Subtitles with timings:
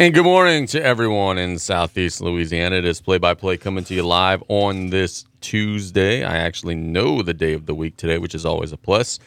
[0.00, 2.76] And good morning to everyone in Southeast Louisiana.
[2.76, 6.24] It is play by play coming to you live on this Tuesday.
[6.24, 9.18] I actually know the day of the week today, which is always a plus.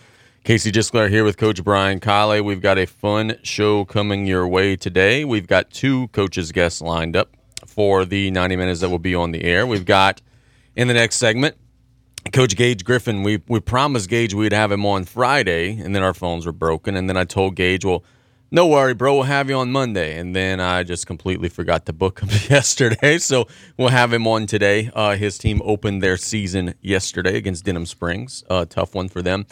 [0.43, 2.41] Casey Gisclair here with Coach Brian Kale.
[2.41, 5.23] We've got a fun show coming your way today.
[5.23, 7.37] We've got two coaches' guests lined up
[7.67, 9.67] for the 90 minutes that will be on the air.
[9.67, 10.23] We've got
[10.75, 11.55] in the next segment
[12.31, 13.21] Coach Gage Griffin.
[13.21, 16.95] We we promised Gage we'd have him on Friday, and then our phones were broken.
[16.95, 18.03] And then I told Gage, well,
[18.53, 19.15] no worry, bro.
[19.15, 20.15] We'll have you on Monday.
[20.19, 23.17] And then I just completely forgot to book him yesterday.
[23.17, 24.91] So we'll have him on today.
[24.93, 28.43] Uh, his team opened their season yesterday against Denham Springs.
[28.47, 29.47] Uh, tough one for them.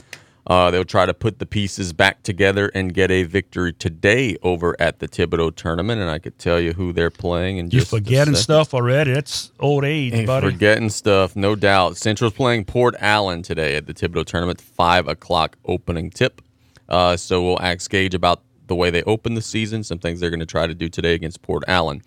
[0.45, 4.75] Uh, they'll try to put the pieces back together and get a victory today over
[4.79, 5.99] at the Thibodaux tournament.
[5.99, 7.57] And I could tell you who they're playing.
[7.57, 9.11] And you're forgetting stuff already.
[9.11, 10.51] It's old age, hey, buddy.
[10.51, 11.97] Forgetting stuff, no doubt.
[11.97, 14.61] Central's playing Port Allen today at the Thibodaux tournament.
[14.61, 16.39] Five o'clock opening tip.
[16.87, 20.29] Uh, so we'll ask Gage about the way they open the season, some things they're
[20.29, 22.01] going to try to do today against Port Allen.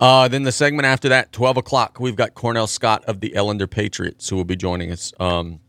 [0.00, 3.70] Uh, then the segment after that, 12 o'clock, we've got Cornell Scott of the Ellender
[3.70, 5.12] Patriots who will be joining us.
[5.20, 5.60] Um,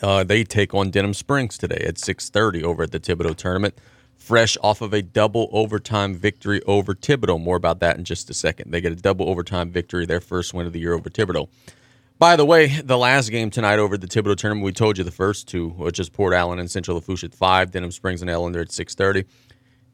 [0.00, 3.74] uh, they take on Denham Springs today at 6.30 over at the Thibodaux tournament,
[4.14, 7.42] fresh off of a double overtime victory over Thibodaux.
[7.42, 8.70] More about that in just a second.
[8.70, 11.48] They get a double overtime victory, their first win of the year over Thibodaux.
[12.18, 15.10] By the way, the last game tonight over the Thibodaux tournament, we told you the
[15.10, 18.62] first two, which is Port Allen and Central Lafourche at 5, Denham Springs and Ellender
[18.62, 19.26] at 6.30.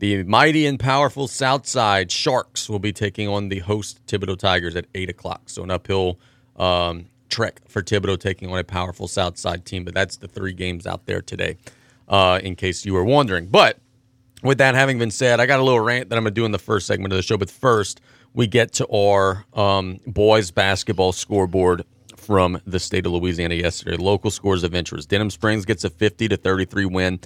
[0.03, 4.87] The mighty and powerful Southside Sharks will be taking on the host Thibodaux Tigers at
[4.97, 5.43] 8 o'clock.
[5.49, 6.19] So an uphill
[6.57, 9.85] um, trek for Thibodaux taking on a powerful Southside team.
[9.85, 11.57] But that's the three games out there today,
[12.09, 13.47] uh, in case you were wondering.
[13.47, 13.79] But
[14.43, 16.45] with that having been said, I got a little rant that I'm going to do
[16.47, 17.37] in the first segment of the show.
[17.37, 18.01] But first,
[18.35, 21.85] we get to our um, boys basketball scoreboard
[22.17, 23.97] from the state of Louisiana yesterday.
[23.97, 25.11] Local scores of interest.
[25.11, 27.21] Denham Springs gets a 50 to 33 win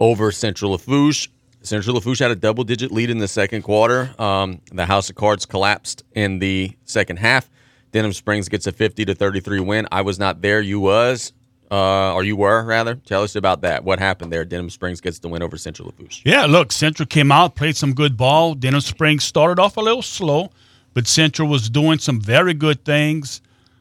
[0.00, 1.28] over Central Lafourche.
[1.66, 4.14] Central Lafourche had a double digit lead in the second quarter.
[4.18, 7.50] Um, the House of Cards collapsed in the second half.
[7.92, 9.88] Denham Springs gets a 50 to 33 win.
[9.90, 10.60] I was not there.
[10.60, 11.32] You was.
[11.68, 12.94] Uh, or you were rather.
[12.94, 13.82] Tell us about that.
[13.82, 14.44] What happened there?
[14.44, 16.22] Denham Springs gets the win over Central Lafourche.
[16.24, 18.54] Yeah, look, Central came out, played some good ball.
[18.54, 20.52] Denham Springs started off a little slow,
[20.94, 23.40] but Central was doing some very good things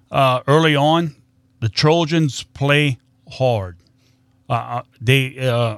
[0.09, 1.15] uh, early on.
[1.59, 2.97] The Trojans play
[3.31, 3.77] hard.
[4.49, 5.77] Uh, uh they uh,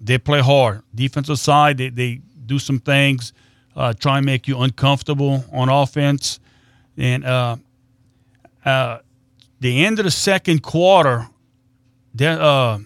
[0.00, 0.82] they play hard.
[0.94, 3.32] Defensive side, they, they do some things,
[3.76, 6.40] uh, try and make you uncomfortable on offense.
[6.96, 7.56] And uh,
[8.64, 8.98] uh,
[9.60, 11.28] the end of the second quarter,
[12.14, 12.78] De- uh,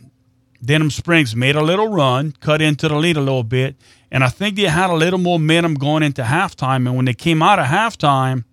[0.64, 3.76] Denham Springs made a little run, cut into the lead a little bit,
[4.10, 6.86] and I think they had a little momentum going into halftime.
[6.86, 8.44] And when they came out of halftime,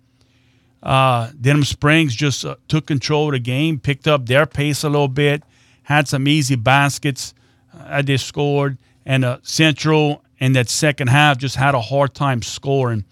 [0.82, 4.88] uh, Denham Springs just uh, took control of the game, picked up their pace a
[4.88, 5.42] little bit,
[5.82, 7.34] had some easy baskets
[7.78, 12.42] uh, they scored, and uh, Central in that second half just had a hard time
[12.42, 13.04] scoring.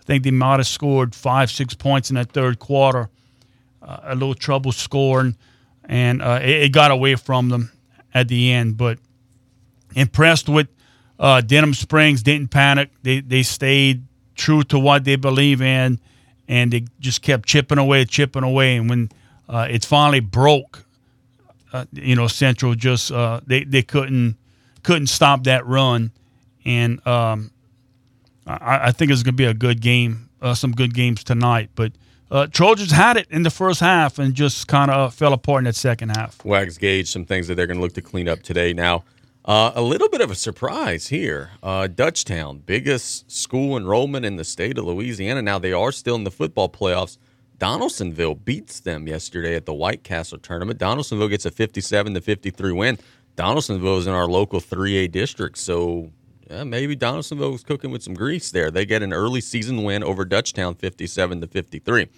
[0.00, 3.10] I think they might have scored five, six points in that third quarter.
[3.82, 5.36] Uh, a little trouble scoring,
[5.84, 7.70] and uh, it, it, got away from them
[8.12, 8.76] at the end.
[8.76, 8.98] But
[9.94, 10.66] impressed with
[11.20, 12.90] uh, Denham Springs, didn't panic.
[13.02, 14.02] They they stayed
[14.34, 16.00] true to what they believe in,
[16.48, 18.76] and they just kept chipping away, chipping away.
[18.76, 19.10] And when
[19.48, 20.85] uh, it finally broke,
[21.76, 24.36] uh, you know, Central just uh, they they couldn't
[24.82, 26.12] couldn't stop that run,
[26.64, 27.50] and um,
[28.46, 31.70] I, I, think it's going to be a good game, uh, some good games tonight.
[31.74, 31.92] But
[32.30, 35.64] uh, Trojans had it in the first half and just kind of fell apart in
[35.64, 36.44] that second half.
[36.44, 38.72] Wags Gage, some things that they're going to look to clean up today.
[38.72, 39.04] Now,
[39.44, 41.50] uh, a little bit of a surprise here.
[41.62, 45.42] Uh, Dutchtown, biggest school enrollment in the state of Louisiana.
[45.42, 47.18] Now they are still in the football playoffs.
[47.58, 50.78] Donaldsonville beats them yesterday at the White Castle tournament.
[50.78, 52.98] Donaldsonville gets a 57 to 53 win.
[53.36, 56.10] Donaldsonville is in our local 3A district, so
[56.50, 58.70] yeah, maybe Donaldsonville was cooking with some grease there.
[58.70, 62.08] They get an early season win over Dutchtown 57 to 53.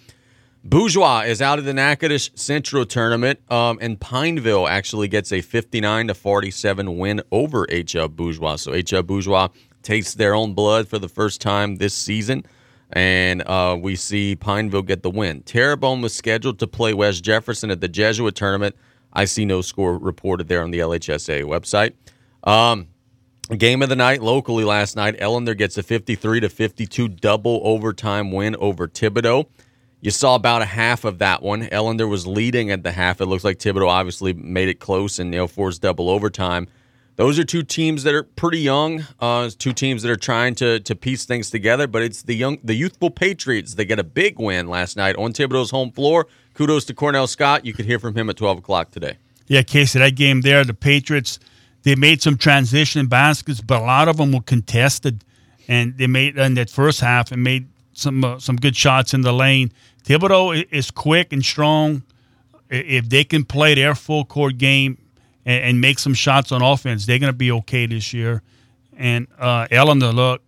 [0.63, 6.07] Bourgeois is out of the Natchitoches Central tournament, um, and Pineville actually gets a 59
[6.07, 8.57] to 47 win over HL Bourgeois.
[8.57, 9.47] So HL Bourgeois
[9.83, 12.45] tastes their own blood for the first time this season
[12.91, 15.41] and uh, we see Pineville get the win.
[15.43, 18.75] Terrebonne was scheduled to play West Jefferson at the Jesuit tournament.
[19.13, 21.93] I see no score reported there on the LHSAA website.
[22.49, 22.87] Um,
[23.57, 25.19] game of the night locally last night.
[25.19, 29.47] Ellender gets a 53 to 52 double overtime win over Thibodaux.
[30.01, 31.63] You saw about a half of that one.
[31.67, 33.19] Ellender was leading at the half.
[33.19, 36.67] It looks like Thibodaux obviously made it close and you know forced double overtime
[37.19, 39.05] those are two teams that are pretty young.
[39.19, 41.85] Uh, two teams that are trying to to piece things together.
[41.85, 43.75] But it's the young, the youthful Patriots.
[43.75, 46.27] They get a big win last night on Thibodaux's home floor.
[46.53, 47.65] Kudos to Cornell Scott.
[47.65, 49.17] You could hear from him at twelve o'clock today.
[49.47, 51.39] Yeah, Casey, that game there, the Patriots
[51.83, 55.23] they made some transition baskets, but a lot of them were contested,
[55.67, 59.23] and they made in that first half and made some uh, some good shots in
[59.23, 59.73] the lane.
[60.05, 62.03] Thibodaux is quick and strong.
[62.69, 64.99] If they can play their full court game
[65.49, 68.43] and, and make some shots on offense, they're going to be okay this year.
[68.95, 70.43] And uh, Ellender, look,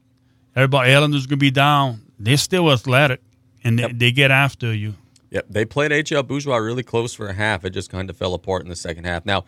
[0.55, 2.01] everybody, Ellender's going to be down.
[2.19, 3.19] They're still athletic,
[3.63, 3.91] and they, yep.
[3.95, 4.93] they get after you.
[5.31, 7.65] Yep, they played HL Bourgeois really close for a half.
[7.65, 9.25] It just kind of fell apart in the second half.
[9.25, 9.45] Now,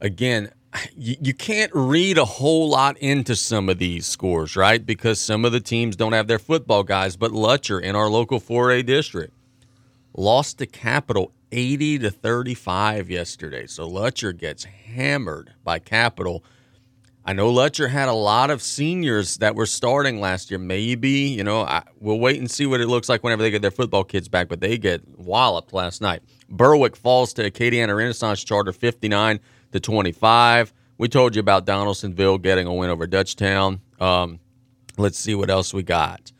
[0.00, 0.50] again,
[0.96, 4.84] you, you can't read a whole lot into some of these scores, right?
[4.84, 7.16] Because some of the teams don't have their football guys.
[7.16, 9.35] But Lutcher in our local 4A district
[10.16, 13.66] lost to Capital 80 to 35 yesterday.
[13.66, 16.44] So Lutcher gets hammered by Capital.
[17.24, 20.58] I know Lutcher had a lot of seniors that were starting last year.
[20.58, 23.62] Maybe, you know, I, we'll wait and see what it looks like whenever they get
[23.62, 26.22] their football kids back, but they get walloped last night.
[26.48, 29.40] Berwick falls to Acadiana Renaissance Charter 59
[29.72, 30.72] to 25.
[30.98, 33.80] We told you about Donaldsonville getting a win over Dutchtown.
[34.00, 34.38] Um,
[34.96, 36.32] let's see what else we got.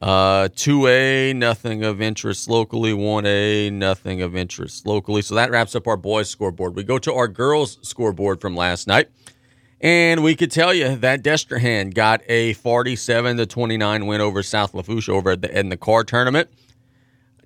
[0.00, 2.92] Uh, 2A, nothing of interest locally.
[2.92, 5.22] 1A, nothing of interest locally.
[5.22, 6.76] So that wraps up our boys' scoreboard.
[6.76, 9.08] We go to our girls' scoreboard from last night.
[9.80, 14.74] And we could tell you that Destrehan got a 47 to 29 win over South
[14.74, 16.50] Lafourche over at the, in the Karr tournament.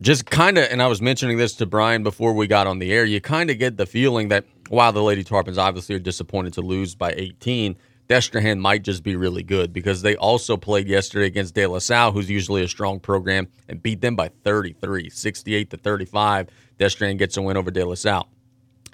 [0.01, 2.93] Just kind of, and I was mentioning this to Brian before we got on the
[2.93, 6.55] air, you kind of get the feeling that while the Lady Tarpons obviously are disappointed
[6.55, 7.77] to lose by 18,
[8.13, 12.13] Destrehan might just be really good because they also played yesterday against De La Salle,
[12.13, 16.49] who's usually a strong program, and beat them by 33, 68 to 35.
[16.79, 18.29] Destrehan gets a win over De La Salle.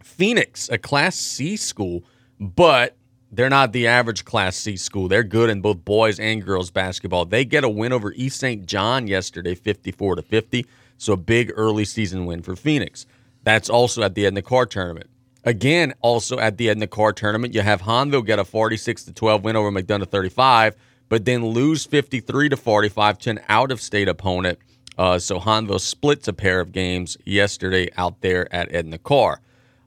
[0.05, 2.05] Phoenix, a Class C school,
[2.39, 2.97] but
[3.33, 5.09] they're not the average Class C school.
[5.09, 7.25] They're good in both boys and girls basketball.
[7.25, 8.67] They get a win over East St.
[8.67, 10.65] John yesterday, 54 to 50.
[10.97, 13.05] So a big early season win for Phoenix.
[13.43, 15.11] That's also at the end of the Karr tournament.
[15.49, 19.45] Again, also at the Edna Karr tournament, you have Hahnville get a 46 to 12
[19.45, 20.77] win over McDonough 35,
[21.09, 24.59] but then lose 53 to 45 to an out of state opponent.
[24.99, 29.41] Uh, so Hahnville splits a pair of games yesterday out there at Edna Karr.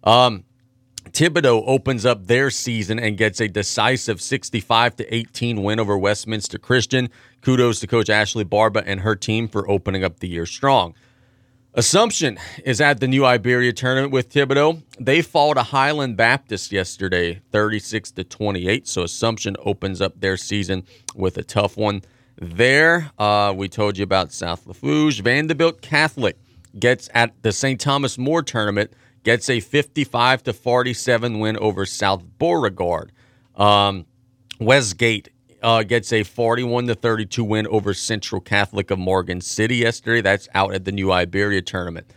[0.03, 0.45] Um,
[1.11, 6.57] Thibodaux opens up their season and gets a decisive 65 to 18 win over Westminster
[6.57, 7.07] Christian.
[7.41, 10.95] Kudos to Coach Ashley Barba and her team for opening up the year strong.
[11.73, 14.83] Assumption is at the new Iberia tournament with Thibodaux.
[15.00, 18.85] They fall to Highland Baptist yesterday, 36 to 28.
[18.89, 20.83] So Assumption opens up their season
[21.15, 22.01] with a tough one
[22.41, 23.09] there.
[23.18, 25.21] Uh, we told you about South Lafourche.
[25.21, 26.38] Vanderbilt Catholic
[26.77, 27.79] gets at the St.
[27.79, 28.91] Thomas More tournament
[29.24, 33.13] gets a 55 to 47 win over South Beauregard.
[33.56, 34.06] Um,
[34.59, 35.29] Westgate
[35.61, 40.21] uh, gets a 41 to 32 win over Central Catholic of Morgan City yesterday.
[40.21, 42.07] That's out at the New Iberia tournament.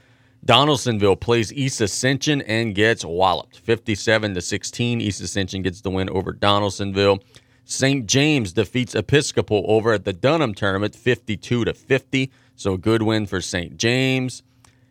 [0.44, 5.00] Donaldsonville plays East Ascension and gets walloped 57 to 16.
[5.00, 7.20] East Ascension gets the win over Donaldsonville.
[7.64, 8.06] St.
[8.06, 12.31] James defeats Episcopal over at the Dunham tournament 52 to 50.
[12.56, 13.79] So a good win for St.
[13.79, 14.43] James.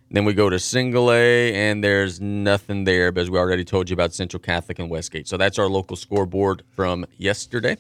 [0.09, 3.89] Then we go to single A, and there's nothing there but as we already told
[3.89, 5.27] you about Central Catholic and Westgate.
[5.27, 7.77] So that's our local scoreboard from yesterday.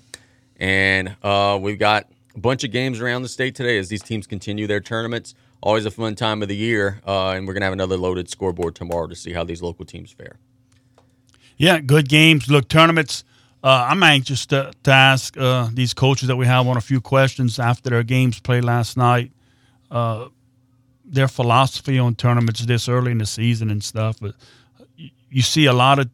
[0.59, 4.27] And uh, we've got a bunch of games around the state today as these teams
[4.27, 5.35] continue their tournaments.
[5.61, 7.01] Always a fun time of the year.
[7.05, 9.85] Uh, and we're going to have another loaded scoreboard tomorrow to see how these local
[9.85, 10.37] teams fare.
[11.57, 12.49] Yeah, good games.
[12.49, 13.23] Look, tournaments.
[13.63, 16.99] Uh, I'm anxious to, to ask uh, these coaches that we have on a few
[16.99, 19.31] questions after their games played last night.
[19.89, 20.27] Uh,
[21.05, 24.17] their philosophy on tournaments this early in the season and stuff.
[24.19, 24.35] But
[25.29, 26.09] you see a lot of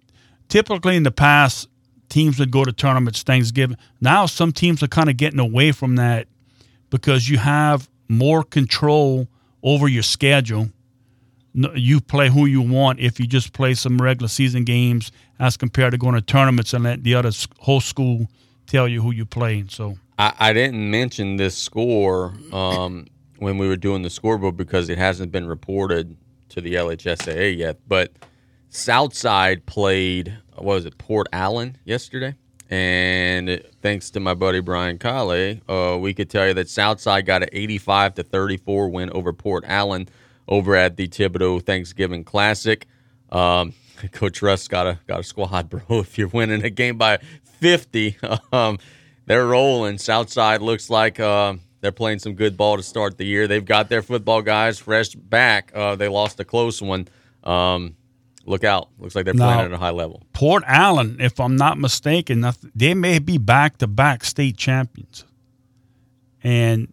[0.47, 1.69] typically in the past
[2.09, 3.77] teams would go to tournaments Thanksgiving.
[4.01, 6.27] Now some teams are kind of getting away from that
[6.89, 9.27] because you have more control
[9.63, 10.69] over your schedule.
[11.53, 15.91] You play who you want if you just play some regular season games as compared
[15.91, 18.27] to going to tournaments and let the other whole school
[18.67, 19.69] tell you who you're playing.
[19.69, 22.33] So I, I didn't mention this score.
[22.51, 23.07] Um,
[23.39, 26.15] when we were doing the scoreboard because it hasn't been reported
[26.49, 27.77] to the LHSAA yet.
[27.87, 28.11] But
[28.69, 32.35] Southside played what was it Port Allen yesterday,
[32.69, 37.43] and thanks to my buddy Brian Kale, uh, we could tell you that Southside got
[37.43, 40.07] an 85 to 34 win over Port Allen
[40.47, 42.85] over at the Thibodaux Thanksgiving Classic.
[43.31, 43.73] Um,
[44.11, 45.81] Coach Russ got a got a squad, bro.
[45.89, 47.17] If you're winning a game by
[47.59, 48.17] 50,
[48.51, 48.77] um,
[49.25, 49.97] they're rolling.
[49.97, 51.19] Southside looks like.
[51.19, 53.47] Uh, they're playing some good ball to start the year.
[53.47, 55.71] They've got their football guys fresh back.
[55.73, 57.07] Uh, they lost a close one.
[57.43, 57.95] Um,
[58.49, 58.89] look out.
[58.97, 60.23] Looks like they're playing now, at a high level.
[60.33, 65.23] Port Allen, if I'm not mistaken, they may be back to back state champions.
[66.43, 66.91] And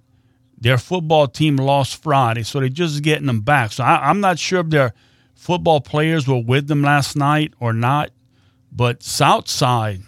[0.59, 3.73] their football team lost Friday, so they're just getting them back.
[3.73, 4.93] So I, I'm not sure if their
[5.35, 8.11] football players were with them last night or not.
[8.71, 10.03] But Southside,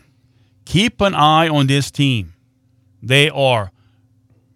[0.66, 2.34] keep an eye on this team.
[3.02, 3.72] They are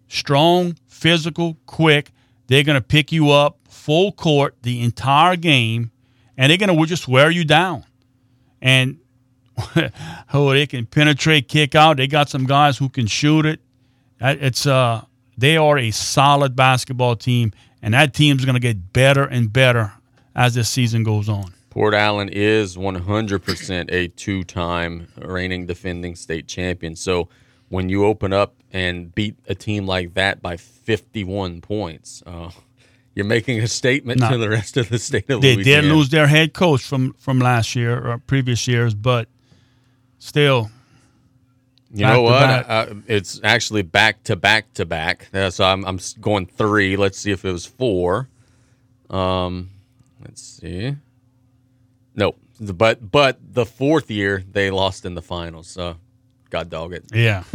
[0.07, 2.11] strong, physical, quick.
[2.47, 5.91] They're going to pick you up full court the entire game,
[6.37, 7.85] and they're going to just wear you down.
[8.61, 8.99] And
[10.33, 11.97] oh, they can penetrate, kick out.
[11.97, 13.59] They got some guys who can shoot it.
[14.19, 15.03] It's uh,
[15.37, 19.93] they are a solid basketball team, and that team's going to get better and better
[20.35, 21.53] as this season goes on.
[21.69, 26.95] Port Allen is 100% a two time reigning defending state champion.
[26.95, 27.29] So
[27.69, 32.51] when you open up and beat a team like that by 51 points, uh,
[33.15, 35.81] you're making a statement to the rest of the state of they Louisiana.
[35.81, 39.27] They did lose their head coach from, from last year or previous years, but
[40.19, 40.71] still.
[41.93, 42.33] You know what?
[42.33, 45.29] Uh, it's actually back to back to back.
[45.31, 46.97] Uh, so I'm, I'm going three.
[46.97, 48.29] Let's see if it was four.
[49.11, 49.69] Um,
[50.19, 50.95] let's see.
[52.15, 52.39] Nope.
[52.59, 55.67] But but the fourth year they lost in the finals.
[55.67, 55.97] So
[56.49, 57.05] God dog it.
[57.13, 57.43] Yeah.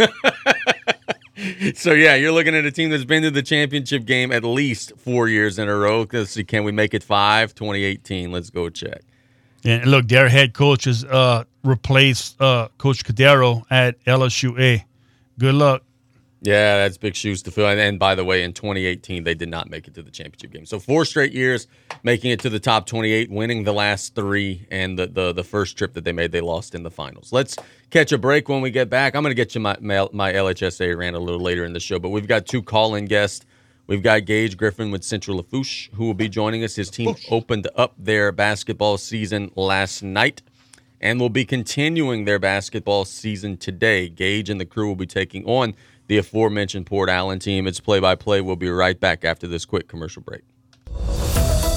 [1.75, 4.93] so yeah, you're looking at a team that's been to the championship game at least
[4.97, 6.07] four years in a row.
[6.11, 7.55] Let's see, can we make it five?
[7.55, 8.33] 2018.
[8.33, 9.03] Let's go check.
[9.65, 14.85] And look, their head coach has uh, replaced uh, Coach Cordaro at LSUA.
[15.39, 15.83] Good luck.
[16.41, 17.67] Yeah, that's big shoes to fill.
[17.67, 20.53] And, and, by the way, in 2018, they did not make it to the championship
[20.53, 20.67] game.
[20.67, 21.67] So four straight years
[22.05, 25.77] making it to the top 28, winning the last three, and the the, the first
[25.77, 27.33] trip that they made, they lost in the finals.
[27.33, 27.57] Let's
[27.91, 29.17] catch a break when we get back.
[29.17, 31.81] I'm going to get you my, my, my LHSAA rant a little later in the
[31.81, 33.45] show, but we've got two call-in guests.
[33.89, 36.77] We've got Gage Griffin with Central Lafourche, who will be joining us.
[36.77, 40.43] His team opened up their basketball season last night
[41.01, 44.09] and will be continuing their basketball season today.
[44.11, 45.75] Gage and the crew will be taking on–
[46.09, 47.67] the aforementioned Port Allen team.
[47.67, 48.41] It's play by play.
[48.41, 50.43] We'll be right back after this quick commercial break.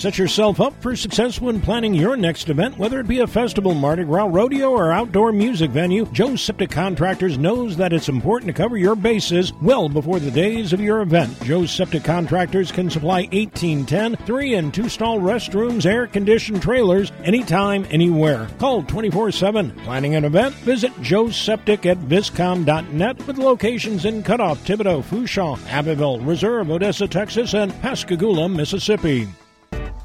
[0.00, 3.74] Set yourself up for success when planning your next event, whether it be a festival,
[3.74, 6.06] Mardi Gras, rodeo, or outdoor music venue.
[6.06, 10.72] Joe's Septic Contractors knows that it's important to cover your bases well before the days
[10.72, 11.38] of your event.
[11.42, 17.86] Joe's Septic Contractors can supply 1810, 3 and 2 stall restrooms, air conditioned trailers, anytime,
[17.90, 18.48] anywhere.
[18.58, 19.70] Call 24 7.
[19.84, 20.54] Planning an event?
[20.64, 27.52] Visit Joe's Septic at viscom.net with locations in Cutoff, Thibodaux, Fourchon, Abbeville, Reserve, Odessa, Texas,
[27.52, 29.28] and Pascagoula, Mississippi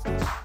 [0.06, 0.45] you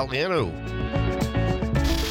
[0.07, 1.10] Galliano.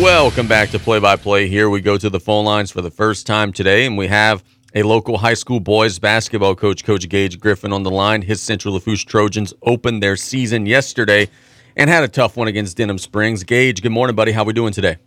[0.00, 1.48] Welcome back to Play by Play.
[1.48, 4.42] Here we go to the phone lines for the first time today, and we have
[4.74, 8.22] a local high school boys basketball coach, Coach Gage Griffin, on the line.
[8.22, 11.28] His Central Lafourche Trojans opened their season yesterday
[11.76, 13.44] and had a tough one against Denham Springs.
[13.44, 14.32] Gage, good morning, buddy.
[14.32, 14.98] How are we doing today?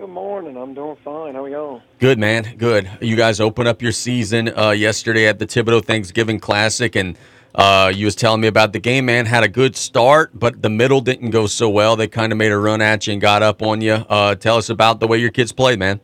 [0.00, 0.56] Good morning.
[0.56, 1.34] I'm doing fine.
[1.34, 1.82] How are y'all?
[1.98, 2.54] Good, man.
[2.56, 2.90] Good.
[3.02, 7.18] You guys open up your season uh, yesterday at the Thibodaux Thanksgiving Classic, and
[7.54, 9.26] uh, you was telling me about the game, man.
[9.26, 11.96] Had a good start, but the middle didn't go so well.
[11.96, 13.92] They kind of made a run at you and got up on you.
[13.92, 16.00] Uh, tell us about the way your kids played, man.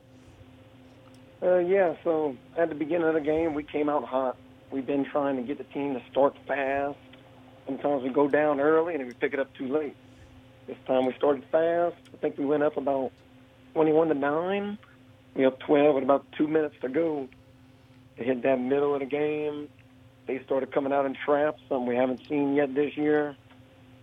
[1.42, 4.36] Uh, yeah, so at the beginning of the game, we came out hot.
[4.70, 6.98] We've been trying to get the team to start fast.
[7.64, 9.96] Sometimes we go down early and we pick it up too late.
[10.66, 11.96] This time we started fast.
[12.12, 13.10] I think we went up about
[13.76, 14.78] 21 to 9.
[15.34, 17.28] We up 12 with about two minutes to go.
[18.16, 19.68] They hit that middle of the game
[20.26, 23.36] they started coming out in traps, something we haven't seen yet this year.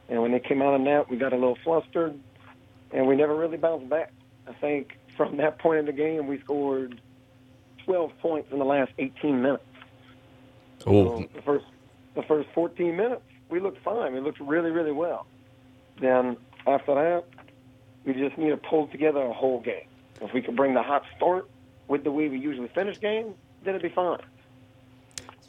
[0.10, 2.18] And when they came out of that, we got a little flustered,
[2.92, 4.14] and we never really bounced back.
[4.48, 7.00] I think from that point in the game, we scored
[7.86, 9.64] 12 points in the last 18 minutes.
[10.86, 11.66] Oh, So the first
[12.16, 14.14] the first 14 minutes, we looked fine.
[14.14, 15.26] We looked really, really well.
[16.00, 16.38] Then
[16.68, 17.26] after that,
[18.06, 19.88] we just need to pull together a whole game.
[20.22, 21.50] If we could bring the hot start
[21.88, 24.20] with the way we usually finish games, then it'd be fine.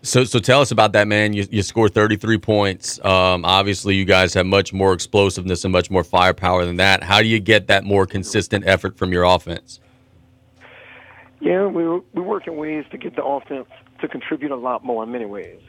[0.03, 1.33] So, so tell us about that, man.
[1.33, 3.03] You, you scored 33 points.
[3.03, 7.03] Um, obviously, you guys have much more explosiveness and much more firepower than that.
[7.03, 9.81] How do you get that more consistent effort from your offense?
[11.41, 13.69] Yeah, we we work in ways to get the offense
[14.01, 15.61] to contribute a lot more in many ways.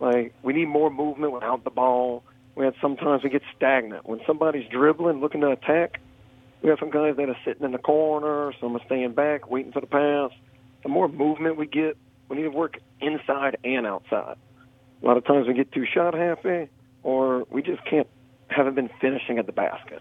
[0.00, 2.24] Like we need more movement without the ball.
[2.56, 6.00] We had sometimes we get stagnant when somebody's dribbling, looking to attack.
[6.64, 9.70] We have some guys that are sitting in the corner, some are staying back, waiting
[9.70, 10.30] for the pass.
[10.82, 11.98] The more movement we get,
[12.30, 14.38] we need to work inside and outside.
[15.02, 16.70] A lot of times we get too shot happy,
[17.02, 18.08] or we just can't
[18.48, 20.00] haven't been finishing at the basket.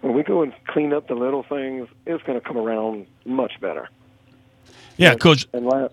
[0.00, 3.60] When we go and clean up the little things, it's going to come around much
[3.60, 3.90] better.
[4.96, 5.46] Yeah, coach.
[5.52, 5.92] And last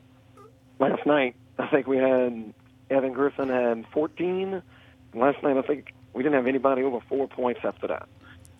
[0.80, 2.54] last night, I think we had
[2.90, 4.62] Evan Griffin had 14.
[5.14, 8.08] Last night, I think we didn't have anybody over four points after that.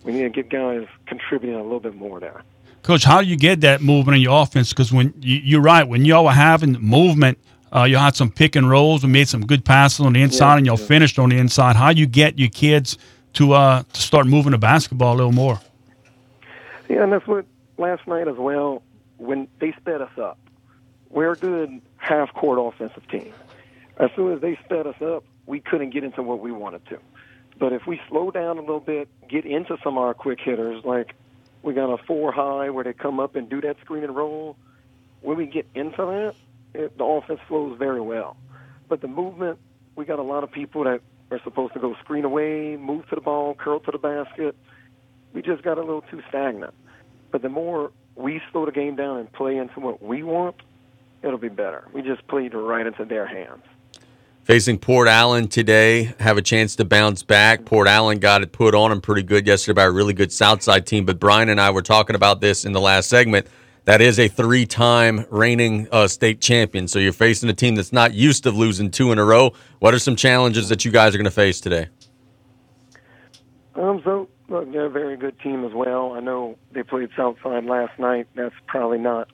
[0.04, 2.42] We need to get guys contributing a little bit more there.
[2.82, 4.70] Coach, how do you get that movement in your offense?
[4.70, 7.38] Because when you, you're right, when y'all were having movement,
[7.74, 9.04] uh, you had some pick and rolls.
[9.04, 10.86] We made some good passes on the inside, Yeah, and y'all yeah.
[10.86, 11.76] finished on the inside.
[11.76, 12.98] How do you get your kids
[13.34, 15.60] to uh, to start moving the basketball a little more?
[16.88, 17.46] Yeah, and that's what
[17.78, 18.82] last night as well.
[19.18, 20.36] When they sped us up,
[21.10, 23.32] we're a good half court offensive team.
[23.98, 26.98] As soon as they sped us up, we couldn't get into what we wanted to.
[27.62, 30.84] But if we slow down a little bit, get into some of our quick hitters,
[30.84, 31.14] like
[31.62, 34.56] we got a four high where they come up and do that screen and roll.
[35.20, 36.34] When we get into that,
[36.74, 38.36] it, the offense flows very well.
[38.88, 39.60] But the movement,
[39.94, 43.14] we got a lot of people that are supposed to go screen away, move to
[43.14, 44.56] the ball, curl to the basket.
[45.32, 46.74] We just got a little too stagnant.
[47.30, 50.56] But the more we slow the game down and play into what we want,
[51.22, 51.86] it'll be better.
[51.94, 53.62] We just played right into their hands.
[54.44, 57.64] Facing Port Allen today, have a chance to bounce back.
[57.64, 60.84] Port Allen got it put on them pretty good yesterday by a really good Southside
[60.84, 61.04] team.
[61.04, 63.46] But Brian and I were talking about this in the last segment.
[63.84, 66.88] That is a three-time reigning uh, state champion.
[66.88, 69.52] So you're facing a team that's not used to losing two in a row.
[69.78, 71.86] What are some challenges that you guys are going to face today?
[73.76, 76.14] Um, so look, they're a very good team as well.
[76.14, 78.26] I know they played Southside last night.
[78.34, 79.28] That's probably not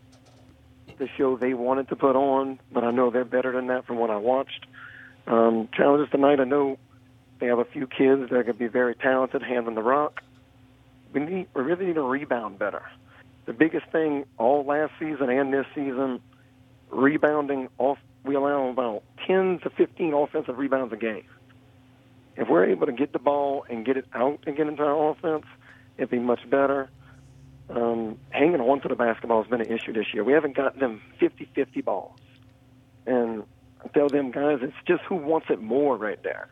[0.98, 3.96] the show they wanted to put on, but I know they're better than that from
[3.96, 4.66] what I watched.
[5.28, 6.40] Um, challenges tonight.
[6.40, 6.78] I know
[7.38, 10.22] they have a few kids that to be very talented handling the rock.
[11.12, 12.82] We need, we really need to rebound better.
[13.44, 16.20] The biggest thing all last season and this season,
[16.90, 17.98] rebounding off.
[18.24, 21.24] We allow about 10 to 15 offensive rebounds a game.
[22.36, 25.10] If we're able to get the ball and get it out and get into our
[25.10, 25.44] offense,
[25.98, 26.88] it'd be much better.
[27.68, 30.24] Um, hanging on to the basketball has been an issue this year.
[30.24, 32.18] We haven't gotten them 50-50 balls.
[33.06, 33.44] And
[33.94, 36.48] tell them guys, it's just who wants it more right there.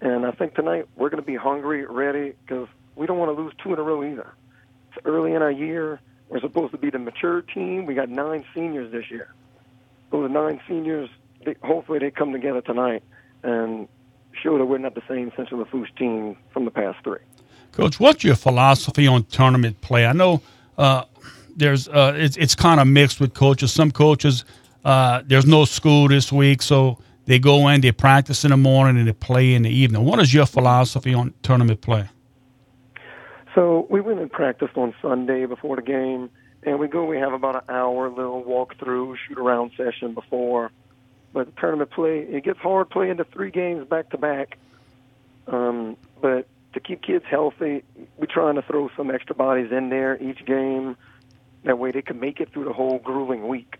[0.00, 3.40] And I think tonight we're going to be hungry, ready, because we don't want to
[3.40, 4.34] lose two in a row either.
[4.90, 6.00] It's early in our year.
[6.28, 7.86] We're supposed to be the mature team.
[7.86, 9.32] We got nine seniors this year.
[10.10, 11.08] Those nine seniors,
[11.44, 13.02] they, hopefully they come together tonight
[13.42, 13.88] and
[14.32, 17.20] show that we're not the same Central Lafourche team from the past three.
[17.72, 20.04] Coach, what's your philosophy on tournament play?
[20.04, 20.42] I know
[20.76, 21.04] uh,
[21.56, 23.72] there's uh, it's it's kind of mixed with coaches.
[23.72, 24.44] Some coaches
[24.84, 28.98] uh, there's no school this week, so they go in, they practice in the morning,
[28.98, 30.04] and they play in the evening.
[30.04, 32.08] What is your philosophy on tournament play?
[33.54, 36.30] So we went and practiced on Sunday before the game,
[36.62, 37.04] and we go.
[37.04, 40.70] We have about an hour little walk through, shoot around session before.
[41.32, 44.58] But tournament play, it gets hard playing the three games back to back.
[45.46, 47.84] Um, but to keep kids healthy,
[48.16, 50.96] we're trying to throw some extra bodies in there each game.
[51.64, 53.76] That way they can make it through the whole grueling week.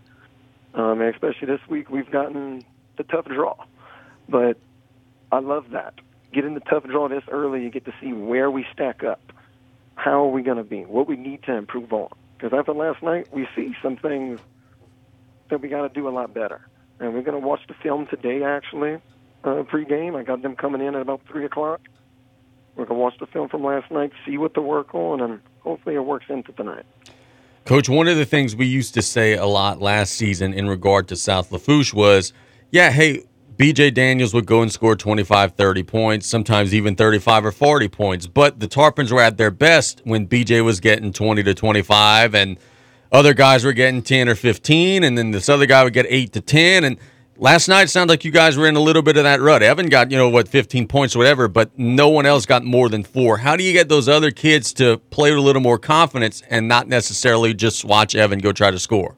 [0.74, 2.64] Um, and especially this week, we've gotten
[2.96, 3.56] the tough draw.
[4.28, 4.58] But
[5.30, 5.94] I love that.
[6.32, 9.20] Getting the tough draw this early, you get to see where we stack up.
[9.94, 10.84] How are we going to be?
[10.84, 12.08] What we need to improve on.
[12.36, 14.40] Because after last night, we see some things
[15.50, 16.66] that we got to do a lot better.
[16.98, 18.94] And we're going to watch the film today, actually,
[19.44, 20.16] uh, pregame.
[20.16, 21.80] I got them coming in at about 3 o'clock.
[22.74, 25.40] We're going to watch the film from last night, see what to work on, and
[25.60, 26.86] hopefully it works into tonight.
[27.64, 31.06] Coach, one of the things we used to say a lot last season in regard
[31.08, 32.32] to South Lafourche was,
[32.72, 33.22] yeah, hey,
[33.56, 38.26] BJ Daniels would go and score 25, 30 points, sometimes even 35 or 40 points.
[38.26, 42.58] But the Tarpons were at their best when BJ was getting 20 to 25 and
[43.12, 46.32] other guys were getting 10 or 15 and then this other guy would get 8
[46.32, 46.98] to 10 and
[47.36, 49.62] last night sounded like you guys were in a little bit of that rut.
[49.62, 52.88] Evan got, you know, what, 15 points or whatever, but no one else got more
[52.88, 53.38] than four.
[53.38, 56.68] How do you get those other kids to play with a little more confidence and
[56.68, 59.16] not necessarily just watch Evan go try to score?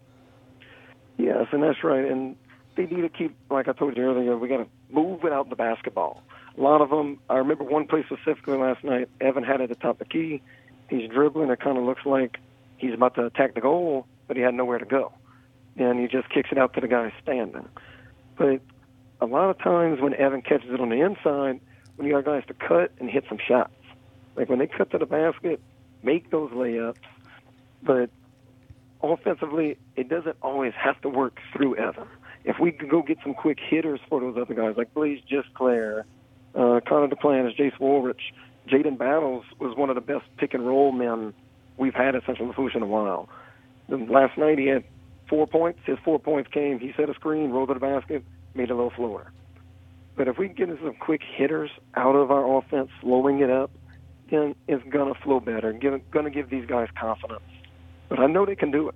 [1.19, 2.05] Yes, and that's right.
[2.05, 2.37] And
[2.77, 5.57] they need to keep, like I told you earlier, we got to move without the
[5.57, 6.23] basketball.
[6.57, 9.69] A lot of them, I remember one play specifically last night, Evan had it at
[9.71, 10.43] the top of the key.
[10.89, 11.51] He's dribbling.
[11.51, 12.39] It kind of looks like
[12.79, 15.13] he's about to attack the goal, but he had nowhere to go.
[15.77, 17.69] And he just kicks it out to the guy standing.
[18.37, 18.61] But
[19.21, 21.61] a lot of times when Evan catches it on the inside,
[21.97, 23.73] when you got guys to cut and hit some shots,
[24.37, 25.61] like when they cut to the basket,
[26.03, 26.97] make those layups.
[27.83, 28.11] But
[29.03, 32.09] offensively, it doesn't always have to work through Evan.
[32.45, 36.05] If we could go get some quick hitters for those other guys, like Blaze Gisclair,
[36.55, 38.33] uh, Connor DePlan, Jace Woolrich,
[38.69, 41.33] Jaden Battles was one of the best pick and roll men
[41.77, 43.29] we've had at Central Lafourche in a while.
[43.89, 44.85] And last night he had
[45.29, 45.81] four points.
[45.85, 46.79] His four points came.
[46.79, 49.33] He set a screen, rolled to the basket, made a little floater.
[50.17, 53.71] But if we can get some quick hitters out of our offense, slowing it up,
[54.31, 55.73] then it's gonna flow better.
[56.13, 57.43] Gonna give these guys confidence.
[58.09, 58.95] But I know they can do it.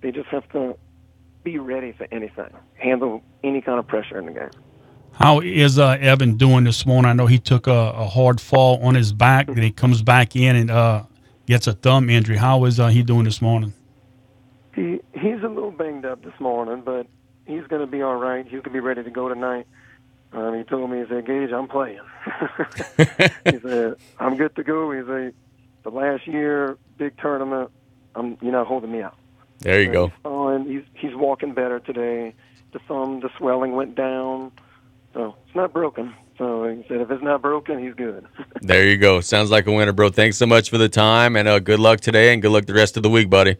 [0.00, 0.76] They just have to
[1.42, 4.50] be ready for anything, handle any kind of pressure in the game.
[5.12, 7.10] How is uh, Evan doing this morning?
[7.10, 9.46] I know he took a, a hard fall on his back.
[9.46, 11.04] Then he comes back in and uh,
[11.46, 12.36] gets a thumb injury.
[12.36, 13.74] How is uh, he doing this morning?
[14.80, 17.06] He he's a little banged up this morning, but
[17.44, 18.44] he's going to be all right.
[18.44, 19.66] He's going to be ready to go tonight.
[20.32, 22.00] Um, he told me, he said, Gage, I'm playing.
[23.44, 24.92] he said, I'm good to go.
[24.92, 25.34] He said,
[25.82, 27.70] the last year, big tournament,
[28.14, 29.16] I'm, you're not holding me out.
[29.58, 30.06] There you And go.
[30.06, 30.66] He's fine.
[30.68, 32.34] He's, he's walking better today.
[32.72, 34.52] The thumb, the swelling went down.
[35.14, 36.14] So it's not broken.
[36.38, 38.26] So he said, if it's not broken, he's good.
[38.62, 39.20] There you go.
[39.20, 40.10] Sounds like a winner, bro.
[40.10, 42.74] Thanks so much for the time, and uh, good luck today, and good luck the
[42.74, 43.56] rest of the week, buddy.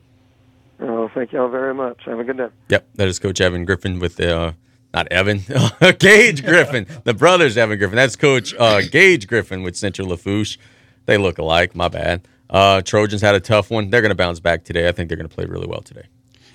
[0.81, 2.03] Oh, thank y'all very much.
[2.05, 2.49] Have a good day.
[2.69, 4.53] Yep, that is Coach Evan Griffin with uh,
[4.93, 5.43] not Evan,
[5.99, 6.87] Gage Griffin.
[7.05, 7.97] The brothers Evan Griffin.
[7.97, 10.59] That's Coach uh, Gage Griffin with Central Lafourche.
[11.07, 11.75] They look alike.
[11.75, 12.27] My bad.
[12.49, 13.91] Uh, Trojans had a tough one.
[13.91, 14.89] They're going to bounce back today.
[14.89, 16.07] I think they're going to play really well today.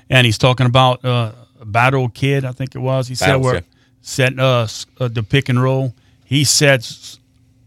[0.09, 1.31] And he's talking about uh,
[1.63, 3.07] Battle Kid, I think it was.
[3.07, 3.61] He said Battles, where yeah.
[4.01, 4.67] set uh,
[4.99, 5.95] uh, the pick and roll.
[6.25, 7.19] He sets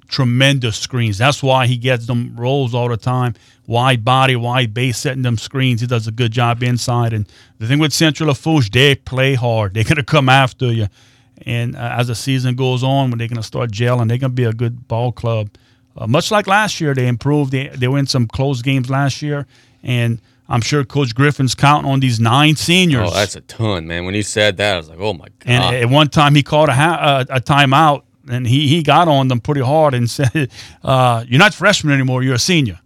[0.09, 1.19] tremendous screens.
[1.19, 3.35] That's why he gets them rolls all the time.
[3.67, 5.81] Wide body, wide base, setting them screens.
[5.83, 7.13] He does a good job inside.
[7.13, 7.27] And
[7.59, 9.75] the thing with Central Lafourche, they play hard.
[9.75, 10.89] They're gonna come after you.
[11.47, 14.45] And uh, as the season goes on, when they're gonna start gelling, they're gonna be
[14.45, 15.51] a good ball club.
[15.97, 17.53] Uh, much like last year, they improved.
[17.53, 19.47] They they win some close games last year,
[19.83, 23.11] and I'm sure Coach Griffin's counting on these nine seniors.
[23.11, 24.05] Oh, that's a ton, man.
[24.05, 25.47] When he said that, I was like, oh my god.
[25.47, 29.09] And at one time, he called a, ha- a, a timeout, and he, he got
[29.09, 30.51] on them pretty hard and said,
[30.83, 32.23] uh, "You're not freshman anymore.
[32.23, 32.81] You're a senior.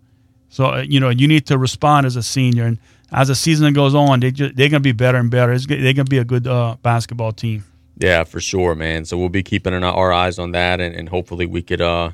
[0.48, 2.78] So uh, you know you need to respond as a senior." And
[3.10, 5.52] as the season goes on, they just, they're gonna be better and better.
[5.52, 7.64] It's, they're gonna be a good uh, basketball team.
[7.98, 9.04] Yeah, for sure, man.
[9.04, 12.10] So we'll be keeping an, our eyes on that, and, and hopefully we could uh,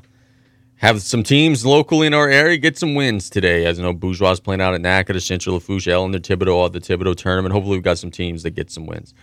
[0.77, 3.65] have some teams locally in our area get some wins today.
[3.65, 7.15] As you know, Bourgeois is playing out at Natchitoches, Central Lafourche, Ellender, Thibodaux, the Thibodaux
[7.15, 7.53] tournament.
[7.53, 9.13] Hopefully we've got some teams that get some wins.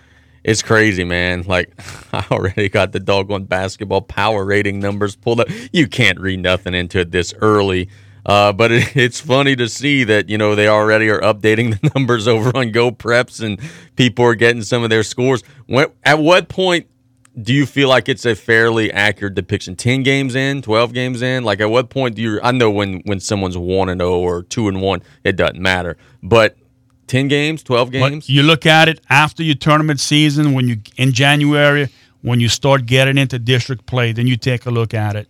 [0.47, 1.43] It's crazy, man.
[1.43, 1.73] Like
[2.13, 5.49] I already got the doggone basketball power rating numbers pulled up.
[5.73, 7.91] You can't read nothing into it this early.
[8.25, 11.91] Uh, but it, it's funny to see that you know they already are updating the
[11.95, 13.61] numbers over on GeauxPreps and
[13.97, 15.43] people are getting some of their scores.
[15.67, 16.87] When, at what point
[17.43, 19.75] do you feel like it's a fairly accurate depiction?
[19.75, 22.41] Ten games in, twelve games in, like at what point do you?
[22.41, 25.97] I know when when someone's one and zero or two and one, it doesn't matter.
[26.23, 26.57] But
[27.07, 30.79] ten games, twelve But games, you look at it after your tournament season when you
[30.97, 31.89] in January
[32.23, 35.29] when you start getting into district play, then you take a look at it,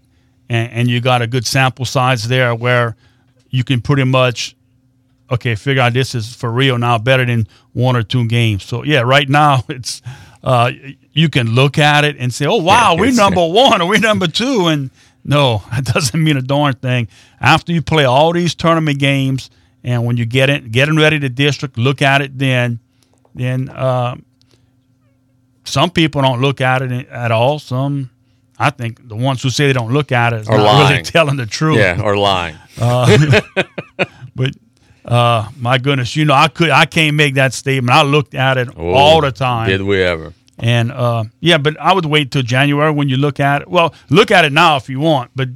[0.48, 2.96] and, and you got a good sample size there where
[3.50, 4.56] you can pretty much
[5.30, 8.64] okay figure out this is for real now better than one or two games.
[8.64, 10.02] So yeah, right now it's
[10.42, 10.70] uh,
[11.12, 13.98] you can look at it and say, oh wow, Yeah, we're number one or we're
[14.00, 14.90] number two, and
[15.24, 17.08] no, that doesn't mean a darn thing.
[17.40, 19.50] After you play all these tournament games,
[19.84, 22.80] and when you get it, getting ready to district, look at it then.
[23.34, 24.16] Then uh,
[25.64, 27.58] some people don't look at it at all.
[27.58, 28.10] Some,
[28.58, 31.04] I think, the ones who say they don't look at it Are not really lying.
[31.04, 31.78] telling the truth.
[31.78, 32.56] yeah, or lying.
[34.34, 34.50] But
[35.04, 37.90] uh, my goodness, you know, I could, I can't make that statement.
[37.96, 39.68] I looked at it Oh, all the time.
[39.68, 40.34] Did we ever?
[40.58, 43.68] And uh, yeah, but I would wait till January when you look at it.
[43.68, 45.48] Well, look at it now if you want, but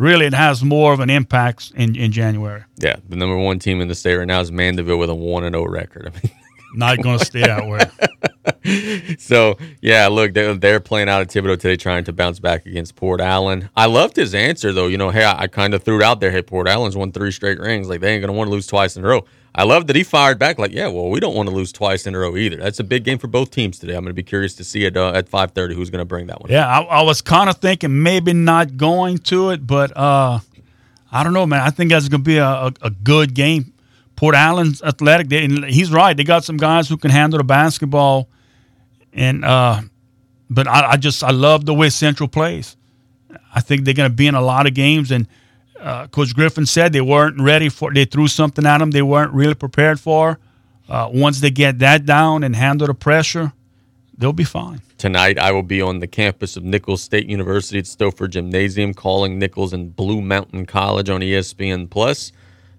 [0.00, 2.64] really it has more of an impact in, in January.
[2.78, 5.44] Yeah, the number one team in the state right now is Mandeville with a one
[5.44, 6.08] and zero record.
[6.08, 6.32] I mean,
[6.74, 7.80] Not going to stay that way.
[9.18, 12.96] so yeah, look, they're, they're playing out at Thibodaux today, trying to bounce back against
[12.96, 13.68] Port Allen.
[13.76, 14.86] I loved his answer though.
[14.86, 16.30] You know, hey, I, I kind of threw it out there.
[16.30, 17.88] Hey, Port Allen's won three straight rings.
[17.88, 19.24] Like they ain't gonna want to lose twice in a row.
[19.54, 20.58] I love that he fired back.
[20.58, 22.56] Like, yeah, well, we don't want to lose twice in a row either.
[22.56, 23.94] That's a big game for both teams today.
[23.94, 26.50] I'm gonna be curious to see it uh, at 5:30 who's gonna bring that one.
[26.50, 30.38] Yeah, I, I was kind of thinking maybe not going to it, but uh,
[31.10, 31.60] I don't know, man.
[31.60, 33.72] I think that's gonna be a, a, a good game.
[34.20, 35.30] Port Allen's athletic.
[35.30, 36.14] They, he's right.
[36.14, 38.28] They got some guys who can handle the basketball
[39.14, 39.80] and uh,
[40.50, 42.76] but I, I, just I love the way Central plays.
[43.54, 45.10] I think they're going to be in a lot of games.
[45.10, 45.26] And
[45.80, 47.94] uh, Coach Griffin said they weren't ready for.
[47.94, 50.38] They threw something at them they weren't really prepared for.
[50.86, 53.54] Uh, once they get that down and handle the pressure,
[54.18, 54.82] they'll be fine.
[54.98, 59.38] Tonight, I will be on the campus of Nicholls State University at Stopher Gymnasium, calling
[59.38, 62.32] Nicholls and Blue Mountain College on ESPN Plus.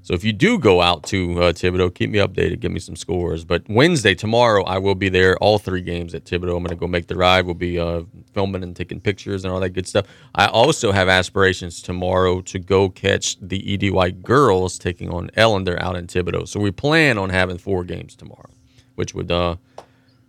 [0.03, 2.95] So if you do go out to uh, Thibodaux, keep me updated, give me some
[2.95, 3.43] scores.
[3.45, 6.57] But Wednesday, tomorrow, I will be there, all three games at Thibodaux.
[6.57, 7.45] I'm going to go make the ride.
[7.45, 10.07] We'll be uh, filming and taking pictures and all that good stuff.
[10.33, 15.79] I also have aspirations tomorrow to go catch the ED White girls taking on Ellender
[15.79, 16.47] out in Thibodaux.
[16.47, 18.49] So we plan on having four games tomorrow,
[18.95, 19.57] which would uh,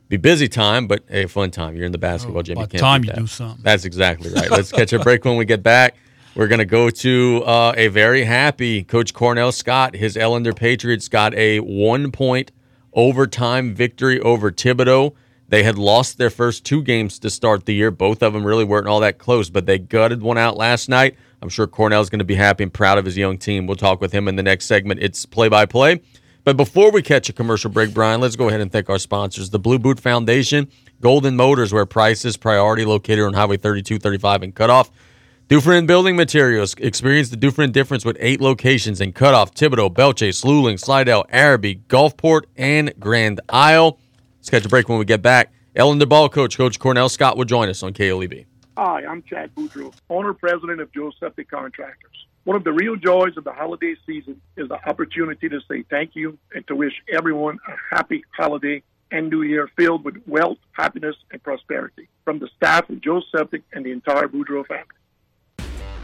[0.09, 1.77] be busy time, but a fun time.
[1.77, 2.59] You're in the basketball oh, gym.
[2.59, 3.63] You can't time you do something.
[3.63, 4.51] That's exactly right.
[4.51, 5.95] Let's catch a break when we get back.
[6.35, 9.95] We're going to go to uh, a very happy Coach Cornell Scott.
[9.95, 12.53] His Ellender Patriots got a one point
[12.95, 15.15] overtime victory over Thibodaux.
[15.49, 17.91] They had lost their first two games to start the year.
[17.91, 21.17] Both of them really weren't all that close, but they gutted one out last night.
[21.43, 23.67] I'm sure Cornell's going to be happy and proud of his young team.
[23.67, 25.01] We'll talk with him in the next segment.
[25.03, 26.01] It's play by play.
[26.45, 29.51] But before we catch a commercial break, Brian, let's go ahead and thank our sponsors
[29.51, 30.69] the Blue Boot Foundation,
[31.03, 34.91] Golden Motors, where prices, priority located on Highway 32, 35, and Cutoff.
[35.49, 36.75] Dufresne Building Materials.
[36.79, 41.77] Experience the Dufresne difference with eight locations in Cutoff, Thibodaux, Belle Chasse, Luling, Slidell, Arabi,
[41.89, 43.99] Gulfport, and Grand Isle.
[44.39, 45.53] Let's catch a break when we get back.
[45.77, 48.47] Ellender ball coach, Coach Cornell Scott, will join us on KLEB.
[48.79, 52.27] Hi, I'm Chad Boudreau, owner president of Joe Septic Contractors.
[52.45, 56.17] One of the real joys of the holiday season is the opportunity to say thank
[56.17, 61.17] you and to wish everyone a happy holiday and new year filled with wealth, happiness,
[61.31, 64.87] and prosperity from the staff of Joe Septic and the entire Boudreau family.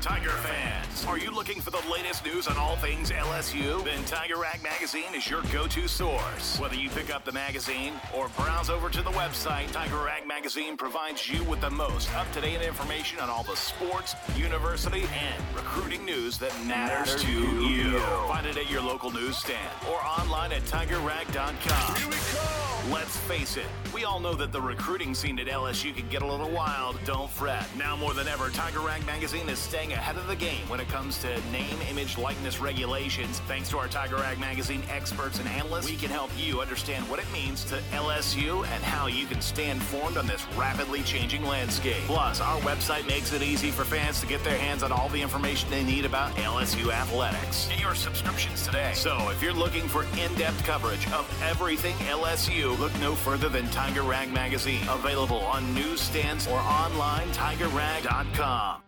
[0.01, 3.85] Tiger fans, are you looking for the latest news on all things LSU?
[3.85, 6.57] Then Tiger Rag Magazine is your go-to source.
[6.61, 10.77] Whether you pick up the magazine or browse over to the website, Tiger Rag Magazine
[10.77, 16.39] provides you with the most up-to-date information on all the sports, university, and recruiting news
[16.39, 17.91] that matters, matters to you.
[17.93, 17.99] you.
[18.29, 21.97] Find it at your local newsstand or online at tigerrag.com.
[21.97, 22.69] Here we go.
[22.95, 26.27] Let's face it, we all know that the recruiting scene at LSU can get a
[26.27, 26.99] little wild.
[27.05, 27.67] Don't fret.
[27.77, 30.81] Now more than ever, Tiger Rag Magazine is staying staying ahead of the game when
[30.81, 33.41] it comes to name, image, likeness regulations.
[33.47, 37.19] Thanks to our Tiger Rag Magazine experts and analysts, we can help you understand what
[37.19, 42.03] it means to LSU and how you can stay informed on this rapidly changing landscape.
[42.07, 45.21] Plus, our website makes it easy for fans to get their hands on all the
[45.21, 47.69] information they need about LSU athletics.
[47.69, 48.93] Get your subscriptions today.
[48.95, 54.03] So, if you're looking for in-depth coverage of everything LSU, look no further than Tiger
[54.03, 54.87] Rag Magazine.
[54.89, 58.83] Available on newsstands or online, tigerrag.com.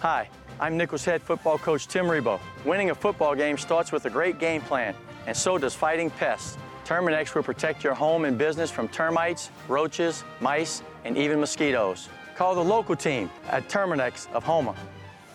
[0.00, 0.28] Hi,
[0.60, 2.38] I'm Nicholls head football coach Tim Rebowe.
[2.64, 4.94] Winning a football game starts with a great game plan,
[5.26, 6.56] and so does fighting pests.
[6.84, 12.08] Terminix will protect your home and business from termites, roaches, mice, and even mosquitoes.
[12.36, 14.76] Call the local team at Terminix of Houma.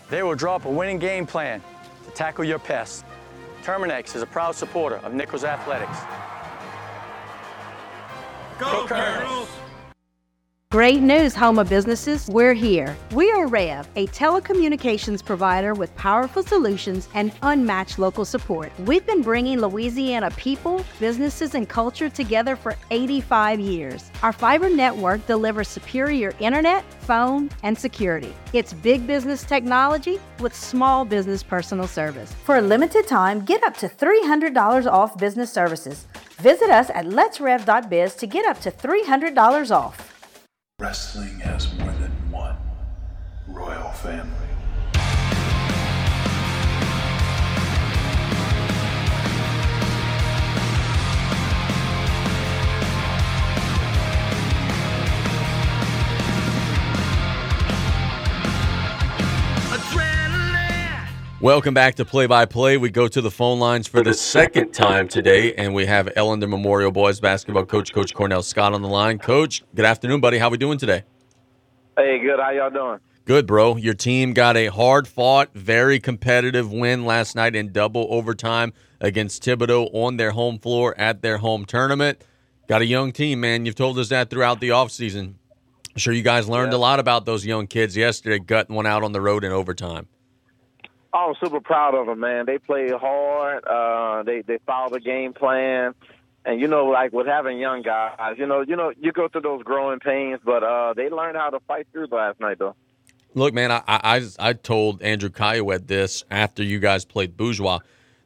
[0.09, 1.61] They will draw up a winning game plan
[2.05, 3.03] to tackle your pests.
[3.63, 5.97] Terminix is a proud supporter of Nicholls Athletics.
[8.59, 9.49] Go, Go Colonels!
[10.73, 12.27] Great news, Houma businesses.
[12.27, 12.97] We're here.
[13.11, 18.71] We are Rev, a telecommunications provider with powerful solutions and unmatched local support.
[18.79, 24.09] We've been bringing Louisiana people, businesses, and culture together for 85 years.
[24.23, 28.33] Our fiber network delivers superior internet, phone, and security.
[28.53, 32.33] It's big business technology with small business personal service.
[32.45, 36.07] For a limited time, get up to $300 off business services.
[36.37, 40.12] Visit us at letsrev.biz to get up to $300 off.
[40.83, 42.57] Wrestling has more than one
[43.47, 44.52] royal family.
[61.43, 62.77] Welcome back to Play by Play.
[62.77, 66.47] We go to the phone lines for the second time today, and we have Ellender
[66.47, 69.19] Memorial Boys basketball coach, Coach Cornell Scott, on the line.
[69.19, 70.37] Coach, good afternoon, buddy.
[70.37, 71.03] How are we doing today?
[71.97, 72.39] Hey, good.
[72.39, 72.99] How y'all doing?
[73.25, 73.75] Good, bro.
[73.75, 79.43] Your team got a hard fought, very competitive win last night in double overtime against
[79.43, 82.23] Thibodaux on their home floor at their home tournament.
[82.69, 83.65] Got a young team, man.
[83.65, 85.33] You've told us that throughout the offseason.
[85.93, 86.77] I'm sure you guys learned yeah.
[86.77, 90.07] a lot about those young kids yesterday, gutting one out on the road in overtime.
[91.13, 92.45] Oh, I'm super proud of them, man.
[92.47, 93.63] They played hard.
[93.65, 95.93] Uh, they they followed the game plan,
[96.43, 99.41] and you know, like with having young guys, you know, you know, you go through
[99.41, 102.75] those growing pains, but uh, they learned how to fight through last night, though.
[103.35, 107.79] Look, man, I I, I told Andrew Caillouette this after you guys played Bourgeois.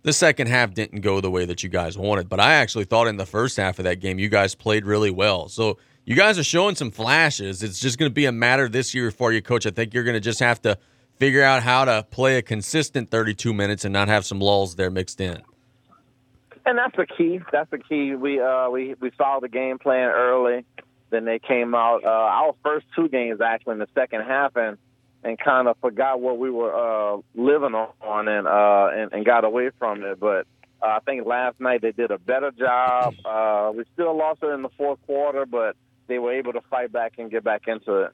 [0.04, 3.08] The second half didn't go the way that you guys wanted, but I actually thought
[3.08, 5.50] in the first half of that game you guys played really well.
[5.50, 7.62] So you guys are showing some flashes.
[7.63, 9.65] It's just going to be a matter this year for you, coach.
[9.65, 10.78] I think you're going to just have to
[11.18, 14.90] figure out how to play a consistent 32 minutes and not have some lulls there
[14.90, 15.42] mixed in.
[16.66, 17.40] And that's the key.
[17.52, 18.16] That's the key.
[18.16, 20.66] We uh, we we saw the game plan early.
[21.10, 22.04] Then they came out.
[22.04, 24.78] Uh, our first two games actually in the second half, and
[25.24, 29.46] and kind of forgot what we were uh, living on and, uh, and and got
[29.46, 30.20] away from it.
[30.20, 30.46] But
[30.82, 33.16] uh, I think last night they did a better job.
[33.24, 35.78] Uh, we still lost it in the fourth quarter, but
[36.08, 38.12] they were able to fight back and get back into it.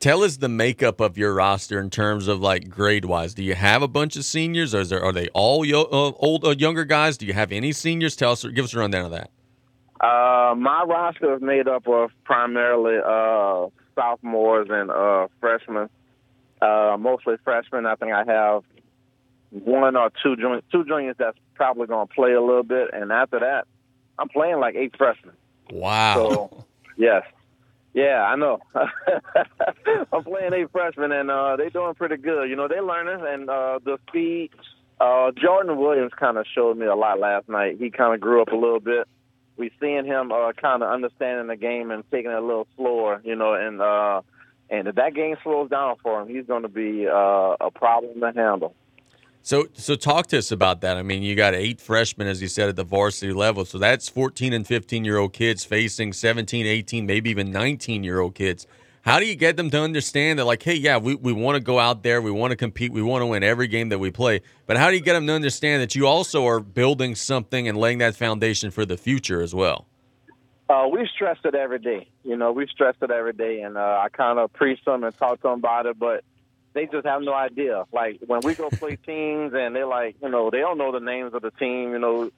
[0.00, 3.34] Tell us the makeup of your roster in terms of like grade wise.
[3.34, 6.12] Do you have a bunch of seniors, or is there, are they all yo- uh,
[6.18, 7.18] old uh, younger guys?
[7.18, 8.14] Do you have any seniors?
[8.14, 9.30] Tell us, give us a rundown of that.
[10.00, 15.88] Uh, my roster is made up of primarily uh, sophomores and uh, freshmen.
[16.62, 17.84] Uh, mostly freshmen.
[17.84, 18.62] I think I have
[19.50, 23.10] one or two juniors, two juniors that's probably going to play a little bit, and
[23.10, 23.66] after that,
[24.16, 25.34] I'm playing like eight freshmen.
[25.72, 26.14] Wow.
[26.14, 26.64] So,
[26.96, 27.24] yes.
[27.94, 28.60] Yeah, I know.
[30.12, 32.48] I'm playing eight freshmen, and uh, they're doing pretty good.
[32.48, 34.50] You know, they're learning, and uh, the speed.
[35.00, 37.76] Uh, Jordan Williams kind of showed me a lot last night.
[37.78, 39.06] He kind of grew up a little bit.
[39.56, 43.20] We seeing him uh, kind of understanding the game and taking it a little slower.
[43.24, 44.22] You know, and uh,
[44.70, 48.20] and if that game slows down for him, he's going to be uh, a problem
[48.20, 48.74] to handle.
[49.42, 50.96] So, so talk to us about that.
[50.96, 53.64] I mean, you got eight freshmen, as you said, at the varsity level.
[53.64, 58.20] So that's 14 and 15 year old kids facing 17, 18, maybe even 19 year
[58.20, 58.66] old kids.
[59.02, 61.62] How do you get them to understand that, like, hey, yeah, we, we want to
[61.62, 64.10] go out there, we want to compete, we want to win every game that we
[64.10, 64.42] play.
[64.66, 67.78] But how do you get them to understand that you also are building something and
[67.78, 69.86] laying that foundation for the future as well?
[70.68, 72.08] Uh, we stress it every day.
[72.22, 75.16] You know, we stress it every day, and uh, I kind of preach them and
[75.16, 75.98] talk to them about it.
[75.98, 76.22] But
[76.74, 77.84] they just have no idea.
[77.92, 81.00] Like when we go play teams, and they're like, you know, they don't know the
[81.00, 82.30] names of the team, you know,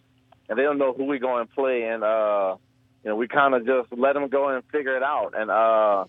[0.49, 2.57] and they don't know who we go and play, and uh,
[3.05, 5.33] you know, we kind of just let them go and figure it out.
[5.37, 6.05] And uh,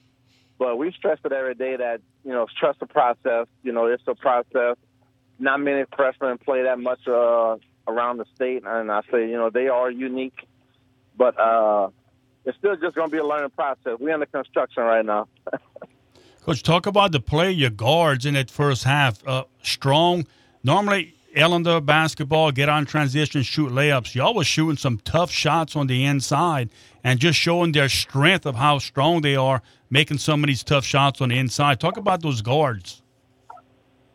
[0.58, 3.48] but we stress it every day that you know, trust the process.
[3.64, 4.78] You know, it's a process.
[5.40, 7.58] Not many freshmen play that much uh,
[7.88, 10.48] around the state, and I say, you know, they are unique,
[11.18, 11.90] but uh,
[12.46, 13.98] it's still just going to be a learning process.
[14.00, 15.28] We're under construction right now.
[16.44, 19.26] Coach, talk about the play your guards in that first half.
[19.28, 20.26] Uh, strong.
[20.64, 24.16] Normally, Ellender basketball, get on transition, shoot layups.
[24.16, 26.70] Y'all was shooting some tough shots on the inside
[27.04, 30.84] and just showing their strength of how strong they are, making some of these tough
[30.84, 31.80] shots on the inside.
[31.80, 33.04] Talk about those guards.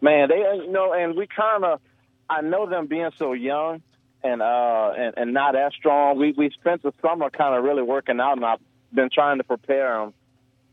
[0.01, 1.81] Man, they you know, and we kind of,
[2.29, 3.83] I know them being so young
[4.25, 6.19] and uh and, and not as strong.
[6.19, 8.59] We we spent the summer kind of really working out, and I've
[8.93, 10.13] been trying to prepare them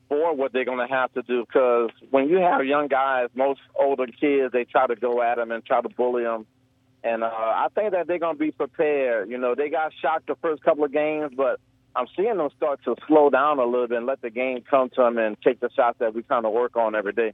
[0.09, 1.45] for what they're going to have to do.
[1.45, 5.51] Because when you have young guys, most older kids, they try to go at them
[5.51, 6.45] and try to bully them.
[7.03, 9.29] And uh, I think that they're going to be prepared.
[9.29, 11.59] You know, they got shocked the first couple of games, but
[11.95, 14.89] I'm seeing them start to slow down a little bit and let the game come
[14.91, 17.33] to them and take the shots that we kind of work on every day.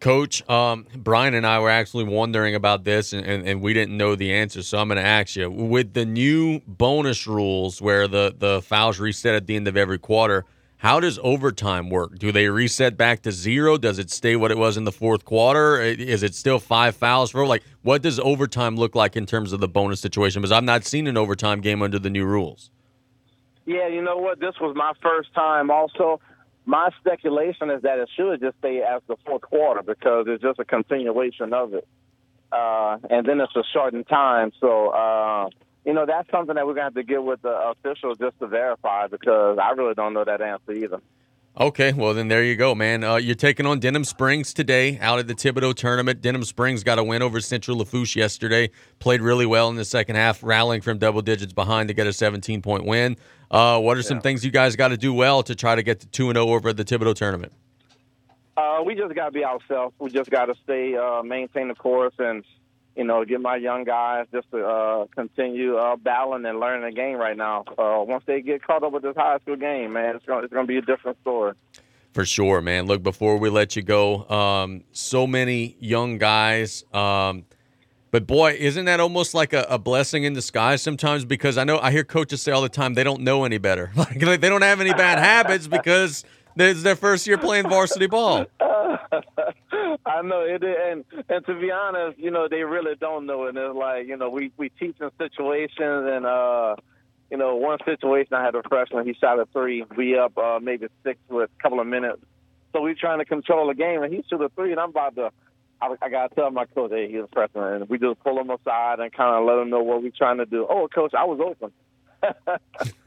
[0.00, 3.96] Coach, um, Brian and I were actually wondering about this, and, and, and we didn't
[3.96, 4.62] know the answer.
[4.62, 8.98] So I'm going to ask you: with the new bonus rules, where the the fouls
[9.00, 10.44] reset at the end of every quarter,
[10.78, 12.18] how does overtime work?
[12.18, 13.78] Do they reset back to zero?
[13.78, 15.80] Does it stay what it was in the fourth quarter?
[15.80, 19.60] Is it still five fouls for like what does overtime look like in terms of
[19.60, 20.42] the bonus situation?
[20.42, 22.70] Because I've not seen an overtime game under the new rules.
[23.66, 24.40] Yeah, you know what?
[24.40, 25.70] This was my first time.
[25.70, 26.20] Also,
[26.66, 30.58] my speculation is that it should just stay as the fourth quarter because it's just
[30.58, 31.88] a continuation of it,
[32.52, 34.52] uh, and then it's a shortened time.
[34.60, 34.88] So.
[34.88, 35.48] Uh,
[35.84, 38.38] you know, that's something that we're going to have to get with the officials just
[38.40, 41.00] to verify because I really don't know that answer either.
[41.60, 43.04] Okay, well then there you go, man.
[43.04, 46.20] Uh, you're taking on Denham Springs today out at the Thibodaux tournament.
[46.20, 48.70] Denham Springs got a win over Central Lafourche yesterday.
[48.98, 52.12] Played really well in the second half, rallying from double digits behind to get a
[52.12, 53.16] 17 point win.
[53.52, 56.00] Uh, what are some things you guys got to do well to try to get
[56.00, 57.52] to two and zero oh over at the Thibodaux tournament?
[58.56, 59.94] Uh, we just got to be ourselves.
[60.00, 62.44] We just got to stay, uh, maintain the course, and
[62.96, 66.94] you know, get my young guys just to uh, continue uh, battling and learning the
[66.94, 67.64] game right now.
[67.76, 70.52] Uh, once they get caught up with this high school game, man, it's going it's
[70.52, 71.54] to be a different story.
[72.12, 72.86] For sure, man.
[72.86, 76.84] Look, before we let you go, um, so many young guys.
[76.92, 77.44] Um,
[78.12, 81.24] but boy, isn't that almost like a, a, blessing in disguise sometimes?
[81.24, 83.90] Because I know I hear coaches say all the time they don't know any better.
[83.96, 86.24] Like they don't have any bad habits because
[86.54, 88.46] it's their first year playing varsity ball.
[90.06, 93.56] I know it, and and to be honest, you know they really don't know, and
[93.56, 96.76] it's like you know we we teach in situations, and uh,
[97.30, 100.58] you know one situation I had a freshman, he shot a three, we up uh,
[100.62, 102.22] maybe six with a couple of minutes,
[102.72, 105.16] so we trying to control the game, and he shoot a three, and I'm about
[105.16, 105.30] to.
[105.80, 108.50] I, I gotta tell my coach, hey, he's a freshman, and we just pull him
[108.50, 110.66] aside and kind of let him know what we're trying to do.
[110.68, 111.72] Oh, coach, I was open.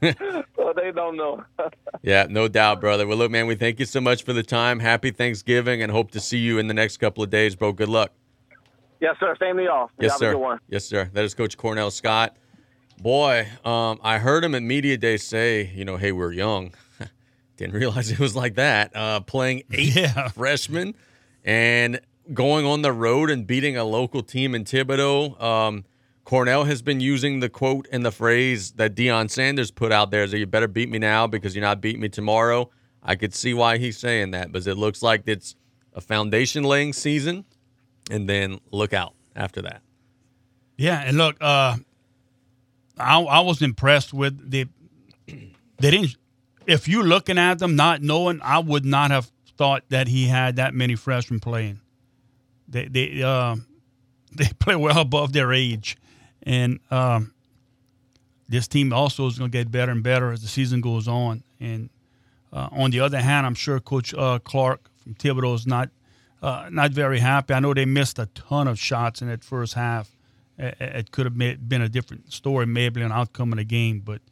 [0.56, 1.44] so they don't know.
[2.02, 3.06] yeah, no doubt, brother.
[3.06, 4.80] Well, look, man, we thank you so much for the time.
[4.80, 7.72] Happy Thanksgiving, and hope to see you in the next couple of days, bro.
[7.72, 8.12] Good luck.
[9.00, 9.34] Yes, sir.
[9.40, 9.90] Same to y'all.
[10.00, 10.58] Yes, y'all sir.
[10.68, 11.10] Yes, sir.
[11.12, 12.36] That is Coach Cornell Scott.
[13.00, 16.74] Boy, um, I heard him at media day say, you know, hey, we're young.
[17.56, 18.94] Didn't realize it was like that.
[18.94, 20.28] Uh, playing eight yeah.
[20.28, 20.94] freshmen
[21.44, 22.00] and
[22.34, 25.40] going on the road and beating a local team in Thibodaux.
[25.40, 25.84] Um,
[26.28, 30.24] Cornell has been using the quote and the phrase that Deion Sanders put out there:
[30.24, 32.68] "Is you better beat me now because you're not beating me tomorrow."
[33.02, 35.56] I could see why he's saying that, because it looks like it's
[35.94, 37.46] a foundation laying season,
[38.10, 39.80] and then look out after that.
[40.76, 41.76] Yeah, and look, uh,
[42.98, 44.66] I, I was impressed with the.
[45.80, 46.16] They didn't.
[46.66, 50.56] If you're looking at them not knowing, I would not have thought that he had
[50.56, 51.80] that many freshmen playing.
[52.68, 53.56] They they uh,
[54.36, 55.96] they play well above their age.
[56.48, 57.34] And um,
[58.48, 61.44] this team also is going to get better and better as the season goes on.
[61.60, 61.90] And
[62.50, 65.90] uh, on the other hand, I'm sure Coach uh, Clark from Thibodaux is not
[66.40, 67.52] uh, not very happy.
[67.52, 70.08] I know they missed a ton of shots in that first half.
[70.56, 74.00] It, it could have been a different story, maybe an outcome of the game.
[74.00, 74.22] But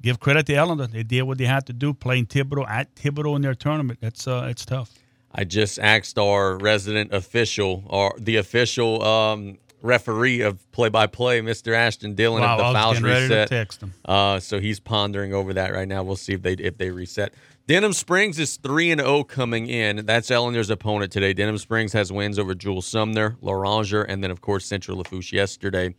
[0.00, 3.36] give credit to Ellender; they did what they had to do, playing Thibodaux at Thibodaux
[3.36, 3.98] in their tournament.
[4.00, 4.94] That's uh, it's tough.
[5.34, 11.74] I just asked our resident official, or the official um, referee of play-by-play, Mr.
[11.74, 13.48] Ashton Dillon, wow, if the fouls reset.
[13.48, 13.94] text him.
[14.04, 16.02] Uh, so he's pondering over that right now.
[16.02, 17.32] We'll see if they if they reset.
[17.66, 20.06] Denham Springs is three and zero oh coming in.
[20.06, 21.32] That's Ellender's opponent today.
[21.32, 25.94] Denham Springs has wins over Jewel Sumner, Loranger, and then of course Central Lafourche yesterday.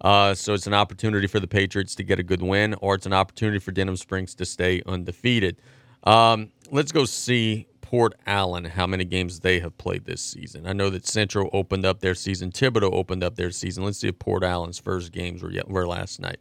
[0.00, 3.04] Uh, so it's an opportunity for the Patriots to get a good win, or it's
[3.04, 5.60] an opportunity for Denham Springs to stay undefeated.
[6.04, 10.64] Um, let's go see Port Allen how many games they have played this season.
[10.64, 13.82] I know that Central opened up their season, Thibodaux opened up their season.
[13.82, 16.38] Let's see if Port Allen's first games were, were last night.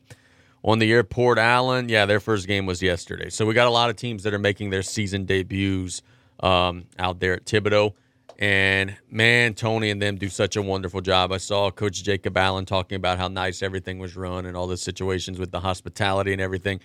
[0.64, 3.32] On the year, Port Allen, yeah, their first game was yesterday.
[3.32, 6.04] So we got a lot of teams that are making their season debuts
[6.42, 7.94] um, out there at Thibodaux.
[8.38, 11.32] And man, Tony and them do such a wonderful job.
[11.32, 14.78] I saw Coach Jacob Allen talking about how nice everything was run and all the
[14.78, 16.80] situations with the hospitality and everything.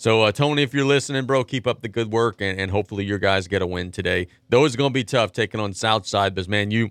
[0.00, 3.04] So, uh, Tony, if you're listening, bro, keep up the good work, and, and hopefully
[3.04, 4.28] your guys get a win today.
[4.48, 6.90] Though it's going to be tough taking on Southside, because man, you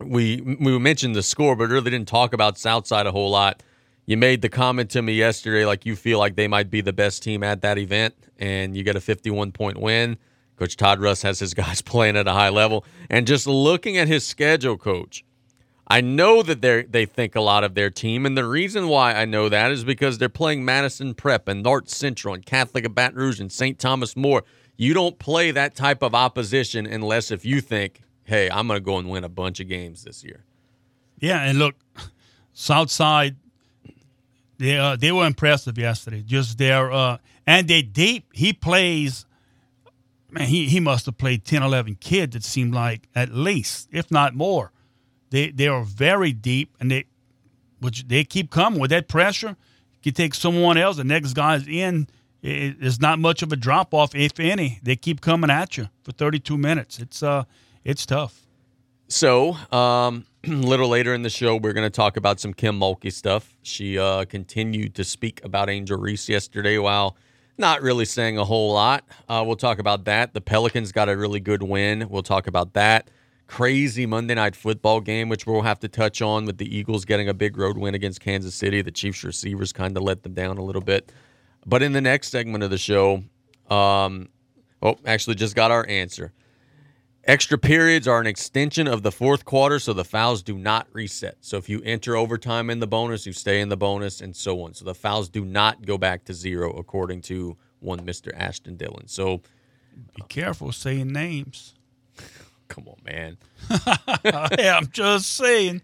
[0.00, 3.62] we we mentioned the score, but really didn't talk about Southside a whole lot.
[4.06, 6.92] You made the comment to me yesterday, like you feel like they might be the
[6.92, 10.18] best team at that event, and you get a 51 point win.
[10.56, 14.08] Coach Todd Russ has his guys playing at a high level, and just looking at
[14.08, 15.24] his schedule, Coach
[15.92, 19.12] I know that they they think a lot of their team, and the reason why
[19.12, 22.94] I know that is because they're playing Madison Prep and North Central and Catholic of
[22.94, 23.78] Baton Rouge and St.
[23.78, 24.42] Thomas More.
[24.78, 28.82] You don't play that type of opposition unless if you think, hey, I'm going to
[28.82, 30.44] go and win a bunch of games this year.
[31.20, 31.74] Yeah, and look,
[32.54, 33.36] Southside,
[34.56, 36.22] they uh, they were impressive yesterday.
[36.22, 38.30] Just their uh, and they deep.
[38.32, 39.26] He plays.
[40.30, 42.34] Man, he, he must have played 10, 11 kids.
[42.34, 44.71] It seemed like at least, if not more
[45.32, 47.06] they they are very deep, and they
[47.80, 49.56] which they keep coming with that pressure.
[50.02, 52.06] You take someone else, the next guy's in.
[52.42, 54.80] It's not much of a drop off, if any.
[54.82, 56.98] They keep coming at you for 32 minutes.
[56.98, 57.44] It's uh,
[57.82, 58.46] it's tough.
[59.08, 62.78] So, um, a little later in the show, we're going to talk about some Kim
[62.78, 63.56] Mulkey stuff.
[63.62, 67.16] She uh, continued to speak about Angel Reese yesterday while
[67.56, 69.04] not really saying a whole lot.
[69.28, 70.34] Uh, we'll talk about that.
[70.34, 72.08] The Pelicans got a really good win.
[72.10, 73.08] We'll talk about that
[73.52, 77.28] crazy Monday night football game, which we'll have to touch on with the Eagles getting
[77.28, 78.80] a big road win against Kansas City.
[78.80, 81.12] The Chiefs receivers kind of let them down a little bit.
[81.66, 83.22] But in the next segment of the show,
[83.68, 84.30] um,
[84.80, 86.32] oh, actually just got our answer.
[87.24, 91.36] Extra periods are an extension of the fourth quarter, so the fouls do not reset.
[91.42, 94.62] So if you enter overtime in the bonus, you stay in the bonus, and so
[94.62, 94.72] on.
[94.72, 98.30] So the fouls do not go back to zero, according to one Mr.
[98.34, 99.08] Ashton Dillon.
[99.08, 99.42] So
[100.16, 101.74] be careful saying names.
[102.72, 103.36] Come on, man.
[104.58, 105.82] yeah, I'm just saying.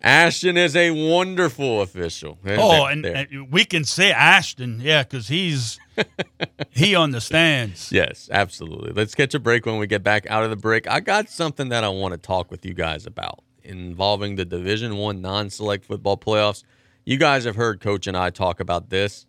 [0.00, 2.38] Ashton is a wonderful official.
[2.46, 5.80] Oh, and, and, we can say Ashton, yeah, because he's
[6.70, 7.90] he understands.
[7.90, 8.92] Yes, absolutely.
[8.92, 10.86] Let's catch a break when we get back out of the break.
[10.86, 14.96] I got something that I want to talk with you guys about involving the Division
[14.96, 16.62] One non-select football playoffs.
[17.04, 19.26] You guys have heard Coach and I talk about this.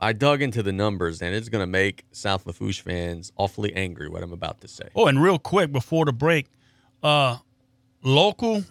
[0.00, 4.08] I dug into the numbers, and it's going to make South Lafourche fans awfully angry.
[4.08, 4.88] What I'm about to say.
[4.94, 6.46] Oh, and real quick before the break,
[7.02, 7.36] uh,
[8.02, 8.64] local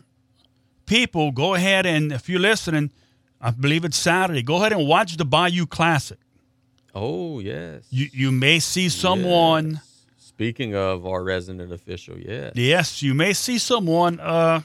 [0.85, 2.91] people, go ahead and if you're listening,
[3.39, 4.41] I believe it's Saturday.
[4.41, 6.17] Go ahead and watch the Bayou Classic.
[6.95, 7.85] Oh yes.
[7.91, 9.73] You you may see someone.
[9.73, 9.85] Yes.
[10.17, 12.53] Speaking of our resident official, yes.
[12.55, 14.61] Yes, you may see someone uh,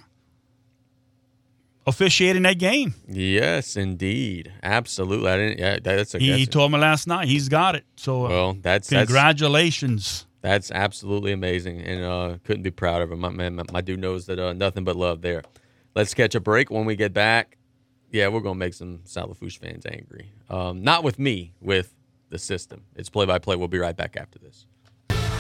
[1.87, 2.95] officiating that game.
[3.09, 5.31] Yes, indeed, absolutely.
[5.31, 5.59] I didn't.
[5.59, 6.19] Yeah, that's a.
[6.19, 7.85] He, he told me last night he's got it.
[7.97, 10.27] So uh, well, that's congratulations.
[10.41, 13.21] That's, that's absolutely amazing, and uh, couldn't be proud of him.
[13.21, 15.43] My man, my, my dude knows that uh, nothing but love there.
[15.95, 16.71] Let's catch a break.
[16.71, 17.57] When we get back,
[18.11, 20.31] yeah, we're gonna make some South Lafourche fans angry.
[20.51, 21.95] Um, not with me, with
[22.31, 22.85] the system.
[22.97, 23.57] It's play by play.
[23.57, 24.67] We'll be right back after this.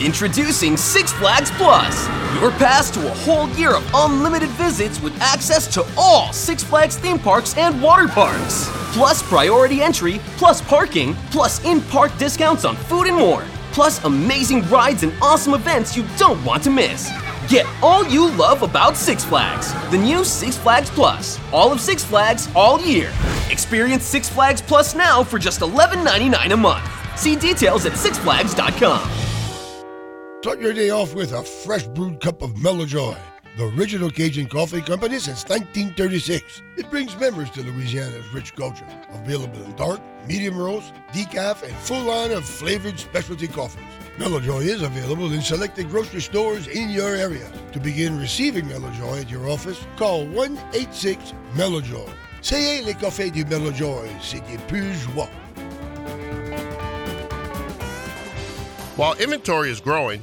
[0.00, 2.08] Introducing Six Flags Plus,
[2.40, 6.98] your pass to a whole year of unlimited visits with access to all Six Flags
[6.98, 8.68] theme parks and water parks.
[8.92, 13.44] Plus priority entry, plus parking, plus in park discounts on food and more.
[13.70, 17.08] Plus amazing rides and awesome events you don't want to miss.
[17.48, 19.72] Get all you love about Six Flags.
[19.92, 21.38] The new Six Flags Plus.
[21.52, 23.12] All of Six Flags all year.
[23.48, 26.84] Experience Six Flags Plus now for just $11.99 a month.
[27.16, 29.33] See details at sixflags.com.
[30.44, 33.16] Start your day off with a fresh brewed cup of Mello Joy,
[33.56, 36.60] the original Cajun coffee company since 1936.
[36.76, 38.86] It brings memories to Louisiana's rich culture.
[39.14, 43.88] Available in dark, medium roast, decaf, and full line of flavored specialty coffees.
[44.18, 47.50] Mello Joy is available in selected grocery stores in your area.
[47.72, 52.10] To begin receiving Mello Joy at your office, call 1 86 Mello Joy.
[52.42, 55.30] C'est le café du Mello Joy, c'est des plus joie.
[58.96, 60.22] While inventory is growing,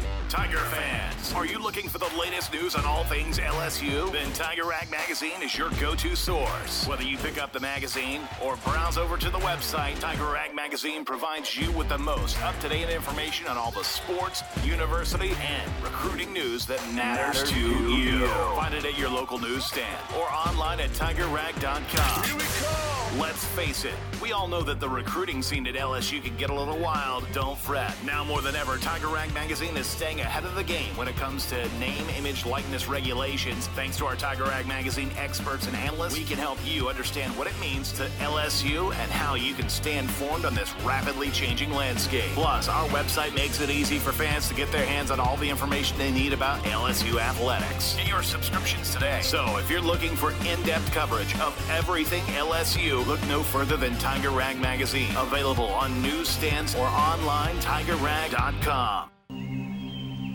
[0.31, 4.11] Tiger fans, are you looking for the latest news on all things LSU?
[4.11, 6.87] Then Tiger Rag Magazine is your go-to source.
[6.87, 11.05] Whether you pick up the magazine or browse over to the website, Tiger Rag Magazine
[11.05, 16.65] provides you with the most up-to-date information on all the sports, university, and recruiting news
[16.65, 18.27] that matters, to you.
[18.55, 22.23] Find it at your local newsstand or online at tigerrag.com.
[22.23, 23.19] Here we come.
[23.19, 26.53] Let's face it, we all know that the recruiting scene at LSU can get a
[26.53, 27.27] little wild.
[27.33, 27.93] Don't fret.
[28.05, 31.17] Now more than ever, Tiger Rag Magazine is staying ahead of the game when it
[31.21, 33.67] comes to name, image, likeness regulations.
[33.75, 37.45] Thanks to our Tiger Rag Magazine experts and analysts, we can help you understand what
[37.45, 42.31] it means to LSU and how you can stay informed on this rapidly changing landscape.
[42.31, 45.47] Plus, our website makes it easy for fans to get their hands on all the
[45.47, 47.95] information they need about LSU athletics.
[47.97, 49.19] Get your subscriptions today.
[49.21, 54.31] So, if you're looking for in-depth coverage of everything LSU, look no further than Tiger
[54.31, 55.15] Rag Magazine.
[55.15, 59.11] Available on newsstands or online, tigerrag.com.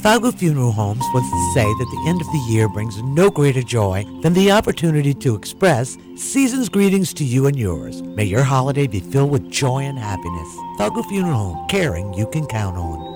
[0.02, 3.62] Falgout Funeral Homes wants to say that the end of the year brings no greater
[3.62, 8.02] joy than the opportunity to express season's greetings to you and yours.
[8.02, 10.48] May your holiday be filled with joy and happiness.
[10.78, 13.15] Falgout Funeral Home, caring you can count on.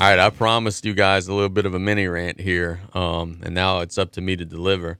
[0.00, 3.38] All right, I promised you guys a little bit of a mini rant here, um,
[3.42, 4.96] and now it's up to me to deliver.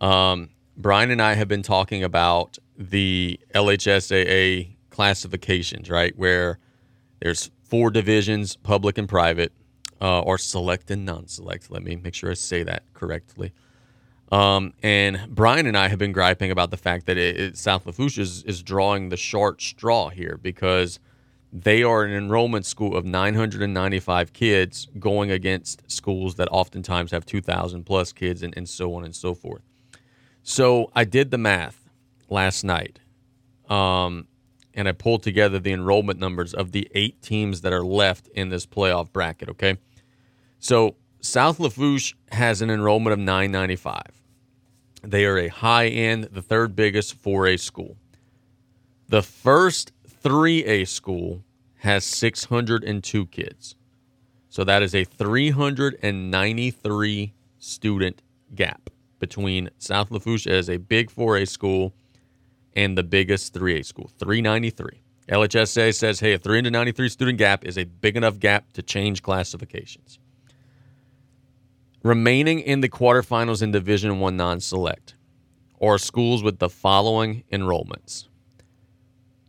[0.00, 6.18] Um, Brian and I have been talking about the LHSAA classifications, right?
[6.18, 6.58] Where
[7.20, 9.52] there's four divisions, public and private,
[10.02, 11.70] uh, or select and non-select.
[11.70, 13.52] Let me make sure I say that correctly.
[14.32, 17.86] Um, and Brian and I have been griping about the fact that it, it, South
[17.86, 20.98] Lafourche is, is drawing the short straw here because–
[21.52, 27.84] they are an enrollment school of 995 kids going against schools that oftentimes have 2,000
[27.84, 29.62] plus kids and, and so on and so forth.
[30.42, 31.88] So I did the math
[32.28, 33.00] last night
[33.68, 34.28] um,
[34.74, 38.48] and I pulled together the enrollment numbers of the eight teams that are left in
[38.48, 39.76] this playoff bracket, okay?
[40.60, 44.02] So South Lafourche has an enrollment of 995.
[45.02, 47.96] They are a high end, the third biggest 4A school.
[49.08, 49.92] The first
[50.22, 51.42] 3A school
[51.76, 53.74] has 602 kids.
[54.50, 58.22] So that is a 393 student
[58.54, 61.94] gap between South Lafourche as a big 4A school
[62.74, 65.02] and the biggest 3A school, 393.
[65.28, 70.18] LHSAA says, hey, a 393 student gap is a big enough gap to change classifications.
[72.02, 75.14] Remaining in the quarterfinals in Division 1 non-select
[75.80, 78.26] are schools with the following enrollments.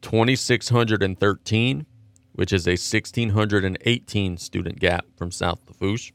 [0.01, 1.85] 2613,
[2.33, 6.13] which is a 1618 student gap from South Lafourche.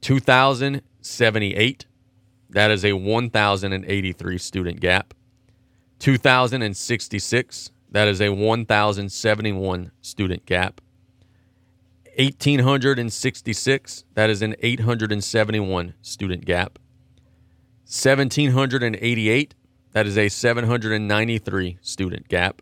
[0.00, 1.86] 2078,
[2.50, 5.14] that is a 1083 student gap.
[5.98, 10.80] 2066, that is a 1071 student gap.
[12.16, 16.78] 1866, that is an 871 student gap.
[17.86, 19.54] 1788,
[19.94, 22.60] that is a 793 student gap.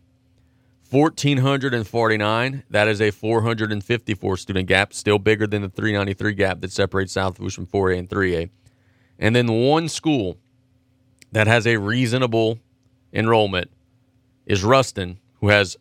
[0.91, 7.13] 1449, that is a 454 student gap, still bigger than the 393 gap that separates
[7.13, 8.51] South Lafourche from 4A and 3A.
[9.17, 10.37] And then one school
[11.31, 12.59] that has a reasonable
[13.11, 13.71] enrollment
[14.45, 15.77] is Ruston, who has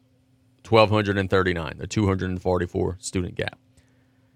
[0.66, 3.58] 1,239, a 244 student gap.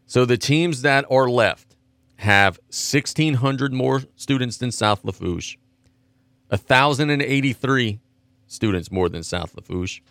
[0.04, 1.76] So the teams that are left
[2.16, 5.56] have 1,600 more students than South Lafourche,
[6.48, 8.00] 1,083
[8.46, 10.02] students more than South Lafourche,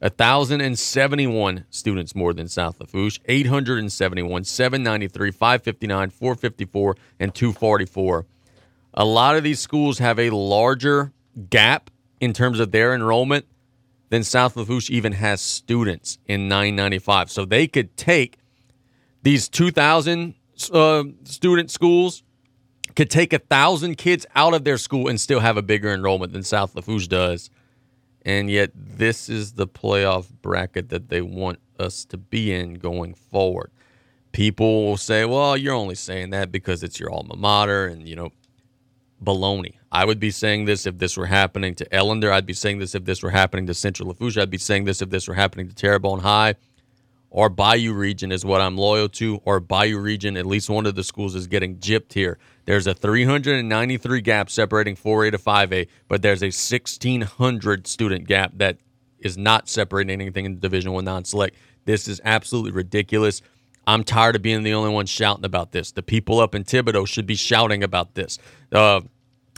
[0.00, 8.26] 1,071 students more than South Lafourche, 871, 793, 559, 454, and 244.
[8.94, 11.12] A lot of these schools have a larger
[11.50, 13.46] gap in terms of their enrollment
[14.10, 17.30] than South Lafourche even has students in 995.
[17.30, 18.38] So they could take
[19.22, 20.34] these 2,000
[20.72, 22.22] uh, student schools,
[22.98, 26.32] could take a thousand kids out of their school and still have a bigger enrollment
[26.32, 27.48] than South Lafourche does.
[28.22, 33.14] And yet, this is the playoff bracket that they want us to be in going
[33.14, 33.70] forward.
[34.32, 38.16] People will say, well, you're only saying that because it's your alma mater, and, you
[38.16, 38.30] know,
[39.22, 39.74] baloney.
[39.92, 42.32] I would be saying this if this were happening to Ellender.
[42.32, 44.38] I'd be saying this if this were happening to Central Lafourche.
[44.38, 46.56] I'd be saying this if this were happening to Terrebonne High
[47.30, 50.94] or Bayou Region is what I'm loyal to, or Bayou Region, at least one of
[50.94, 52.38] the schools is getting gypped here.
[52.68, 58.76] There's a 393 gap separating 4A to 5A, but there's a 1600 student gap that
[59.20, 61.56] is not separating anything in Division One non-select.
[61.86, 63.40] This is absolutely ridiculous.
[63.86, 65.92] I'm tired of being the only one shouting about this.
[65.92, 68.38] The people up in Thibodaux should be shouting about this.
[68.70, 69.00] Uh,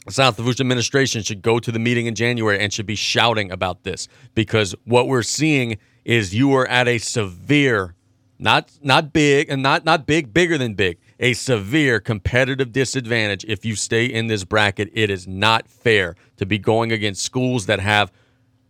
[0.08, 3.82] South Lafourche administration should go to the meeting in January and should be shouting about
[3.82, 4.06] this
[4.36, 7.96] because what we're seeing is you are at a severe,
[8.38, 13.64] not not big and not not big, bigger than big, a severe competitive disadvantage if
[13.64, 14.90] you stay in this bracket.
[14.92, 18.10] It is not fair to be going against schools that have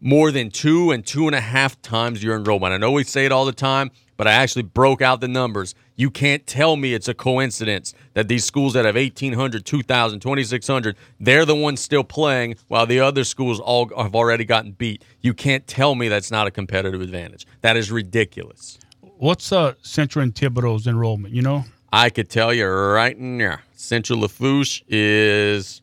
[0.00, 2.72] more than two and two and a half times your enrollment.
[2.72, 5.74] I know we say it all the time, but I actually broke out the numbers.
[5.94, 10.96] You can't tell me it's a coincidence that these schools that have 1,800, 2,000, 2,600,
[11.20, 15.04] they're the ones still playing while the other schools all have already gotten beat.
[15.20, 17.46] You can't tell me that's not a competitive advantage.
[17.60, 18.78] That is ridiculous.
[19.00, 21.64] What's uh, Central and Thibodaux's enrollment, you know?
[21.92, 23.58] I could tell you right now.
[23.74, 25.82] Central Lafourche is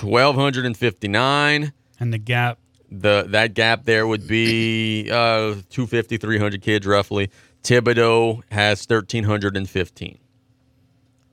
[0.00, 1.72] 1,259.
[1.98, 2.58] And the gap
[2.90, 7.30] the that gap there would be uh 250 300 kids roughly
[7.62, 10.18] Thibodaux has 1315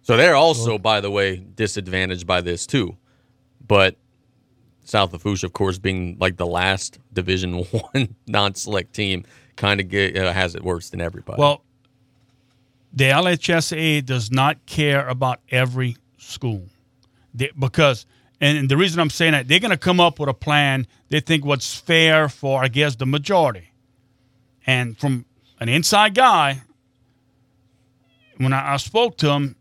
[0.01, 2.95] so they're also by the way disadvantaged by this too
[3.65, 3.95] but
[4.83, 7.53] south Lafourche, of course being like the last division
[7.93, 11.63] one non-select team kind of uh, has it worse than everybody well
[12.93, 16.67] the LHSAA does not care about every school
[17.33, 18.05] they, because
[18.39, 21.19] and the reason I'm saying that, they're going to come up with a plan they
[21.19, 23.71] think what's fair for, I guess, the majority.
[24.65, 25.25] And from
[25.59, 26.61] an inside guy,
[28.37, 29.55] when I, I spoke to him,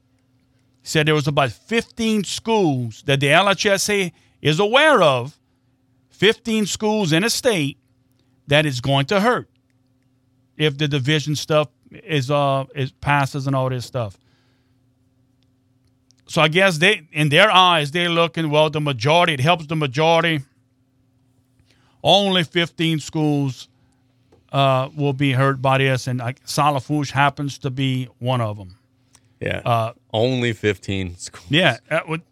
[0.82, 4.12] he said there was about 15 schools that the LHSAA
[4.42, 5.38] is aware of,
[6.10, 7.78] 15 schools in a state
[8.46, 9.48] that is going to hurt
[10.56, 11.68] if the division stuff
[12.04, 14.18] is uh is passes and all this stuff
[16.28, 18.68] so I guess they, in their eyes, they're looking well.
[18.68, 20.42] The majority, it helps the majority.
[22.02, 23.68] Only 15 schools
[24.52, 28.56] uh, will be hurt by this, and like South Lafourche happens to be one of
[28.56, 28.76] them.
[29.40, 31.46] Yeah, uh, only 15 schools.
[31.50, 31.78] Yeah,
[32.08, 32.22] would,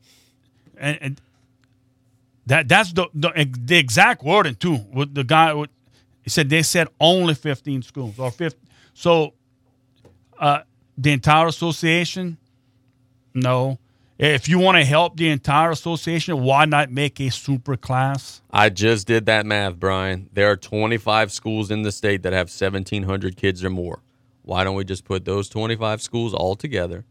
[0.77, 1.21] and, and,
[2.47, 4.79] that that's the, the, the exact wording too.
[4.93, 5.55] With the guy,
[6.23, 8.59] he said they said only 15 schools or 50.
[8.93, 9.35] So,
[10.39, 10.63] uh,
[10.97, 12.39] the entire association?
[13.35, 13.79] No.
[14.17, 18.43] If you want to help the entire association, why not make a super class?
[18.51, 20.31] I just did that math, Brian.
[20.33, 24.03] There are 25 schools in the state that have 1,700 kids or more.
[24.43, 27.05] Why don't we just put those 25 schools all together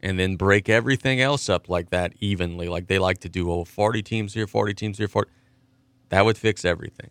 [0.00, 3.50] and then break everything else up like that evenly, like they like to do?
[3.52, 5.30] Oh, 40 teams here, 40 teams here, 40.
[6.08, 7.10] That would fix everything.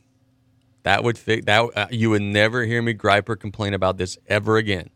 [0.84, 1.70] That would fix that.
[1.76, 4.90] Uh, you would never hear me gripe or complain about this ever again.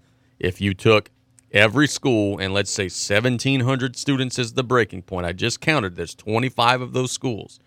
[0.43, 1.09] If you took
[1.53, 5.25] every school and let's say 1,700 students is the breaking point.
[5.25, 5.95] I just counted.
[5.95, 7.59] There's 25 of those schools.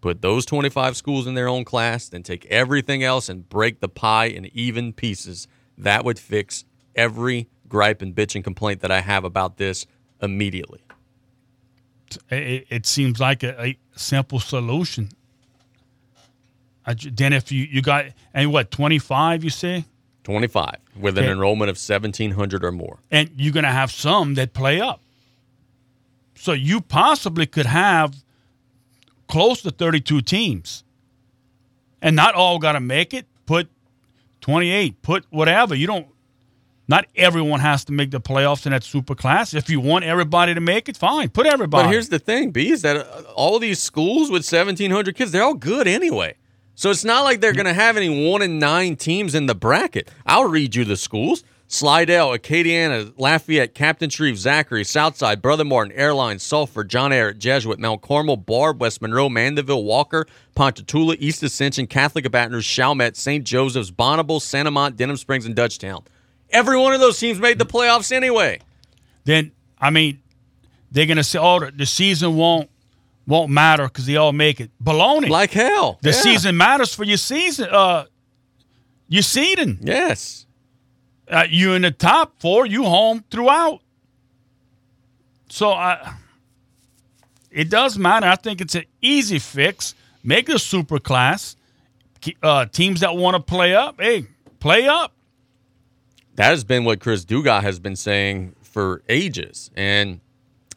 [0.00, 3.88] Put those 25 schools in their own class, then take everything else and break the
[3.88, 5.46] pie in even pieces.
[5.78, 6.64] That would fix
[6.96, 9.86] every gripe and bitch and complaint that I have about this
[10.20, 10.80] immediately.
[12.30, 15.10] It, it seems like a, a simple solution.
[16.84, 19.84] I, then if you, you got, and what, 25 you say?
[20.30, 23.00] 25 with an enrollment of 1,700 or more.
[23.10, 25.00] And you're going to have some that play up.
[26.36, 28.14] So you possibly could have
[29.26, 30.84] close to 32 teams.
[32.00, 33.26] And not all got to make it.
[33.44, 33.68] Put
[34.40, 35.74] 28, put whatever.
[35.74, 36.06] You don't,
[36.86, 39.52] not everyone has to make the playoffs in that super class.
[39.52, 41.28] If you want everybody to make it, fine.
[41.28, 41.86] Put everybody.
[41.86, 45.42] But here's the thing, B, is that uh, all these schools with 1,700 kids, they're
[45.42, 46.36] all good anyway.
[46.74, 49.54] So it's not like they're going to have any one and nine teams in the
[49.54, 50.10] bracket.
[50.24, 51.44] I'll read you the schools.
[51.72, 58.02] Slidell, Acadiana, Lafayette, Captain Shreve, Zachary, Southside, Brother Martin, Airline, Sulphur, John Ehret, Jesuit, Mount
[58.02, 63.44] Carmel, Barbe, West Monroe, Mandeville, Walker, Ponchatoula, East Ascension, Catholic of Baton Rouge, Chalmette, St.
[63.44, 64.66] Joseph's, Bonneville, St.
[64.66, 66.04] Amant, Denham Springs, and Dutchtown.
[66.50, 68.58] Every one of those teams made the playoffs anyway.
[69.22, 70.20] Then, I mean,
[70.90, 72.68] they're going to say, oh, the season won't
[73.26, 74.70] won't matter because they all make it.
[74.82, 75.28] Baloney.
[75.28, 75.98] Like hell.
[76.02, 76.14] The Yeah.
[76.16, 77.68] season matters for your season.
[77.70, 78.06] Uh,
[79.08, 79.78] your seeding.
[79.82, 80.46] Yes.
[81.28, 82.66] Uh, you in the top four.
[82.66, 83.80] You home throughout.
[85.48, 86.14] So I,
[87.50, 88.26] it does matter.
[88.26, 89.94] I think it's an easy fix.
[90.22, 91.56] Make a super class.
[92.42, 94.26] Uh, teams that want to play up, hey,
[94.58, 95.12] play up.
[96.36, 99.70] That has been what Chris Dugas has been saying for ages.
[99.74, 100.20] And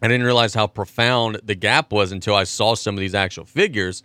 [0.03, 3.45] I didn't realize how profound the gap was until I saw some of these actual
[3.45, 4.03] figures.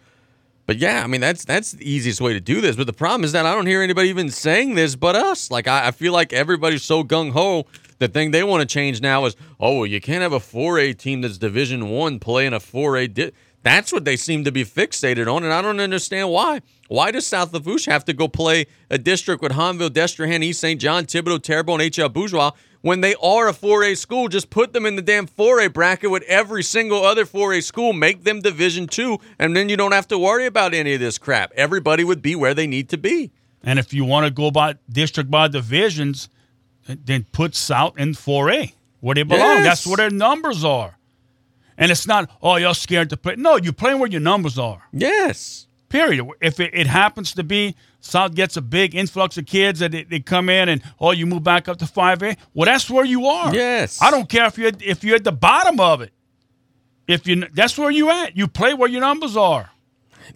[0.65, 2.77] But yeah, I mean that's that's the easiest way to do this.
[2.77, 5.51] But the problem is that I don't hear anybody even saying this but us.
[5.51, 7.67] Like I, I feel like everybody's so gung ho.
[7.99, 10.97] The thing they want to change now is, oh, well, you can't have a 4A
[10.97, 13.13] team that's Division One playing a 4A.
[13.13, 13.33] Di-.
[13.65, 16.61] That's what they seem to be fixated on, and I don't understand why.
[16.87, 20.81] Why does South Lafourche have to go play a district with Hahnville, Destrehan, East St.
[20.81, 22.09] John, Thibodaux, Terrebonne, H.L.
[22.09, 24.29] Bourgeois when they are a 4A school?
[24.29, 27.93] Just put them in the damn 4A bracket with every single other 4A school.
[27.93, 31.19] Make them Division Two, and then you don't have to worry about any of this
[31.19, 31.53] crap.
[31.55, 33.31] Everybody would be where they need to be.
[33.63, 36.29] And if you want to go by district by divisions,
[36.87, 39.41] then put South in 4A where they belong.
[39.41, 39.65] Yes.
[39.65, 40.97] That's where their numbers are.
[41.77, 43.37] And it's not, oh, you're scared to play.
[43.37, 44.83] No, you're playing where your numbers are.
[44.93, 45.68] Yes.
[45.89, 46.27] Period.
[46.41, 50.05] If it, it happens to be South gets a big influx of kids that they,
[50.05, 53.27] they come in and oh you move back up to 5A, well that's where you
[53.27, 53.55] are.
[53.55, 54.01] Yes.
[54.03, 56.13] I don't care if you're if you're at the bottom of it.
[57.07, 58.37] If you that's where you at.
[58.37, 59.71] You play where your numbers are.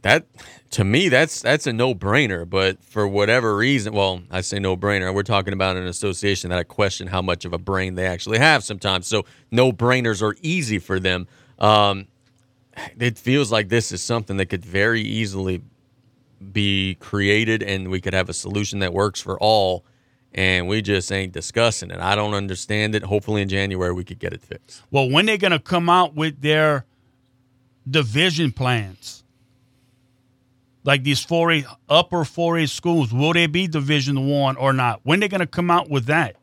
[0.00, 0.26] That
[0.70, 2.48] to me, that's that's a no brainer.
[2.48, 5.14] But for whatever reason, well, I say no brainer.
[5.14, 8.38] We're talking about an association that I question how much of a brain they actually
[8.38, 9.06] have sometimes.
[9.06, 11.28] So no brainers are easy for them.
[11.58, 12.08] Um,
[12.98, 15.62] it feels like this is something that could very easily
[16.52, 19.84] be created, and we could have a solution that works for all.
[20.34, 22.00] And we just ain't discussing it.
[22.00, 23.02] I don't understand it.
[23.02, 24.82] Hopefully, in January we could get it fixed.
[24.90, 26.86] Well, when they're gonna come out with their
[27.88, 29.24] division plans?
[30.84, 35.00] Like these 4A upper 4A schools, will they be division one or not?
[35.04, 36.36] When they're gonna come out with that?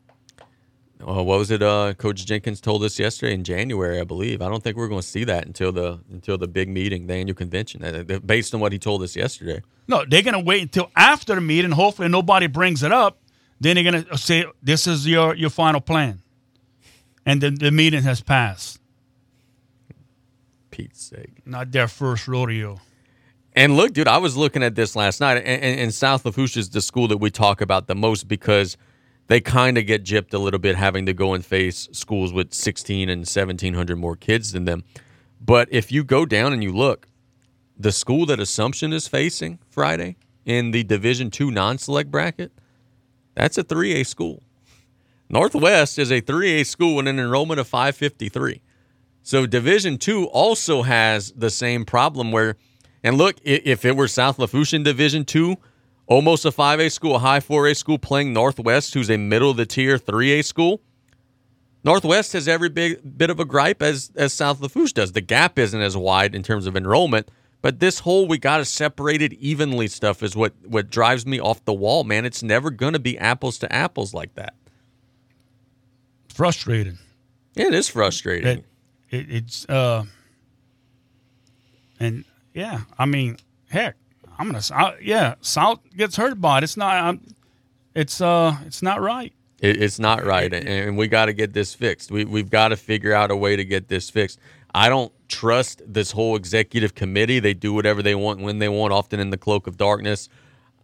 [1.01, 1.63] Uh, what was it?
[1.63, 4.41] Uh, Coach Jenkins told us yesterday in January, I believe.
[4.41, 7.13] I don't think we're going to see that until the until the big meeting, the
[7.13, 7.83] annual convention.
[7.83, 9.61] Uh, based on what he told us yesterday.
[9.87, 11.71] No, they're gonna wait until after the meeting.
[11.71, 13.17] Hopefully, nobody brings it up.
[13.59, 16.21] Then they're gonna say, "This is your your final plan,"
[17.25, 18.79] and then the meeting has passed.
[20.69, 22.79] Pete's sake, not their first rodeo.
[23.53, 26.55] And look, dude, I was looking at this last night, and, and, and South Lafourche
[26.55, 28.77] is the school that we talk about the most because
[29.29, 32.51] they kind of get gypped a little bit having to go and face schools with
[32.51, 34.83] 16 and 1700 more kids than them.
[35.39, 37.07] But if you go down and you look,
[37.77, 42.51] the school that Assumption is facing Friday in the Division Two non-select bracket,
[43.35, 44.41] that's a 3A school.
[45.29, 48.63] Northwest is a 3A school with an enrollment of 553.
[49.21, 52.57] So Division Two also has the same problem where,
[53.03, 55.57] and look, if it were South Lafourche in Division Two,
[56.09, 59.65] almost a 5A school, a high 4A school playing Northwest, who's a middle of the
[59.65, 60.81] tier 3A school,
[61.83, 65.13] Northwest has every big bit of a gripe as as South Lafourche does.
[65.13, 67.31] The gap isn't as wide in terms of enrollment,
[67.61, 71.39] but this whole we got to separate it evenly stuff is what what drives me
[71.39, 72.25] off the wall, man.
[72.25, 74.55] It's never going to be apples to apples like that.
[76.33, 76.97] Frustrating.
[77.55, 78.59] It is frustrating.
[78.59, 78.65] It,
[79.09, 80.03] it, it's uh,
[81.97, 83.37] and yeah, I mean,
[83.69, 83.95] heck,
[84.39, 86.63] I'm gonna I, yeah, Salt gets hurt by it.
[86.63, 86.95] It's not.
[86.95, 87.21] I'm,
[87.93, 89.33] it's uh, it's not right.
[89.59, 92.09] It, it's not right, and, and we got to get this fixed.
[92.09, 94.39] We we've got to figure out a way to get this fixed.
[94.73, 97.39] I don't trust this whole executive committee.
[97.39, 100.29] They do whatever they want when they want, often in the cloak of darkness.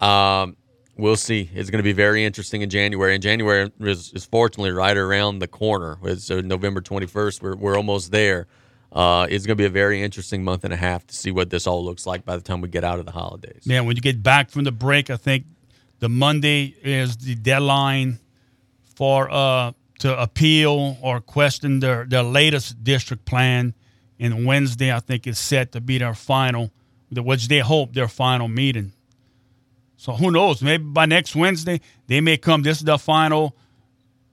[0.01, 0.57] Um,
[0.97, 1.49] we'll see.
[1.53, 3.13] It's going to be very interesting in January.
[3.13, 5.97] And January is, is fortunately right around the corner.
[6.03, 7.41] It's uh, November 21st.
[7.41, 8.47] We're, we're almost there.
[8.95, 11.49] Uh, it's going to be a very interesting month and a half to see what
[11.49, 13.63] this all looks like by the time we get out of the holidays.
[13.65, 15.45] Yeah, when you get back from the break, I think
[15.99, 18.19] the Monday is the deadline
[18.95, 23.73] for uh, to appeal or question their, their latest district plan.
[24.17, 26.71] And Wednesday, I think, is set to be their final,
[27.11, 28.93] which they hope their final meeting.
[29.97, 30.61] So who knows?
[30.61, 32.61] Maybe by next Wednesday, they may come.
[32.61, 33.57] This is the final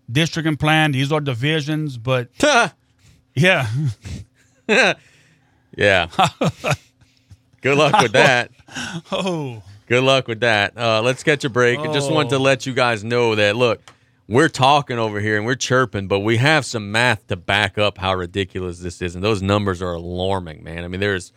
[0.08, 0.92] district and plan.
[0.92, 2.28] These are divisions, but
[3.34, 3.66] yeah.
[5.76, 6.08] yeah.
[7.60, 8.50] Good luck with that.
[9.12, 9.62] Oh.
[9.86, 10.78] Good luck with that.
[10.78, 11.78] Uh, let's catch a break.
[11.78, 12.40] I just wanted to Oh.
[12.40, 13.82] let you guys know that look,
[14.26, 17.98] we're talking over here and we're chirping, but we have some math to back up
[17.98, 20.84] how ridiculous this is, and those numbers are alarming, man.
[20.84, 21.32] I mean, there's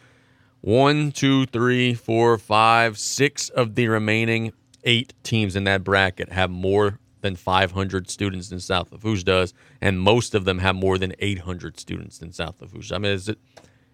[0.61, 4.53] one, two, three, four, five, six of the remaining
[4.85, 9.99] eight teams in that bracket have more than 500 students in South Lafourche does, and
[9.99, 12.91] most of them have more than 800 students in South Lafourche.
[12.91, 13.29] I mean, it's,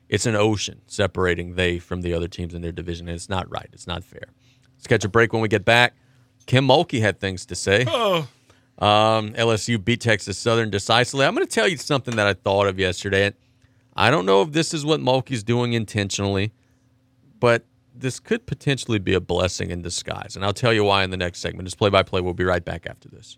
[0.09, 3.49] it's an ocean separating they from the other teams in their division, and it's not
[3.49, 3.69] right.
[3.71, 4.25] It's not fair.
[4.75, 5.93] Let's catch a break when we get back.
[6.45, 7.85] Kim Mulkey had things to say.
[7.87, 8.27] Oh.
[8.77, 11.25] Um, LSU beat Texas Southern decisively.
[11.25, 13.33] I'm going to tell you something that I thought of yesterday.
[13.95, 16.51] I don't know if this is what Mulkey's doing intentionally,
[17.39, 17.63] but
[17.93, 20.35] this could potentially be a blessing in disguise.
[20.35, 21.67] And I'll tell you why in the next segment.
[21.67, 22.21] It's play by play.
[22.21, 23.37] We'll be right back after this.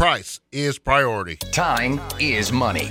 [0.00, 1.36] Price is priority.
[1.52, 2.90] Time is money.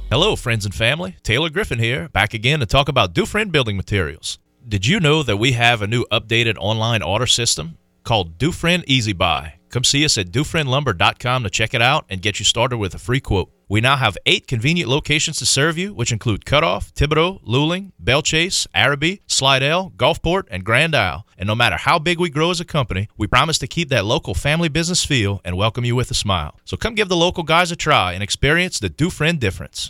[0.11, 1.15] Hello, friends and family.
[1.23, 4.39] Taylor Griffin here, back again to talk about Dufresne Building Materials.
[4.67, 9.13] Did you know that we have a new updated online order system called Dufresne Easy
[9.13, 9.53] Buy?
[9.69, 12.99] Come see us at dufresnelumber.com to check it out and get you started with a
[12.99, 13.53] free quote.
[13.69, 18.67] We now have eight convenient locations to serve you, which include Cutoff, Thibodaux, Luling, Belchase,
[18.75, 21.25] Arabi, Slidell, Gulfport, and Grand Isle.
[21.37, 24.03] And no matter how big we grow as a company, we promise to keep that
[24.03, 26.59] local family business feel and welcome you with a smile.
[26.65, 29.89] So come give the local guys a try and experience the Dufresne difference.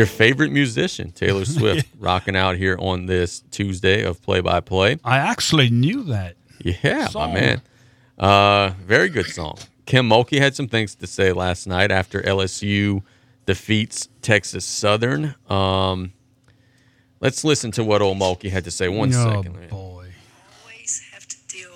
[0.00, 4.96] Your favorite musician, Taylor Swift, rocking out here on this Tuesday of play by play.
[5.04, 6.36] I actually knew that.
[6.64, 7.34] Yeah, Song.
[7.34, 7.62] my man.
[8.18, 9.58] Uh, very good song.
[9.84, 13.02] Kim Mulkey had some things to say last night after LSU
[13.44, 15.34] defeats Texas Southern.
[15.50, 16.12] Um,
[17.20, 18.88] let's listen to what old Mulkey had to say.
[18.88, 19.70] One Oh, second.
[19.70, 21.70] always have to deal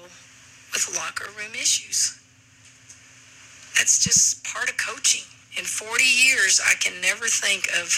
[0.72, 2.18] with locker room issues.
[3.76, 5.24] That's just part of coaching.
[5.56, 7.94] In 40 years, I can never think of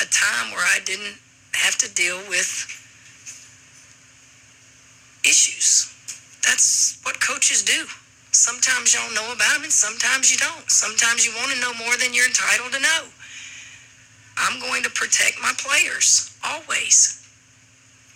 [0.00, 1.18] a time where I didn't
[1.52, 2.66] have to deal with
[5.24, 5.90] issues.
[6.44, 7.86] That's what coaches do.
[8.30, 10.70] Sometimes don't know about them, and sometimes you don't.
[10.70, 13.02] Sometimes you want to know more than you're entitled to know.
[14.36, 17.22] I'm going to protect my players, always.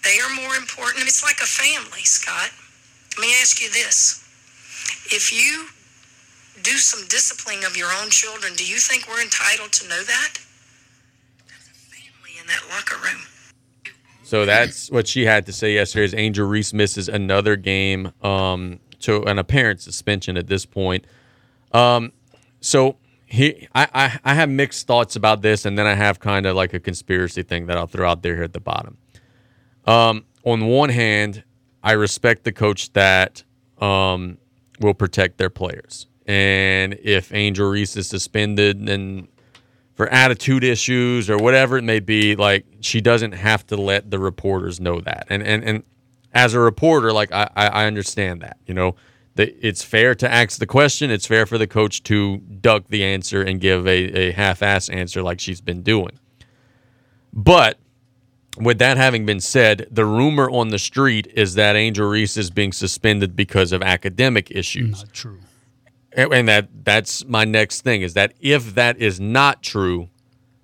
[0.02, 1.06] They are more important.
[1.06, 2.50] It's like a family, Scott.
[3.16, 4.22] Let me ask you this.
[5.06, 5.66] If you
[6.62, 10.34] do some disciplining of your own children, do you think we're entitled to know that?
[11.48, 13.22] That's a family in that locker room.
[14.22, 16.04] So that's what she had to say yesterday.
[16.04, 21.06] Is Angel Reese misses another game um, to an apparent suspension at this point.
[21.72, 22.12] Um,
[22.60, 26.46] so he, I, I, I have mixed thoughts about this, and then I have kind
[26.46, 28.98] of like a conspiracy thing that I'll throw out there here at the bottom.
[29.86, 31.44] Um, on one hand,
[31.82, 33.44] I respect the coach that
[33.80, 34.38] um,
[34.80, 39.26] will protect their players, and if Angel Reese is suspended and
[39.94, 44.18] for attitude issues or whatever it may be, like she doesn't have to let the
[44.18, 45.26] reporters know that.
[45.30, 45.82] And and and
[46.34, 48.94] as a reporter, like I I understand that, you know,
[49.36, 51.10] that it's fair to ask the question.
[51.10, 55.22] It's fair for the coach to duck the answer and give a, a half-ass answer
[55.22, 56.18] like she's been doing.
[57.32, 57.78] But
[58.60, 62.50] with that having been said, the rumor on the street is that Angel Reese is
[62.50, 65.04] being suspended because of academic issues.
[65.04, 65.40] Not true.
[66.12, 70.08] And that that's my next thing is that if that is not true,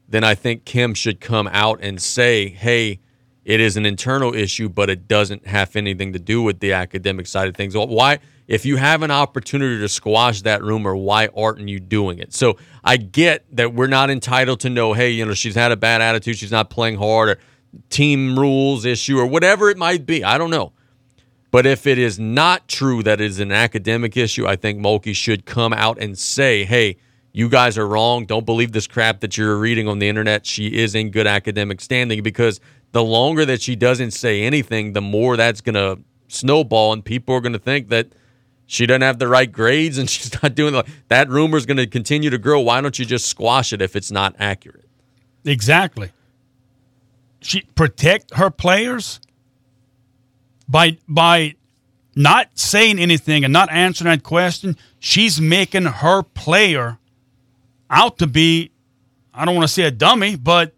[0.09, 3.01] then I think Kim should come out and say, "Hey,
[3.45, 7.27] it is an internal issue, but it doesn't have anything to do with the academic
[7.27, 11.67] side of things." Why if you have an opportunity to squash that rumor, why aren't
[11.67, 12.35] you doing it?
[12.35, 15.77] So, I get that we're not entitled to know, "Hey, you know, she's had a
[15.77, 17.39] bad attitude, she's not playing hard or
[17.91, 20.23] team rules issue or whatever it might be.
[20.23, 20.73] I don't know.
[21.55, 25.15] But if it is not true that it is an academic issue, I think Mulkey
[25.15, 26.97] should come out and say, hey,
[27.31, 28.27] you guys are wrong.
[28.27, 30.47] Don't believe this crap that you're reading on the internet.
[30.47, 32.59] She is in good academic standing because
[32.91, 37.37] the longer that she doesn't say anything, the more that's going to snowball and people
[37.37, 38.09] are going to think that
[38.67, 41.87] she doesn't have the right grades and she's not doing that rumor is going to
[41.87, 42.63] continue to grow.
[42.63, 44.87] Why don't you just squash it if it's not accurate?
[45.45, 46.11] Exactly.
[47.43, 49.21] She protect her players
[50.69, 51.55] by by
[52.17, 56.99] not saying anything and not answering that question, she's making her player
[57.91, 58.71] out to be
[59.33, 60.75] I don't want to say a dummy, but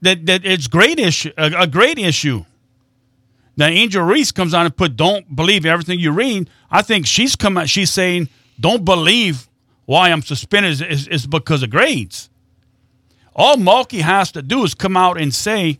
[0.00, 2.44] that that it's great issue a, a great issue.
[3.56, 6.48] Now Angel Reese comes on and put don't believe everything you read.
[6.70, 8.28] I think she's come out she's saying
[8.58, 9.48] don't believe
[9.84, 12.30] why I'm suspended is, is, is because of grades.
[13.34, 15.78] All Mulkey has to do is come out and say,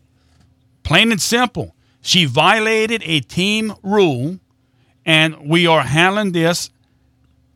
[0.82, 4.38] plain and simple, she violated a team rule,
[5.06, 6.70] and we are handling this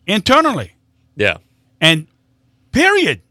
[0.07, 0.73] internally.
[1.17, 1.39] Yeah.
[1.81, 2.07] And
[2.73, 3.23] period.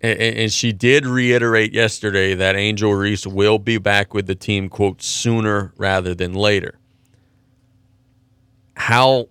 [0.00, 4.68] And, and, she did reiterate yesterday that Angel Reese will be back with the team,
[4.68, 6.78] quote, sooner rather than later.
[8.74, 9.28] How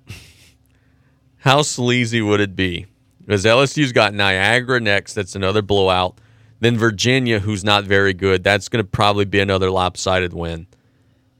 [1.37, 2.87] how sleazy would it be?
[3.19, 5.13] Because LSU's got Niagara next.
[5.13, 6.19] That's another blowout.
[6.59, 8.43] Then Virginia, who's not very good.
[8.43, 10.67] That's going to probably be another lopsided win.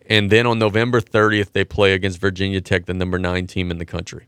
[0.10, 3.78] And then on November 30th, they play against Virginia Tech, the number nine team in
[3.78, 4.28] the country.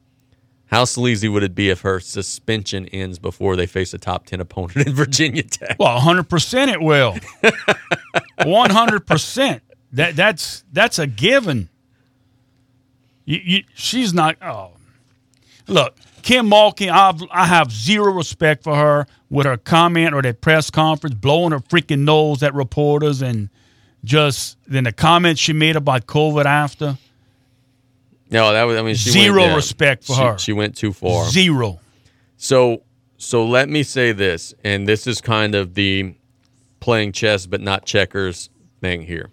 [0.67, 4.39] How sleazy would it be if her suspension ends before they face a top 10
[4.39, 5.77] opponent in Virginia Tech?
[5.79, 7.13] Well, 100% it will.
[8.39, 9.61] 100%.
[9.93, 11.69] That, that's, that's a given.
[13.25, 14.37] You, you, she's not.
[14.43, 14.73] Oh.
[15.67, 20.41] Look, Kim Mulkey, I've, I have zero respect for her with her comment or that
[20.41, 23.49] press conference, blowing her freaking nose at reporters and
[24.03, 26.97] just then the comments she made about COVID after.
[28.29, 30.37] No, that was I mean she zero went, yeah, respect for she, her.
[30.37, 31.25] She went too far.
[31.29, 31.79] Zero.
[32.37, 32.83] So
[33.17, 36.15] so let me say this, and this is kind of the
[36.79, 38.49] playing chess but not checkers
[38.81, 39.29] thing here.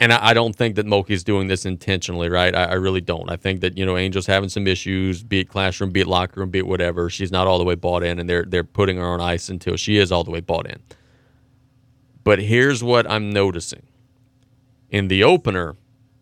[0.00, 2.54] And I, I don't think that Mulkey's doing this intentionally, right?
[2.54, 3.30] I, I really don't.
[3.30, 6.40] I think that you know Angel's having some issues, be it classroom, be it locker
[6.40, 7.10] room, be it whatever.
[7.10, 9.76] She's not all the way bought in, and they're they're putting her on ice until
[9.76, 10.80] she is all the way bought in.
[12.28, 13.84] But here's what I'm noticing.
[14.90, 15.76] In the opener,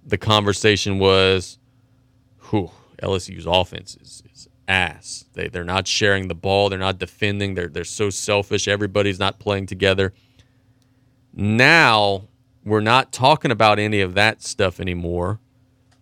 [0.04, 1.58] the conversation was,
[2.48, 2.70] whew,
[3.02, 5.24] LSU's offense is, is ass.
[5.32, 6.68] They, they're not sharing the ball.
[6.68, 7.56] They're not defending.
[7.56, 8.68] They're, they're so selfish.
[8.68, 10.12] Everybody's not playing together.
[11.34, 12.28] Now,
[12.64, 15.40] we're not talking about any of that stuff anymore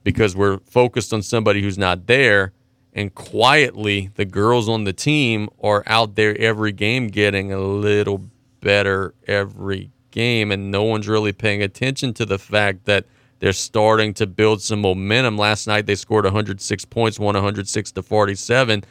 [0.02, 2.52] because we're focused on somebody who's not there.
[2.92, 8.28] And quietly, the girls on the team are out there every game getting a little
[8.60, 13.04] better every game, and no one's really paying attention to the fact that
[13.40, 15.36] They're starting to build some momentum.
[15.36, 18.84] Last night they scored 106 points, won 106 to 47.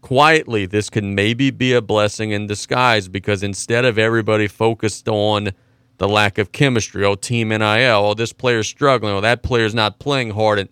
[0.00, 5.50] Quietly, this could maybe be a blessing in disguise because instead of everybody focused on
[5.98, 10.00] the lack of chemistry, oh, team NIL, oh, this player's struggling, oh, that player's not
[10.00, 10.68] playing hard, and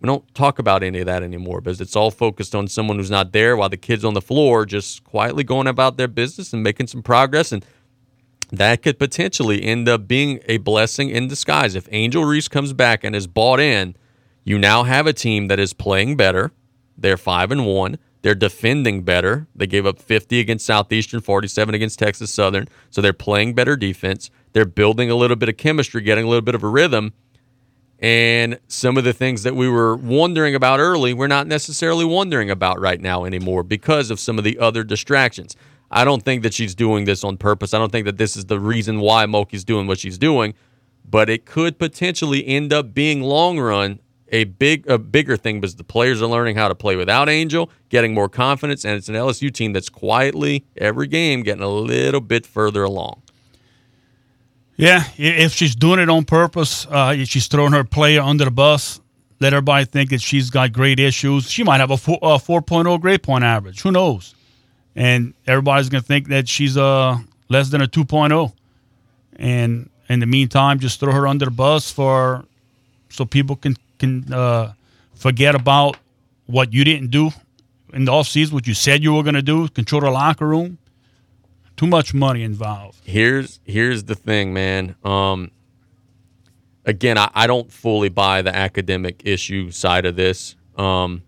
[0.00, 3.10] we don't talk about any of that anymore because it's all focused on someone who's
[3.10, 6.62] not there while the kids on the floor just quietly going about their business and
[6.62, 7.64] making some progress and
[8.52, 11.74] that could potentially end up being a blessing in disguise.
[11.74, 13.96] If Angel Reese comes back and is bought in,
[14.44, 16.52] you now have a team that is playing better.
[16.96, 17.98] They're 5 and 1.
[18.22, 19.46] They're defending better.
[19.54, 22.68] They gave up 50 against Southeastern, 47 against Texas Southern.
[22.90, 24.30] So they're playing better defense.
[24.52, 27.12] They're building a little bit of chemistry, getting a little bit of a rhythm.
[27.98, 32.50] And some of the things that we were wondering about early, we're not necessarily wondering
[32.50, 35.54] about right now anymore because of some of the other distractions.
[35.90, 37.74] I don't think that she's doing this on purpose.
[37.74, 40.54] I don't think that this is the reason why Mulkey's doing what she's doing,
[41.08, 44.00] but it could potentially end up being long run
[44.32, 47.70] a big a bigger thing because the players are learning how to play without Angel,
[47.88, 52.20] getting more confidence, and it's an LSU team that's quietly every game getting a little
[52.20, 53.22] bit further along.
[54.76, 58.50] Yeah, if she's doing it on purpose, uh, if she's throwing her player under the
[58.50, 59.00] bus,
[59.38, 61.50] let everybody think that she's got great issues.
[61.50, 63.82] She might have a, 4, a 4.0 grade point average.
[63.82, 64.34] Who knows?
[65.00, 68.52] And everybody's going to think that she's uh, less than a 2.0.
[69.36, 72.44] And in the meantime, just throw her under the bus for
[73.08, 74.72] so people can can uh,
[75.14, 75.96] forget about
[76.46, 77.30] what you didn't do
[77.92, 80.78] in the offseason, what you said you were going to do, control the locker room
[81.80, 83.00] too much money involved.
[83.04, 84.96] Here's here's the thing, man.
[85.02, 85.50] Um,
[86.84, 90.56] again, I, I don't fully buy the academic issue side of this.
[90.76, 91.22] Um,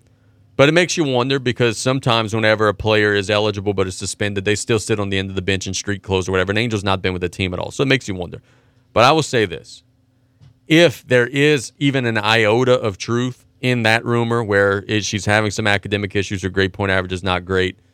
[0.56, 4.44] but it makes you wonder because sometimes whenever a player is eligible but is suspended,
[4.44, 6.52] they still sit on the end of the bench in street clothes or whatever.
[6.52, 7.70] And Angel's not been with the team at all.
[7.70, 8.42] So it makes you wonder.
[8.92, 9.82] But I will say this.
[10.68, 15.66] If there is even an iota of truth in that rumor where she's having some
[15.66, 17.78] academic issues, her grade point average is not great–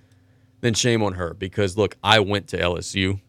[0.61, 3.21] then shame on her because look, I went to LSU.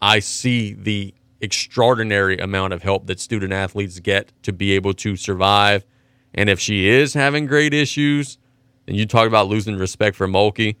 [0.00, 5.16] I see the extraordinary amount of help that student athletes get to be able to
[5.16, 5.84] survive.
[6.34, 8.38] And if she is having great issues,
[8.90, 10.74] and you talk about losing respect for Mulkey,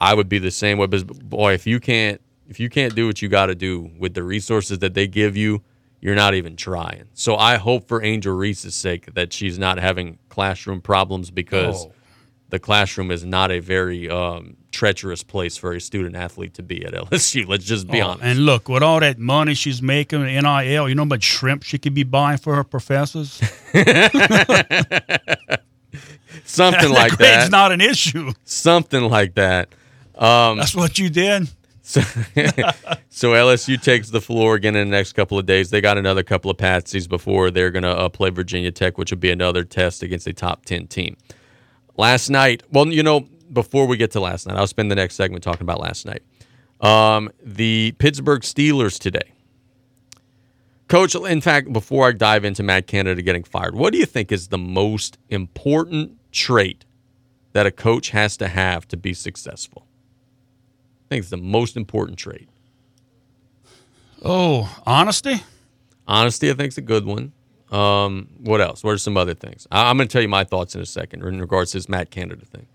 [0.00, 0.86] I would be the same way.
[0.86, 4.14] But boy, if you can't if you can't do what you got to do with
[4.14, 5.62] the resources that they give you,
[6.00, 7.04] you're not even trying.
[7.14, 11.92] So I hope for Angel Reese's sake that she's not having classroom problems because oh.
[12.48, 16.84] the classroom is not a very um, treacherous place for a student athlete to be
[16.84, 17.46] at LSU.
[17.46, 18.24] Let's just be oh, honest.
[18.24, 21.78] And look, with all that money she's making, NIL, you know how much shrimp she
[21.78, 23.40] could be buying for her professors?
[26.44, 27.42] Something like that.
[27.42, 28.32] It's not an issue.
[28.44, 29.68] Something like that.
[30.14, 31.48] Um, That's what you did.
[31.82, 32.00] So,
[33.10, 35.70] so, LSU takes the floor again in the next couple of days.
[35.70, 39.10] They got another couple of patsies before they're going to uh, play Virginia Tech, which
[39.10, 41.16] would be another test against a top 10 team.
[41.96, 45.16] Last night, well, you know, before we get to last night, I'll spend the next
[45.16, 46.22] segment talking about last night.
[46.80, 49.32] Um, the Pittsburgh Steelers today.
[50.88, 54.30] Coach, in fact, before I dive into Matt Canada getting fired, what do you think
[54.30, 56.84] is the most important trait
[57.52, 59.86] that a coach has to have to be successful?
[61.06, 62.48] I think it's the most important trait.
[64.24, 65.42] Oh, honesty?
[66.06, 67.32] Honesty, I think, is a good one.
[67.70, 68.84] Um, what else?
[68.84, 69.66] What are some other things?
[69.70, 71.88] I- am going to tell you my thoughts in a second in regards to this
[71.88, 72.66] Matt Canada thing.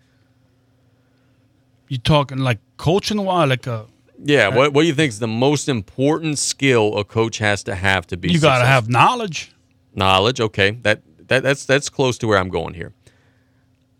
[1.87, 3.85] You talking like coaching wise, like a
[4.21, 4.49] yeah.
[4.49, 8.07] What What do you think is the most important skill a coach has to have
[8.07, 8.31] to be?
[8.31, 9.53] You got to have knowledge.
[9.95, 10.41] Knowledge.
[10.41, 12.93] Okay, that that that's that's close to where I'm going here.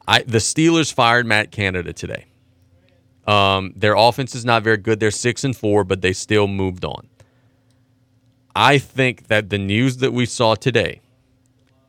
[0.08, 2.26] I the Steelers fired Matt Canada today.
[3.26, 5.00] Um, their offense is not very good.
[5.00, 7.08] They're six and four, but they still moved on.
[8.56, 11.02] I think that the news that we saw today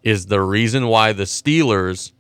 [0.02, 2.12] is the reason why the Steelers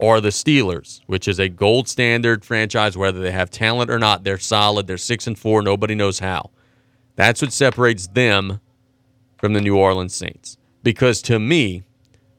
[0.00, 4.24] are the Steelers, which is a gold standard franchise, whether they have talent or not,
[4.24, 4.86] they're solid.
[4.86, 5.62] They're six and four.
[5.62, 6.50] Nobody knows how.
[7.16, 8.60] That's what separates them
[9.38, 10.56] from the New Orleans Saints.
[10.82, 11.84] Because to me,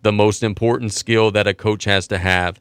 [0.02, 2.60] the most important skill that a coach has to have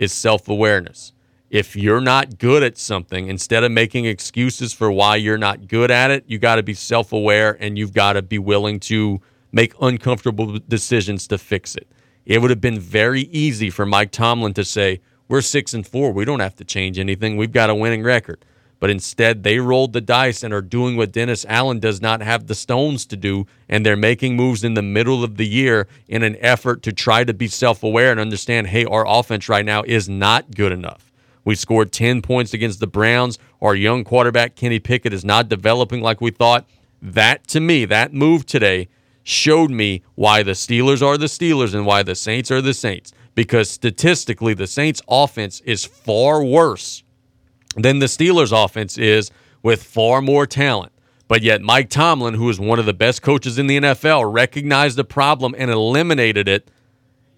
[0.00, 1.12] is self awareness.
[1.50, 5.90] If you're not good at something, instead of making excuses for why you're not good
[5.90, 9.20] at it, you got to be self aware and you've got to be willing to
[9.52, 11.86] make uncomfortable decisions to fix it.
[12.24, 16.12] It would have been very easy for Mike Tomlin to say, We're six and four.
[16.12, 17.36] We don't have to change anything.
[17.36, 18.44] We've got a winning record.
[18.80, 22.46] But instead, they rolled the dice and are doing what Dennis Allen does not have
[22.46, 23.46] the stones to do.
[23.68, 27.22] And they're making moves in the middle of the year in an effort to try
[27.24, 31.12] to be self aware and understand hey, our offense right now is not good enough.
[31.44, 33.38] We scored 10 points against the Browns.
[33.60, 36.66] Our young quarterback, Kenny Pickett, is not developing like we thought.
[37.02, 38.88] That, to me, that move today
[39.22, 43.12] showed me why the Steelers are the Steelers and why the Saints are the Saints.
[43.34, 47.04] Because statistically, the Saints' offense is far worse
[47.76, 49.30] than the Steelers' offense is
[49.62, 50.92] with far more talent.
[51.28, 54.96] But yet, Mike Tomlin, who is one of the best coaches in the NFL, recognized
[54.96, 56.68] the problem and eliminated it.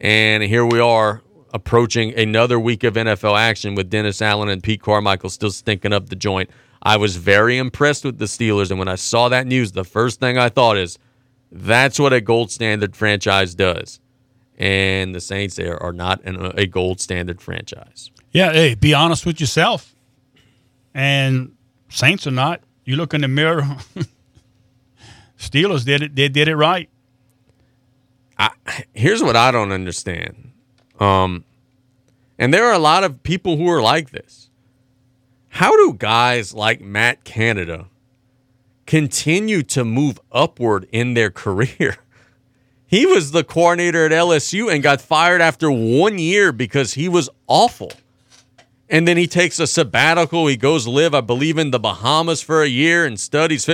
[0.00, 1.20] And here we are
[1.52, 6.08] approaching another week of NFL action with Dennis Allen and Pete Carmichael still stinking up
[6.08, 6.48] the joint.
[6.82, 8.70] I was very impressed with the Steelers.
[8.70, 10.98] And when I saw that news, the first thing I thought is
[11.50, 14.00] that's what a gold standard franchise does.
[14.58, 18.10] And the Saints there are not an, a gold standard franchise.
[18.30, 19.91] Yeah, hey, be honest with yourself.
[20.94, 21.54] And
[21.88, 22.62] Saints are not.
[22.84, 23.62] You look in the mirror.
[25.38, 26.16] Steelers did it.
[26.16, 26.88] They did it right.
[28.38, 28.50] I,
[28.92, 30.52] here's what I don't understand.
[30.98, 31.44] Um,
[32.38, 34.50] and there are a lot of people who are like this.
[35.48, 37.86] How do guys like Matt Canada
[38.86, 41.98] continue to move upward in their career?
[42.86, 47.30] He was the coordinator at LSU and got fired after one year because he was
[47.46, 47.92] awful.
[48.92, 50.46] And then he takes a sabbatical.
[50.46, 53.68] He goes live, I believe, in the Bahamas for a year and studies.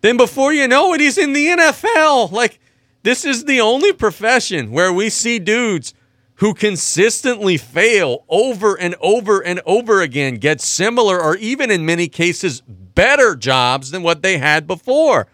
[0.00, 2.32] Then before you know it, he's in the NFL.
[2.32, 2.58] Like,
[3.04, 5.94] this is the only profession where we see dudes
[6.36, 12.08] who consistently fail over and over and over again get similar or even in many
[12.08, 15.28] cases better jobs than what they had before.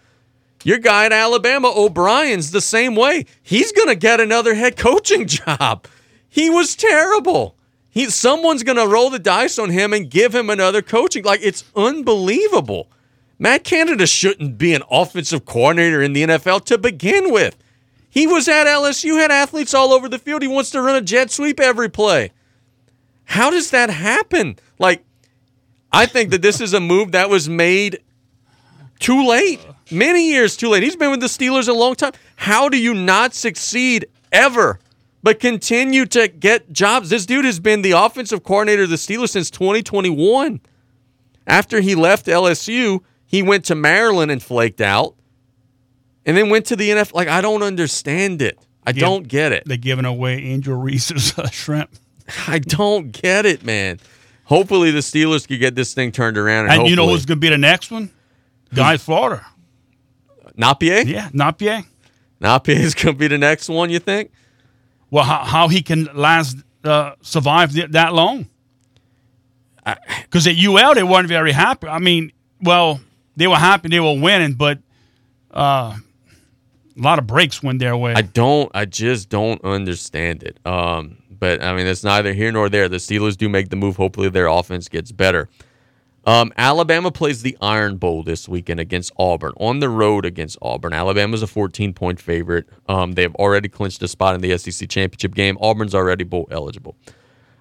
[0.63, 3.25] Your guy at Alabama, O'Brien's the same way.
[3.41, 5.87] He's going to get another head coaching job.
[6.29, 7.56] He was terrible.
[7.97, 11.25] He, someone's going to roll the dice on him and give him another coaching.
[11.25, 12.89] Like, it's unbelievable.
[13.39, 17.57] Matt Canada shouldn't be an offensive coordinator in the NFL to begin with.
[18.11, 20.43] He was at LSU, had athletes all over the field.
[20.43, 22.33] He wants to run a jet sweep every play.
[23.25, 24.59] How does that happen?
[24.79, 25.03] Like,
[25.91, 28.01] I think that this is a move that was made
[28.99, 30.83] too late, many years too late.
[30.83, 32.13] He's been with the Steelers a long time.
[32.37, 34.81] How do you not succeed ever,
[35.23, 37.11] but continue to get jobs?
[37.11, 40.61] This dude has been the offensive coordinator of the Steelers since 2021.
[41.47, 45.15] After he left LSU, he went to Maryland and flaked out
[46.25, 47.15] and then went to the NFL.
[47.15, 48.59] Like, I don't understand it.
[48.85, 49.65] I don't get it.
[49.67, 51.91] They're giving away Angel Reese's uh, shrimp.
[52.47, 53.99] I don't get it, man.
[54.45, 56.67] Hopefully, the Steelers could get this thing turned around.
[56.67, 58.11] And, And you know who's going to be the next one?
[58.73, 59.45] Guy Florida.
[60.57, 61.01] Napier?
[61.01, 61.83] Yeah, Napier.
[62.41, 64.31] Napier is going to be the next one, you think?
[65.11, 68.49] Well, how, how he can last, uh, survive th- that long?
[70.23, 71.87] Because at UL, they weren't very happy.
[71.87, 73.01] I mean, well,
[73.37, 74.79] they were happy they were winning, but
[75.53, 75.97] uh,
[76.97, 78.15] a lot of breaks went their way.
[78.15, 78.71] I don't.
[78.75, 80.59] I just don't understand it.
[80.67, 82.89] Um, but I mean, it's neither here nor there.
[82.89, 83.97] The Steelers do make the move.
[83.97, 85.49] Hopefully, their offense gets better.
[86.27, 90.93] Um, Alabama plays the Iron Bowl this weekend against Auburn on the road against Auburn.
[90.93, 92.69] Alabama's a 14 point favorite.
[92.89, 95.57] Um, they have already clinched a spot in the SEC championship game.
[95.61, 96.97] Auburn's already bowl eligible.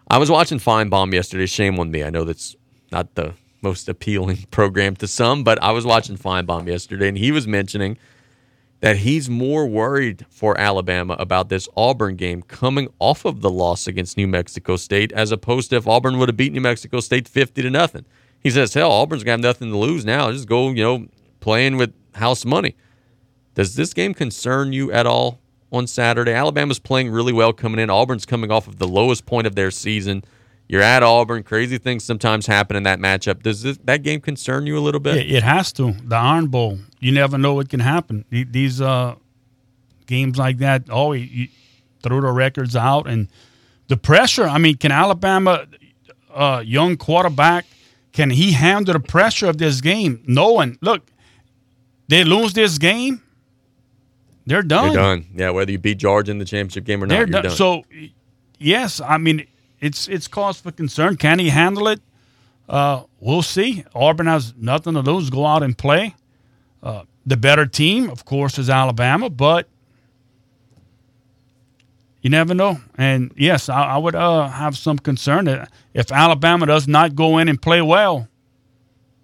[0.10, 1.46] I was watching Finebaum yesterday.
[1.46, 2.04] Shame on me.
[2.04, 2.56] I know that's
[2.92, 7.32] not the most appealing program to some, but I was watching Finebaum yesterday, and he
[7.32, 8.00] was mentioning
[8.82, 13.86] that he's more worried for Alabama about this Auburn game coming off of the loss
[13.88, 17.28] against New Mexico State, as opposed to if Auburn would have beat New Mexico State
[17.28, 18.06] fifty to nothing.
[18.46, 20.32] He says, "Hell, Auburn's have nothing to lose now.
[20.32, 21.08] Just go, you know,
[21.40, 22.76] playing with house money."
[23.56, 25.40] Does this game concern you at all
[25.72, 26.32] on Saturday?
[26.32, 27.90] Alabama's playing really well coming in.
[27.90, 30.24] Auburn's coming off of the lowest point of their season.
[30.68, 31.42] You're at Auburn.
[31.42, 33.42] Crazy things sometimes happen in that matchup.
[33.42, 35.32] Does this, that game concern you a little bit?
[35.32, 35.94] It, has to.
[36.04, 36.78] The Iron Bowl.
[37.00, 38.26] You never know what can happen.
[38.30, 39.16] These uh,
[40.06, 41.48] games like that, you, you
[42.04, 43.28] throw the records out and
[43.88, 44.46] the pressure.
[44.46, 45.66] I mean, can Alabama,
[46.32, 47.66] uh, young quarterback,
[48.16, 50.24] can he handle the pressure of this game?
[50.26, 51.04] Knowing, look,
[52.08, 53.22] they lose this game,
[54.46, 54.86] they're done.
[54.94, 55.26] You're done.
[55.36, 57.44] Yeah, whether you beat Georgia in the championship game or not, They're you're done.
[57.44, 57.52] done.
[57.52, 57.84] So,
[58.58, 59.46] yes, I mean,
[59.82, 61.18] it's it's cause for concern.
[61.18, 62.00] Can he handle it?
[62.70, 63.84] Uh, we'll see.
[63.94, 65.30] Auburn has nothing to lose.
[65.30, 66.16] Go out and play.
[66.82, 69.68] Uh, the better team, of course, is Alabama, but
[72.26, 72.80] you never know.
[72.98, 77.38] And yes, I, I would uh, have some concern that if Alabama does not go
[77.38, 78.28] in and play well,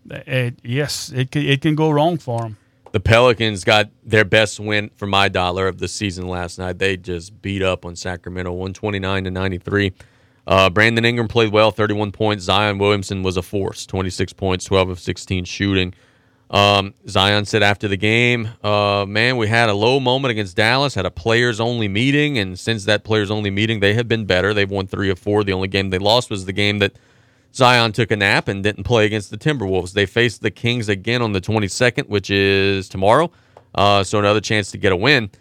[0.07, 2.57] it, yes, it can, it can go wrong for them.
[2.91, 6.77] The Pelicans got their best win for my dollar of the season last night.
[6.77, 9.93] They just beat up on Sacramento, 129 to 93.
[10.45, 12.43] Uh, Brandon Ingram played well, 31 points.
[12.43, 15.95] Zion Williamson was a force, 26 points, 12 of 16 shooting.
[16.51, 20.93] Um, Zion said after the game, uh, man, we had a low moment against Dallas,
[20.93, 24.53] had a players only meeting, and since that players only meeting, they have been better.
[24.53, 25.45] They've won three of four.
[25.45, 26.97] The only game they lost was the game that
[27.53, 29.93] Zion took a nap and didn't play against the Timberwolves.
[29.93, 33.31] They face the Kings again on the 22nd, which is tomorrow.
[33.73, 35.31] Uh, so another chance to get a win.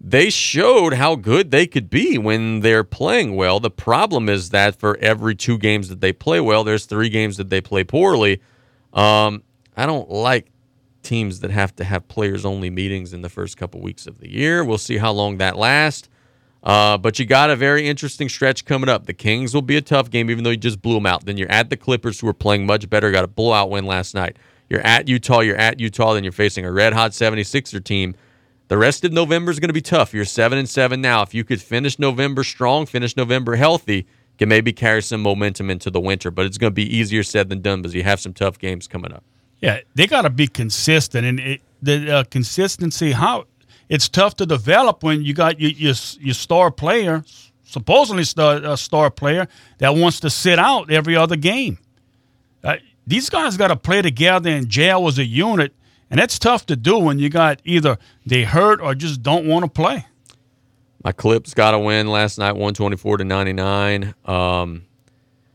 [0.00, 3.58] They showed how good they could be when they're playing well.
[3.58, 7.38] The problem is that for every two games that they play well, there's three games
[7.38, 8.40] that they play poorly.
[8.92, 9.42] Um,
[9.76, 10.46] I don't like
[11.02, 14.30] teams that have to have players only meetings in the first couple weeks of the
[14.30, 14.64] year.
[14.64, 16.08] We'll see how long that lasts.
[16.62, 19.06] Uh, but you got a very interesting stretch coming up.
[19.06, 21.24] The Kings will be a tough game, even though you just blew them out.
[21.24, 23.10] Then you're at the Clippers, who are playing much better.
[23.10, 24.36] Got a blowout win last night.
[24.68, 25.40] You're at Utah.
[25.40, 26.14] You're at Utah.
[26.14, 28.14] Then you're facing a red hot 76er team.
[28.68, 30.14] The rest of November is going to be tough.
[30.14, 31.22] You're seven and seven now.
[31.22, 34.06] If you could finish November strong, finish November healthy,
[34.38, 36.30] can maybe carry some momentum into the winter.
[36.30, 38.86] But it's going to be easier said than done because you have some tough games
[38.86, 39.24] coming up.
[39.60, 43.12] Yeah, they got to be consistent, and it, the uh, consistency.
[43.12, 43.44] How
[43.88, 47.24] it's tough to develop when you got your your, your star player,
[47.64, 51.78] supposedly star, a star player that wants to sit out every other game.
[52.64, 52.76] Uh,
[53.06, 55.74] these guys got to play together and jail as a unit,
[56.10, 59.64] and that's tough to do when you got either they hurt or just don't want
[59.64, 60.06] to play.
[61.02, 64.14] My Clips got a win last night, one twenty four to ninety nine.
[64.24, 64.86] Um,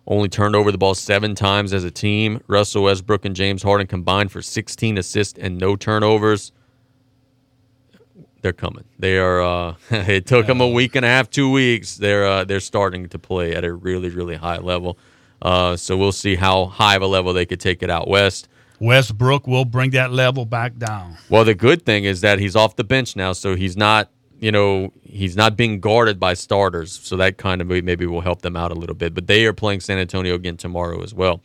[0.08, 2.42] only turned over the ball seven times as a team.
[2.48, 6.52] Russell Westbrook and James Harden combined for 16 assists and no turnovers.
[8.42, 8.84] They're coming.
[9.00, 9.42] They are.
[9.42, 11.98] Uh, it took them a week and a half, two weeks.
[11.98, 15.00] They're uh, they're starting to play at a really really high level.
[15.42, 18.48] Uh, so we'll see how high of a level they could take it out west.
[18.80, 21.18] Westbrook will bring that level back down.
[21.30, 24.52] Well, the good thing is that he's off the bench now, so he's not you
[24.52, 28.56] know, he's not being guarded by starters, so that kind of maybe will help them
[28.56, 29.14] out a little bit.
[29.14, 31.42] But they are playing San Antonio again tomorrow as well.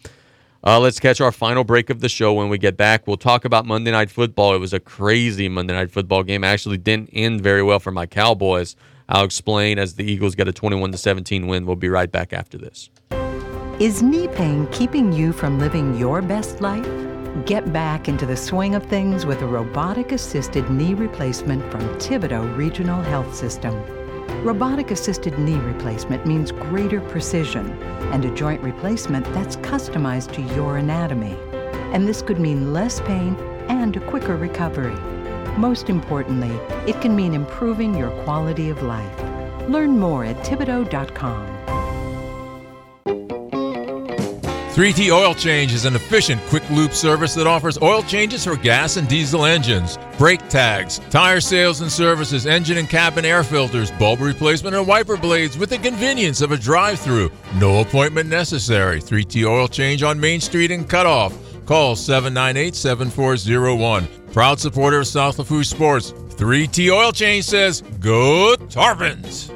[0.62, 2.34] Uh, let's catch our final break of the show.
[2.34, 4.54] When we get back, we'll talk about Monday Night Football.
[4.54, 6.44] It was a crazy Monday Night Football game.
[6.44, 8.76] Actually, didn't end very well for my Cowboys.
[9.08, 11.64] I'll explain as the Eagles get a 21 to 17 win.
[11.64, 12.90] We'll be right back after this.
[13.80, 16.86] Is knee pain keeping you from living your best life?
[17.46, 22.56] Get back into the swing of things with a robotic assisted knee replacement from Thibodaux
[22.56, 23.72] Regional Health System.
[24.44, 27.70] Robotic assisted knee replacement means greater precision
[28.12, 31.36] and a joint replacement that's customized to your anatomy.
[31.92, 33.36] And this could mean less pain
[33.68, 34.98] and a quicker recovery.
[35.56, 36.50] Most importantly,
[36.90, 39.20] it can mean improving your quality of life.
[39.68, 41.60] Learn more at Thibodaux.com.
[44.74, 48.96] 3T Oil Change is an efficient, quick loop service that offers oil changes for gas
[48.96, 54.20] and diesel engines, brake tags, tire sales and services, engine and cabin air filters, bulb
[54.20, 57.32] replacement, and wiper blades with the convenience of a drive through.
[57.56, 59.00] No appointment necessary.
[59.00, 61.36] 3T Oil Change on Main Street in Cutoff.
[61.66, 64.06] Call 798 7401.
[64.32, 66.12] Proud supporter of South Lafourche Sports.
[66.12, 69.50] 3T Oil Change says, Go Tarpons!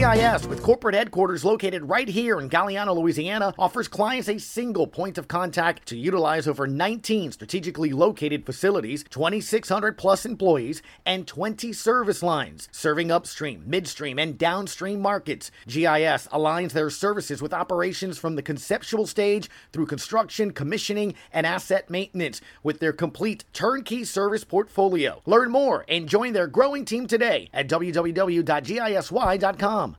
[0.00, 5.18] GIS, with corporate headquarters located right here in Galliano, Louisiana, offers clients a single point
[5.18, 12.22] of contact to utilize over 19 strategically located facilities, 2,600 plus employees, and 20 service
[12.22, 15.50] lines, serving upstream, midstream, and downstream markets.
[15.66, 21.90] GIS aligns their services with operations from the conceptual stage through construction, commissioning, and asset
[21.90, 25.20] maintenance with their complete turnkey service portfolio.
[25.26, 28.30] Learn more and join their growing team today at www.gisy.com.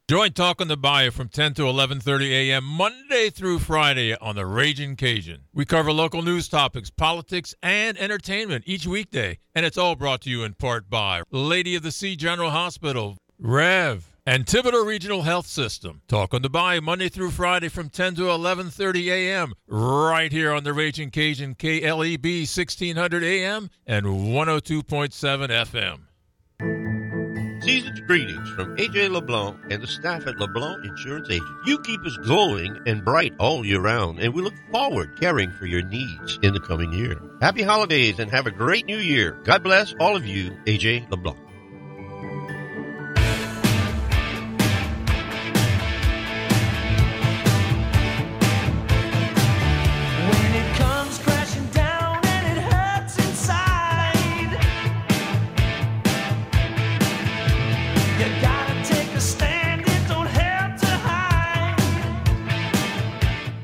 [0.09, 2.63] Join Talk on the Bayou from 10 to 11:30 a.m.
[2.63, 5.43] Monday through Friday on the Raging Cajun.
[5.53, 10.29] We cover local news topics, politics, and entertainment each weekday, and it's all brought to
[10.29, 15.47] you in part by Lady of the Sea General Hospital, Rev, and Thibodaux Regional Health
[15.47, 16.01] System.
[16.07, 19.53] Talk on the Bayou Monday through Friday from 10 to 11:30 a.m.
[19.67, 23.69] right here on the Raging Cajun KLEB 1600 a.m.
[23.85, 26.01] and 102.7 FM.
[27.71, 31.47] Season's greetings from AJ LeBlanc and the staff at LeBlanc Insurance Agent.
[31.65, 35.67] You keep us glowing and bright all year round, and we look forward caring for
[35.67, 37.21] your needs in the coming year.
[37.39, 39.39] Happy holidays and have a great new year.
[39.45, 41.39] God bless all of you, AJ LeBlanc.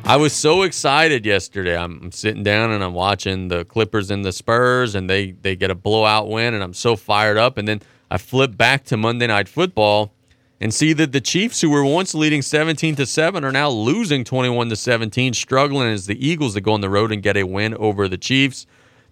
[0.07, 1.75] I was so excited yesterday.
[1.75, 5.57] I'm, I'm sitting down and I'm watching the Clippers and the Spurs, and they they
[5.57, 7.57] get a blowout win, and I'm so fired up.
[7.57, 10.13] And then I flip back to Monday Night Football
[10.61, 14.23] and see that the Chiefs, who were once leading 17 to seven, are now losing
[14.23, 17.43] 21 to 17, struggling as the Eagles that go on the road and get a
[17.43, 18.65] win over the Chiefs.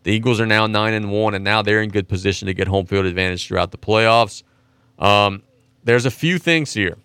[0.04, 2.70] The Eagles are now nine and one, and now they're in good position to get
[2.70, 4.44] home field advantage throughout the playoffs.
[4.98, 5.44] Um,
[5.84, 6.96] there's a few things here.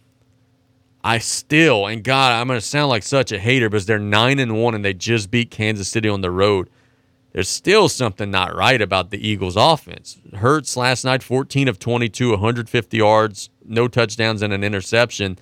[1.03, 4.39] I still, and God, I'm going to sound like such a hater, because they're nine
[4.39, 6.69] and one and they just beat Kansas City on the road.
[7.33, 10.19] there's still something not right about the Eagles' offense.
[10.35, 15.39] Hurts last night, 14 of 22, 150 yards, no touchdowns, and an interception.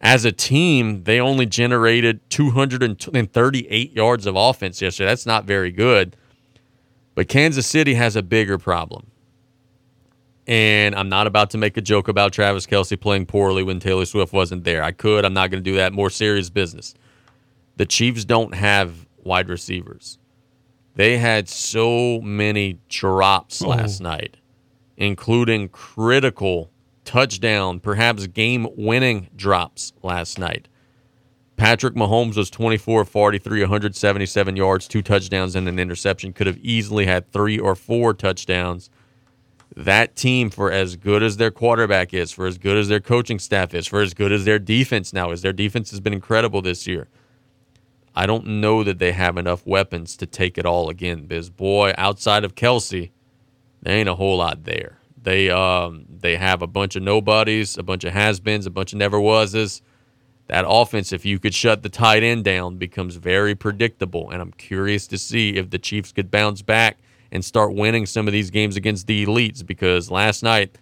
[0.00, 5.08] As a team, they only generated 238 yards of offense yesterday.
[5.08, 6.16] That's not very good.
[7.14, 9.10] But Kansas City has a bigger problem.
[10.46, 14.04] And I'm not about to make a joke about Travis Kelce playing poorly when Taylor
[14.04, 14.82] Swift wasn't there.
[14.82, 15.24] I could.
[15.24, 15.92] I'm not going to do that.
[15.92, 16.94] More serious business.
[17.76, 20.18] The Chiefs don't have wide receivers.
[20.96, 23.68] They had so many drops Oh.
[23.68, 24.36] last night,
[24.96, 26.70] including critical
[27.04, 30.68] touchdown, perhaps game winning drops last night.
[31.56, 36.32] Patrick Mahomes was 24 of 43, 177 yards, two touchdowns, and an interception.
[36.32, 38.90] Could have easily had three or four touchdowns.
[39.76, 43.40] That team, for as good as their quarterback is, for as good as their coaching
[43.40, 46.62] staff is, for as good as their defense now is, their defense has been incredible
[46.62, 47.08] this year.
[48.14, 51.26] I don't know that they have enough weapons to take it all again.
[51.26, 53.10] Because boy, outside of Kelce,
[53.82, 54.98] there ain't a whole lot there.
[55.20, 58.98] They um they have a bunch of nobodies, a bunch of has-beens, a bunch of
[58.98, 59.82] never wases.
[60.46, 64.30] That offense, if you could shut the tight end down, becomes very predictable.
[64.30, 66.98] And I'm curious to see if the Chiefs could bounce back
[67.34, 69.66] and start winning some of these games against the elites.
[69.66, 70.78] Because last night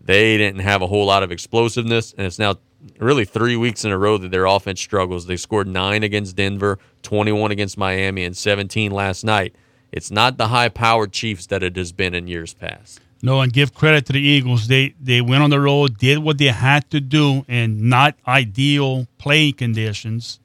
[0.00, 2.56] they didn't have a whole lot of explosiveness, and it's now
[2.98, 5.26] really three weeks in a row that their offense struggles.
[5.26, 9.54] They scored nine against Denver, 21 against Miami, and 17 last night.
[9.92, 13.00] It's not the high-powered Chiefs that it has been in years past.
[13.22, 14.68] No, and give credit to the Eagles.
[14.68, 19.08] They they went on the road, did what they had to do in not ideal
[19.18, 20.38] playing conditions,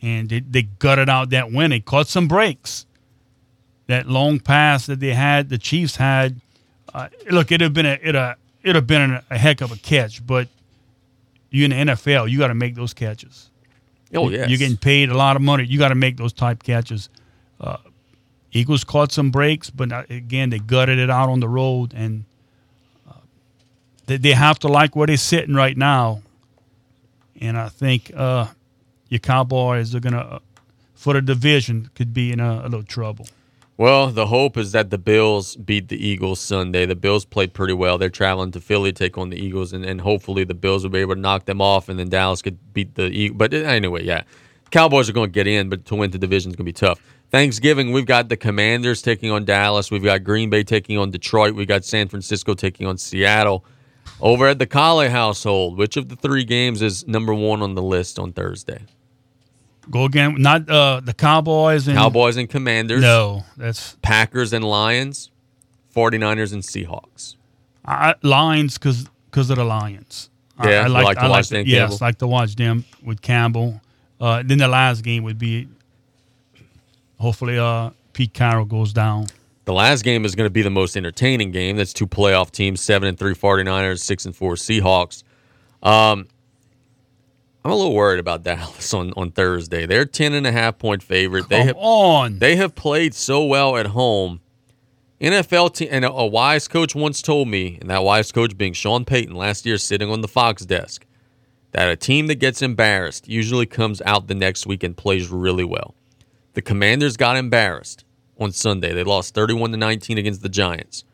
[0.00, 1.70] and they, they gutted out that win.
[1.70, 2.86] They caught some breaks.
[3.88, 6.40] That long pass that they had, the Chiefs had.
[6.94, 9.76] Uh, look, it'd have been a it a it'd have been a, heck of a
[9.76, 10.48] catch, but
[11.50, 13.50] you in the NFL, you got to make those catches.
[14.14, 14.48] Oh, yes.
[14.48, 15.64] You're getting paid a lot of money.
[15.64, 17.08] You got to make those type catches.
[17.60, 17.78] Uh,
[18.52, 22.24] Eagles caught some breaks, but not- again, they gutted it out on the road, and
[23.08, 23.14] uh,
[24.06, 26.22] they, they have to like where they're sitting right now.
[27.40, 28.48] And I think uh,
[29.08, 30.38] your Cowboys are gonna, uh,
[30.94, 33.26] for the division, could be in a, a little trouble.
[33.82, 36.86] Well, the hope is that the Bills beat the Eagles Sunday.
[36.86, 37.98] The Bills played pretty well.
[37.98, 40.90] They're traveling to Philly to take on the Eagles, and, and hopefully the Bills will
[40.90, 43.38] be able to knock them off, and then Dallas could beat the Eagles.
[43.38, 44.22] But anyway, yeah,
[44.70, 46.72] Cowboys are going to get in, but to win the division is going to be
[46.72, 47.00] tough.
[47.32, 49.90] Thanksgiving, we've got the Commanders taking on Dallas.
[49.90, 51.56] We've got Green Bay taking on Detroit.
[51.56, 53.64] We've got San Francisco taking on Seattle.
[54.20, 57.82] Over at the Collie household, which of the three games is number one on the
[57.82, 58.82] list on Thursday?
[59.90, 63.00] Go again, not uh, the Cowboys and Cowboys and Commanders.
[63.02, 65.30] No, that's Packers and Lions,
[65.94, 67.36] 49ers and Seahawks.
[67.84, 70.30] I, Lions because because of the Lions.
[70.58, 71.98] I- Yeah, I, you like, like to I watch the- Dan Yes, Campbell?
[72.00, 73.80] like to watch them with Campbell.
[74.20, 75.66] Uh, then the last game would be
[77.18, 79.26] hopefully uh, Pete Carroll goes down.
[79.64, 81.76] The last game is going to be the most entertaining game.
[81.76, 85.22] That's two playoff teams, 7 and 3 49ers, 6 and 4 Seahawks.
[85.82, 86.26] Um,
[87.64, 89.86] I'm a little worried about Dallas on, on Thursday.
[89.86, 91.48] They're 10 and a half point favorite.
[91.48, 92.38] They Come have on.
[92.38, 94.40] They have played so well at home.
[95.20, 98.72] NFL team and a, a wise coach once told me, and that wise coach being
[98.72, 101.06] Sean Payton last year sitting on the Fox desk,
[101.70, 105.64] that a team that gets embarrassed usually comes out the next week and plays really
[105.64, 105.94] well.
[106.54, 108.04] The Commanders got embarrassed
[108.38, 108.92] on Sunday.
[108.92, 111.04] They lost 31 to 19 against the Giants.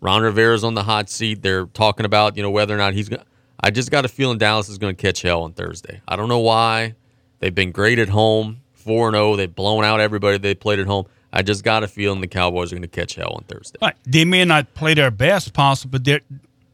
[0.00, 1.42] Ron Rivera's on the hot seat.
[1.42, 3.26] They're talking about, you know, whether or not he's going to
[3.62, 6.00] I just got a feeling Dallas is going to catch hell on Thursday.
[6.08, 6.94] I don't know why.
[7.40, 9.36] They've been great at home, 4 0.
[9.36, 11.06] They've blown out everybody they played at home.
[11.32, 13.78] I just got a feeling the Cowboys are going to catch hell on Thursday.
[13.80, 13.96] Right.
[14.04, 16.20] They may not play their best possible, but they're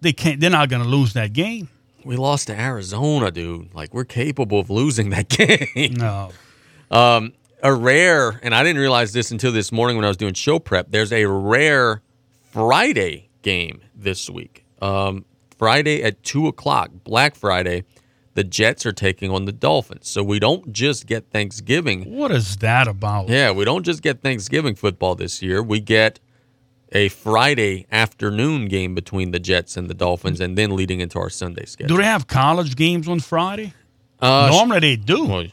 [0.01, 0.41] they can't.
[0.41, 1.69] They're not going to lose that game.
[2.05, 3.75] We lost to Arizona, dude.
[3.75, 5.29] Like we're capable of losing that
[5.75, 5.95] game.
[5.95, 6.31] No.
[6.91, 7.33] Um,
[7.63, 10.59] a rare, and I didn't realize this until this morning when I was doing show
[10.59, 10.91] prep.
[10.91, 12.03] There's a rare
[12.53, 14.65] Friday game this week.
[14.81, 15.25] Um,
[15.59, 17.85] Friday at two o'clock, Black Friday.
[18.35, 22.15] The Jets are taking on the Dolphins, so we don't just get Thanksgiving.
[22.15, 23.31] What is that about?
[23.31, 25.62] Yeah, we don't just get Thanksgiving football this year.
[25.62, 26.20] We get
[26.93, 31.31] a Friday afternoon game between the Jets and the Dolphins, and then leading into our
[31.31, 31.97] Sunday schedule.
[31.97, 33.73] Do they have college games on Friday?
[34.20, 35.24] Uh, Normally they do.
[35.24, 35.47] Well,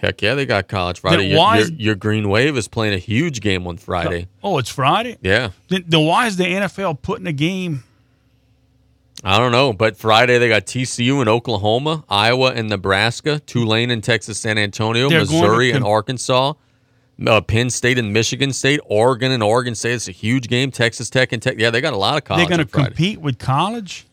[0.00, 1.30] heck yeah, they got college Friday.
[1.30, 4.28] Your, why your, your Green Wave is playing a huge game on Friday.
[4.44, 5.18] Oh, it's Friday.
[5.22, 7.82] Yeah, Then, then why is the NFL putting a game?
[9.24, 14.02] I don't know, but Friday they got TCU in Oklahoma, Iowa and Nebraska, Tulane and
[14.02, 16.54] Texas San Antonio, They're Missouri and Arkansas,
[17.26, 19.94] uh, Penn State and Michigan State, Oregon and Oregon State.
[19.94, 20.70] It's a huge game.
[20.70, 21.56] Texas Tech and Tech.
[21.58, 22.46] Yeah, they got a lot of college.
[22.46, 24.06] They're going to compete with college.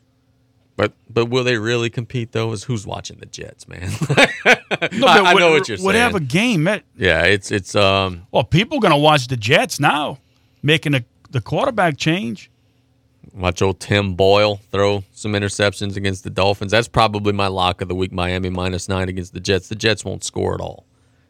[0.78, 2.52] But but will they really compete though?
[2.52, 3.92] Is who's watching the Jets, man?
[4.92, 6.16] No, I, I know what you're saying.
[6.16, 6.68] A game.
[6.98, 10.20] Yeah, it's it's um well, people going to watch the Jets now,
[10.62, 12.52] making the, the quarterback change.
[13.34, 16.72] Watch old Tim Boyle throw some interceptions against the Dolphins.
[16.72, 18.12] That's probably my lock of the week.
[18.12, 19.68] Miami minus nine against the Jets.
[19.68, 20.86] The Jets won't score at all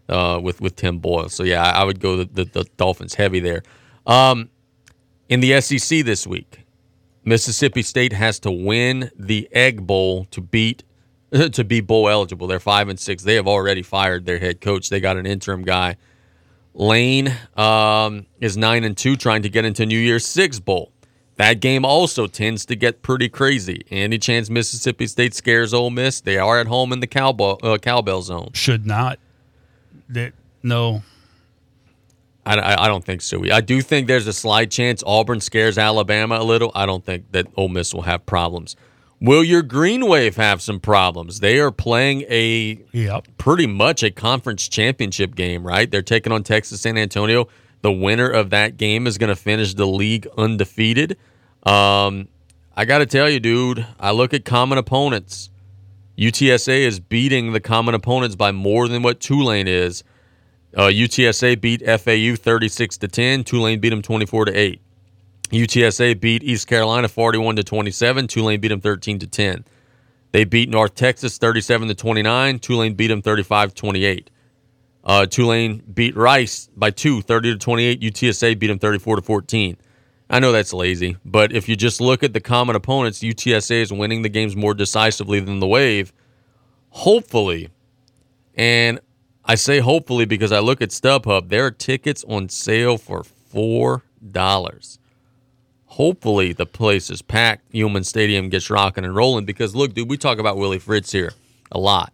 [0.09, 1.29] uh, with with Tim Boyle.
[1.29, 3.63] So yeah, I, I would go the, the, the Dolphins heavy there.
[4.05, 4.49] Um,
[5.29, 6.65] in the SEC this week,
[7.23, 10.83] Mississippi State has to win the Egg Bowl to beat
[11.51, 12.47] to be bowl eligible.
[12.47, 13.23] They're five and six.
[13.23, 14.89] They have already fired their head coach.
[14.89, 15.97] They got an interim guy.
[16.73, 20.91] Lane um, is nine and two, trying to get into New Year's Six bowl.
[21.37, 23.85] That game also tends to get pretty crazy.
[23.91, 26.21] Any chance Mississippi State scares Ole Miss?
[26.21, 28.51] They are at home in the cowbell uh, cowbell zone.
[28.53, 29.19] Should not.
[30.09, 30.33] That
[30.63, 31.03] no.
[32.45, 33.43] I, I, don't think so.
[33.51, 36.71] I do think there's a slight chance Auburn scares Alabama a little.
[36.75, 38.75] I don't think that Ole Miss will have problems.
[39.19, 41.39] Will your Green Wave have some problems?
[41.39, 43.29] They are playing a Yep.
[43.39, 45.89] pretty much a conference championship game, right?
[45.89, 47.47] They're taking on Texas San Antonio.
[47.85, 51.19] The winner of that game is going to finish the league undefeated.
[51.61, 52.29] Um,
[52.75, 55.51] I got to tell you, dude, I look at common opponents.
[56.17, 60.03] UTSA is beating the common opponents by more than what Tulane is.
[60.75, 63.43] Uh, UTSA beat FAU 36 to 10.
[63.43, 64.81] Tulane beat them 24 to 8.
[65.51, 68.25] UTSA beat East Carolina 41 to 27.
[68.25, 69.63] Tulane beat them 13 to 10.
[70.31, 72.57] They beat North Texas 37 to 29.
[72.57, 74.31] Tulane beat them 35 to 28.
[75.05, 78.01] Uh, Tulane beat Rice by two, 30 to 28.
[78.01, 79.77] UTSA beat them 34 to 14.
[80.29, 83.93] I know that's lazy, but if you just look at the common opponents, UTSA is
[83.93, 86.11] winning the games more decisively than the Wave.
[86.89, 87.69] Hopefully,
[88.55, 88.99] and
[89.43, 94.03] I say hopefully because I look at StubHub, there are tickets on sale for four
[94.31, 94.97] dollars.
[95.85, 97.71] Hopefully, the place is packed.
[97.71, 101.33] Yulman Stadium gets rocking and rolling because look, dude, we talk about Willie Fritz here
[101.71, 102.11] a lot.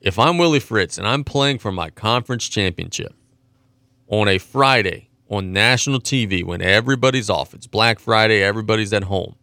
[0.00, 3.14] If I'm Willie Fritz and I'm playing for my conference championship
[4.08, 9.34] on a Friday on national TV when everybody's off, it's Black Friday, everybody's at home,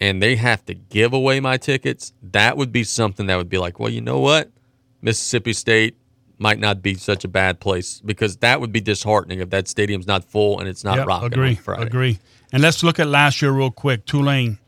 [0.00, 3.58] and they have to give away my tickets, that would be something that would be
[3.58, 4.50] like, well, you know what?
[5.00, 5.96] Mississippi State
[6.38, 10.06] might not be such a bad place because that would be disheartening if that stadium's
[10.06, 11.82] not full and it's not Yep, rocking agree, on Friday.
[11.86, 12.18] agree.
[12.52, 14.04] And let's look at last year real quick.
[14.04, 14.58] Tulane,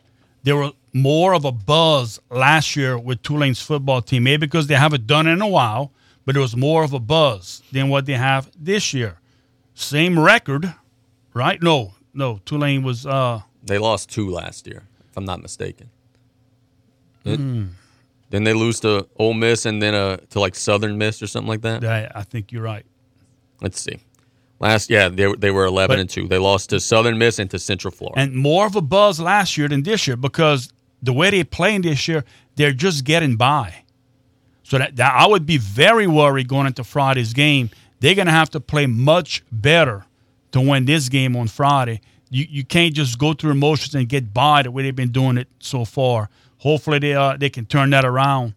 [0.45, 4.77] there were more of a buzz last year with Tulane's football team, maybe because they
[4.77, 5.93] haven't done it in a while,
[6.25, 9.19] but it was more of a buzz than what they have this year.
[9.75, 10.73] Same record,
[11.35, 11.61] right?
[11.63, 12.41] No, no.
[12.47, 15.91] Tulane was uh They lost two last year, if I'm not mistaken.
[17.25, 17.67] Hmm.
[18.31, 21.49] Then they lose to Ole Miss and then uh, to like Southern Miss or something
[21.49, 21.85] like that.
[21.85, 22.85] I, I think you're right.
[23.61, 23.99] Let's see.
[24.61, 26.29] Last, yeah, they, they were 11 But- and 2.
[26.29, 28.21] They lost to Southern Miss and to Central Florida.
[28.21, 30.73] and more of a buzz last year than this year because
[31.05, 32.25] the way they're playing this year,
[32.57, 33.83] they're just getting by.
[34.63, 37.71] So that, that I would be very worried going into Friday's game.
[38.01, 40.07] They're gonna have to play much better
[40.53, 42.01] to win this game on Friday.
[42.31, 45.37] You you can't just go through emotions and get by the way they've been doing
[45.37, 46.31] it so far.
[46.59, 48.55] Hopefully they uh, they can turn that around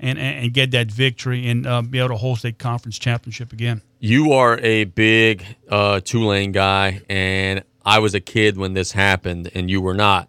[0.00, 3.52] and, and, and get that victory and uh, be able to host a conference championship
[3.52, 3.82] again.
[4.00, 9.50] You are a big uh, Tulane guy, and I was a kid when this happened,
[9.54, 10.28] and you were not.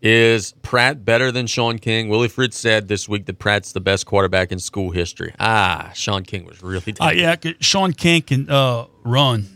[0.00, 2.08] Is Pratt better than Shaun King?
[2.08, 5.34] Willie Fritz said this week that Pratt's the best quarterback in school history.
[5.40, 9.48] Ah, Shaun King was really Uh, yeah, Shaun King can uh, run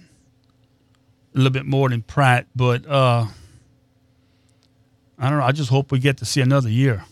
[1.35, 3.27] a little bit more than Pratt, but uh,
[5.17, 5.45] I don't know.
[5.45, 7.05] I just hope we get to see another year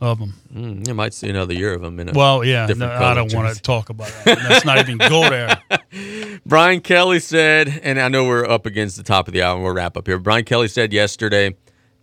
[0.00, 0.32] of him.
[0.52, 3.32] Mm, you might see another year of him in a Well, yeah, no, I don't
[3.34, 4.38] want to talk about that.
[4.48, 5.62] Let's not even go there.
[6.46, 9.62] Brian Kelly said, and I know we're up against the top of the hour and
[9.62, 10.18] we'll wrap up here.
[10.18, 11.54] Brian Kelly said yesterday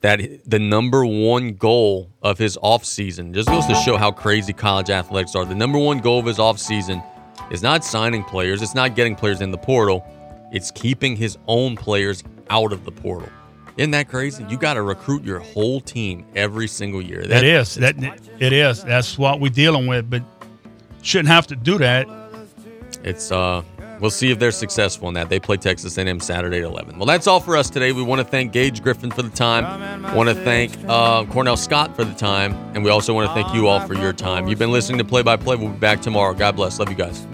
[0.02, 4.90] that the number one goal of his offseason just goes to show how crazy college
[4.90, 5.46] athletics are.
[5.46, 7.04] The number one goal of his offseason
[7.52, 10.06] is not signing players, it's not getting players in the portal,
[10.52, 13.30] it's keeping his own players out of the portal.
[13.78, 14.46] Isn't that crazy?
[14.50, 17.26] You got to recruit your whole team every single year.
[17.26, 17.96] That is that
[18.40, 18.84] it is.
[18.84, 20.22] That's what we're dealing with, but
[21.02, 22.08] shouldn't have to do that.
[23.04, 23.64] It's uh
[24.00, 25.30] we'll see if they're successful in that.
[25.30, 26.98] They play Texas A&M Saturday at 11.
[26.98, 27.92] Well, that's all for us today.
[27.92, 29.64] We want to thank Gage Griffin for the time.
[30.16, 33.54] Want to thank uh, Cornell Scott for the time, and we also want to thank
[33.56, 34.48] you all for your time.
[34.48, 35.56] You've been listening to Play by Play.
[35.56, 36.34] We'll be back tomorrow.
[36.34, 36.80] God bless.
[36.80, 37.26] Love you guys.